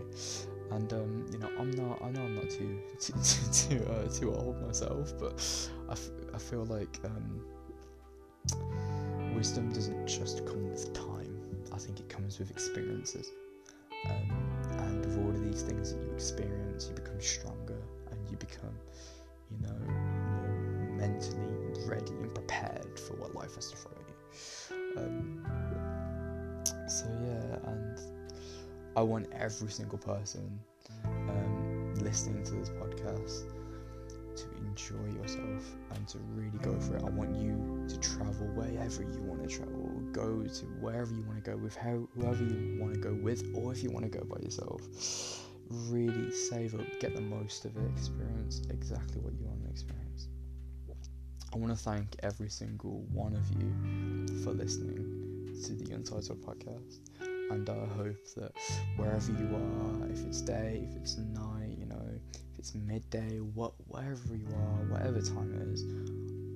and 0.70 0.92
um, 0.92 1.26
you 1.32 1.38
know 1.38 1.50
I'm 1.58 1.70
not 1.72 2.02
I 2.02 2.10
know 2.10 2.20
I'm 2.22 2.34
not 2.36 2.50
too 2.50 2.78
too 3.00 3.14
too 3.24 3.78
too, 3.78 3.86
uh, 3.90 4.08
too 4.08 4.34
old 4.34 4.60
myself, 4.64 5.12
but 5.18 5.42
I, 5.88 5.92
f- 5.92 6.10
I 6.34 6.38
feel 6.38 6.66
like 6.66 7.00
um, 7.04 7.40
wisdom 9.34 9.72
doesn't 9.72 10.06
just 10.06 10.46
come 10.46 10.68
with 10.70 10.92
time. 10.92 11.40
I 11.72 11.78
think 11.78 12.00
it 12.00 12.08
comes 12.08 12.38
with 12.38 12.50
experiences, 12.50 13.30
these 15.50 15.62
things 15.62 15.94
that 15.94 16.02
you 16.02 16.12
experience, 16.12 16.88
you 16.88 16.94
become 16.94 17.20
stronger 17.20 17.80
and 18.10 18.30
you 18.30 18.36
become, 18.36 18.76
you 19.50 19.58
know, 19.66 19.78
more 20.42 20.96
mentally 20.96 21.86
ready 21.86 22.12
and 22.12 22.34
prepared 22.34 22.98
for 22.98 23.14
what 23.16 23.34
life 23.34 23.54
has 23.54 23.70
to 23.70 23.76
throw 23.76 23.92
at 23.92 24.08
you. 24.08 25.00
Um, 25.02 25.44
so 26.88 27.06
yeah, 27.24 27.70
and 27.70 28.00
I 28.96 29.02
want 29.02 29.28
every 29.32 29.70
single 29.70 29.98
person 29.98 30.58
um, 31.04 31.94
listening 31.96 32.42
to 32.44 32.52
this 32.52 32.70
podcast 32.70 33.44
to 34.36 34.44
enjoy 34.66 35.20
yourself 35.20 35.64
and 35.94 36.08
to 36.08 36.18
really 36.34 36.58
go 36.58 36.78
for 36.80 36.96
it. 36.96 37.02
I 37.02 37.10
want 37.10 37.34
you 37.36 37.75
to 37.88 37.98
travel 38.00 38.46
wherever 38.54 39.02
you 39.02 39.20
want 39.22 39.48
to 39.48 39.48
travel, 39.48 39.90
go 40.12 40.42
to 40.42 40.64
wherever 40.80 41.12
you 41.14 41.22
want 41.22 41.44
to 41.44 41.50
go 41.50 41.56
with 41.56 41.76
how, 41.76 42.06
whoever 42.14 42.42
you 42.42 42.78
want 42.80 42.94
to 42.94 43.00
go 43.00 43.14
with, 43.14 43.44
or 43.54 43.72
if 43.72 43.82
you 43.82 43.90
want 43.90 44.10
to 44.10 44.18
go 44.18 44.24
by 44.24 44.38
yourself. 44.40 44.82
Really 45.68 46.30
save 46.30 46.74
up, 46.74 46.86
get 47.00 47.14
the 47.14 47.20
most 47.20 47.64
of 47.64 47.76
it, 47.76 47.90
experience 47.96 48.62
exactly 48.70 49.20
what 49.20 49.34
you 49.34 49.46
want 49.46 49.64
to 49.64 49.70
experience. 49.70 50.28
I 51.52 51.58
want 51.58 51.76
to 51.76 51.82
thank 51.82 52.16
every 52.22 52.50
single 52.50 53.04
one 53.12 53.34
of 53.34 53.48
you 53.58 54.42
for 54.42 54.52
listening 54.52 55.26
to 55.64 55.72
the 55.72 55.94
Untitled 55.94 56.40
podcast. 56.42 56.98
And 57.50 57.68
I 57.70 57.86
hope 57.94 58.16
that 58.36 58.52
wherever 58.96 59.32
you 59.32 59.56
are, 59.56 60.08
if 60.10 60.24
it's 60.24 60.40
day, 60.40 60.86
if 60.90 60.96
it's 60.96 61.16
night, 61.16 61.76
you 61.78 61.86
know, 61.86 62.02
if 62.52 62.58
it's 62.58 62.74
midday, 62.74 63.38
what 63.38 63.72
wherever 63.86 64.34
you 64.34 64.48
are, 64.54 64.92
whatever 64.92 65.20
time 65.20 65.54
it 65.54 65.68
is, 65.72 65.84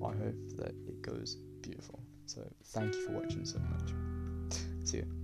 I 0.05 0.11
hope 0.11 0.57
that 0.57 0.73
it 0.87 1.01
goes 1.01 1.35
beautiful. 1.61 1.99
So 2.25 2.41
thank 2.65 2.93
you 2.93 3.05
for 3.05 3.11
watching 3.13 3.45
so 3.45 3.59
much. 3.59 3.93
See 4.85 4.97
you. 4.97 5.20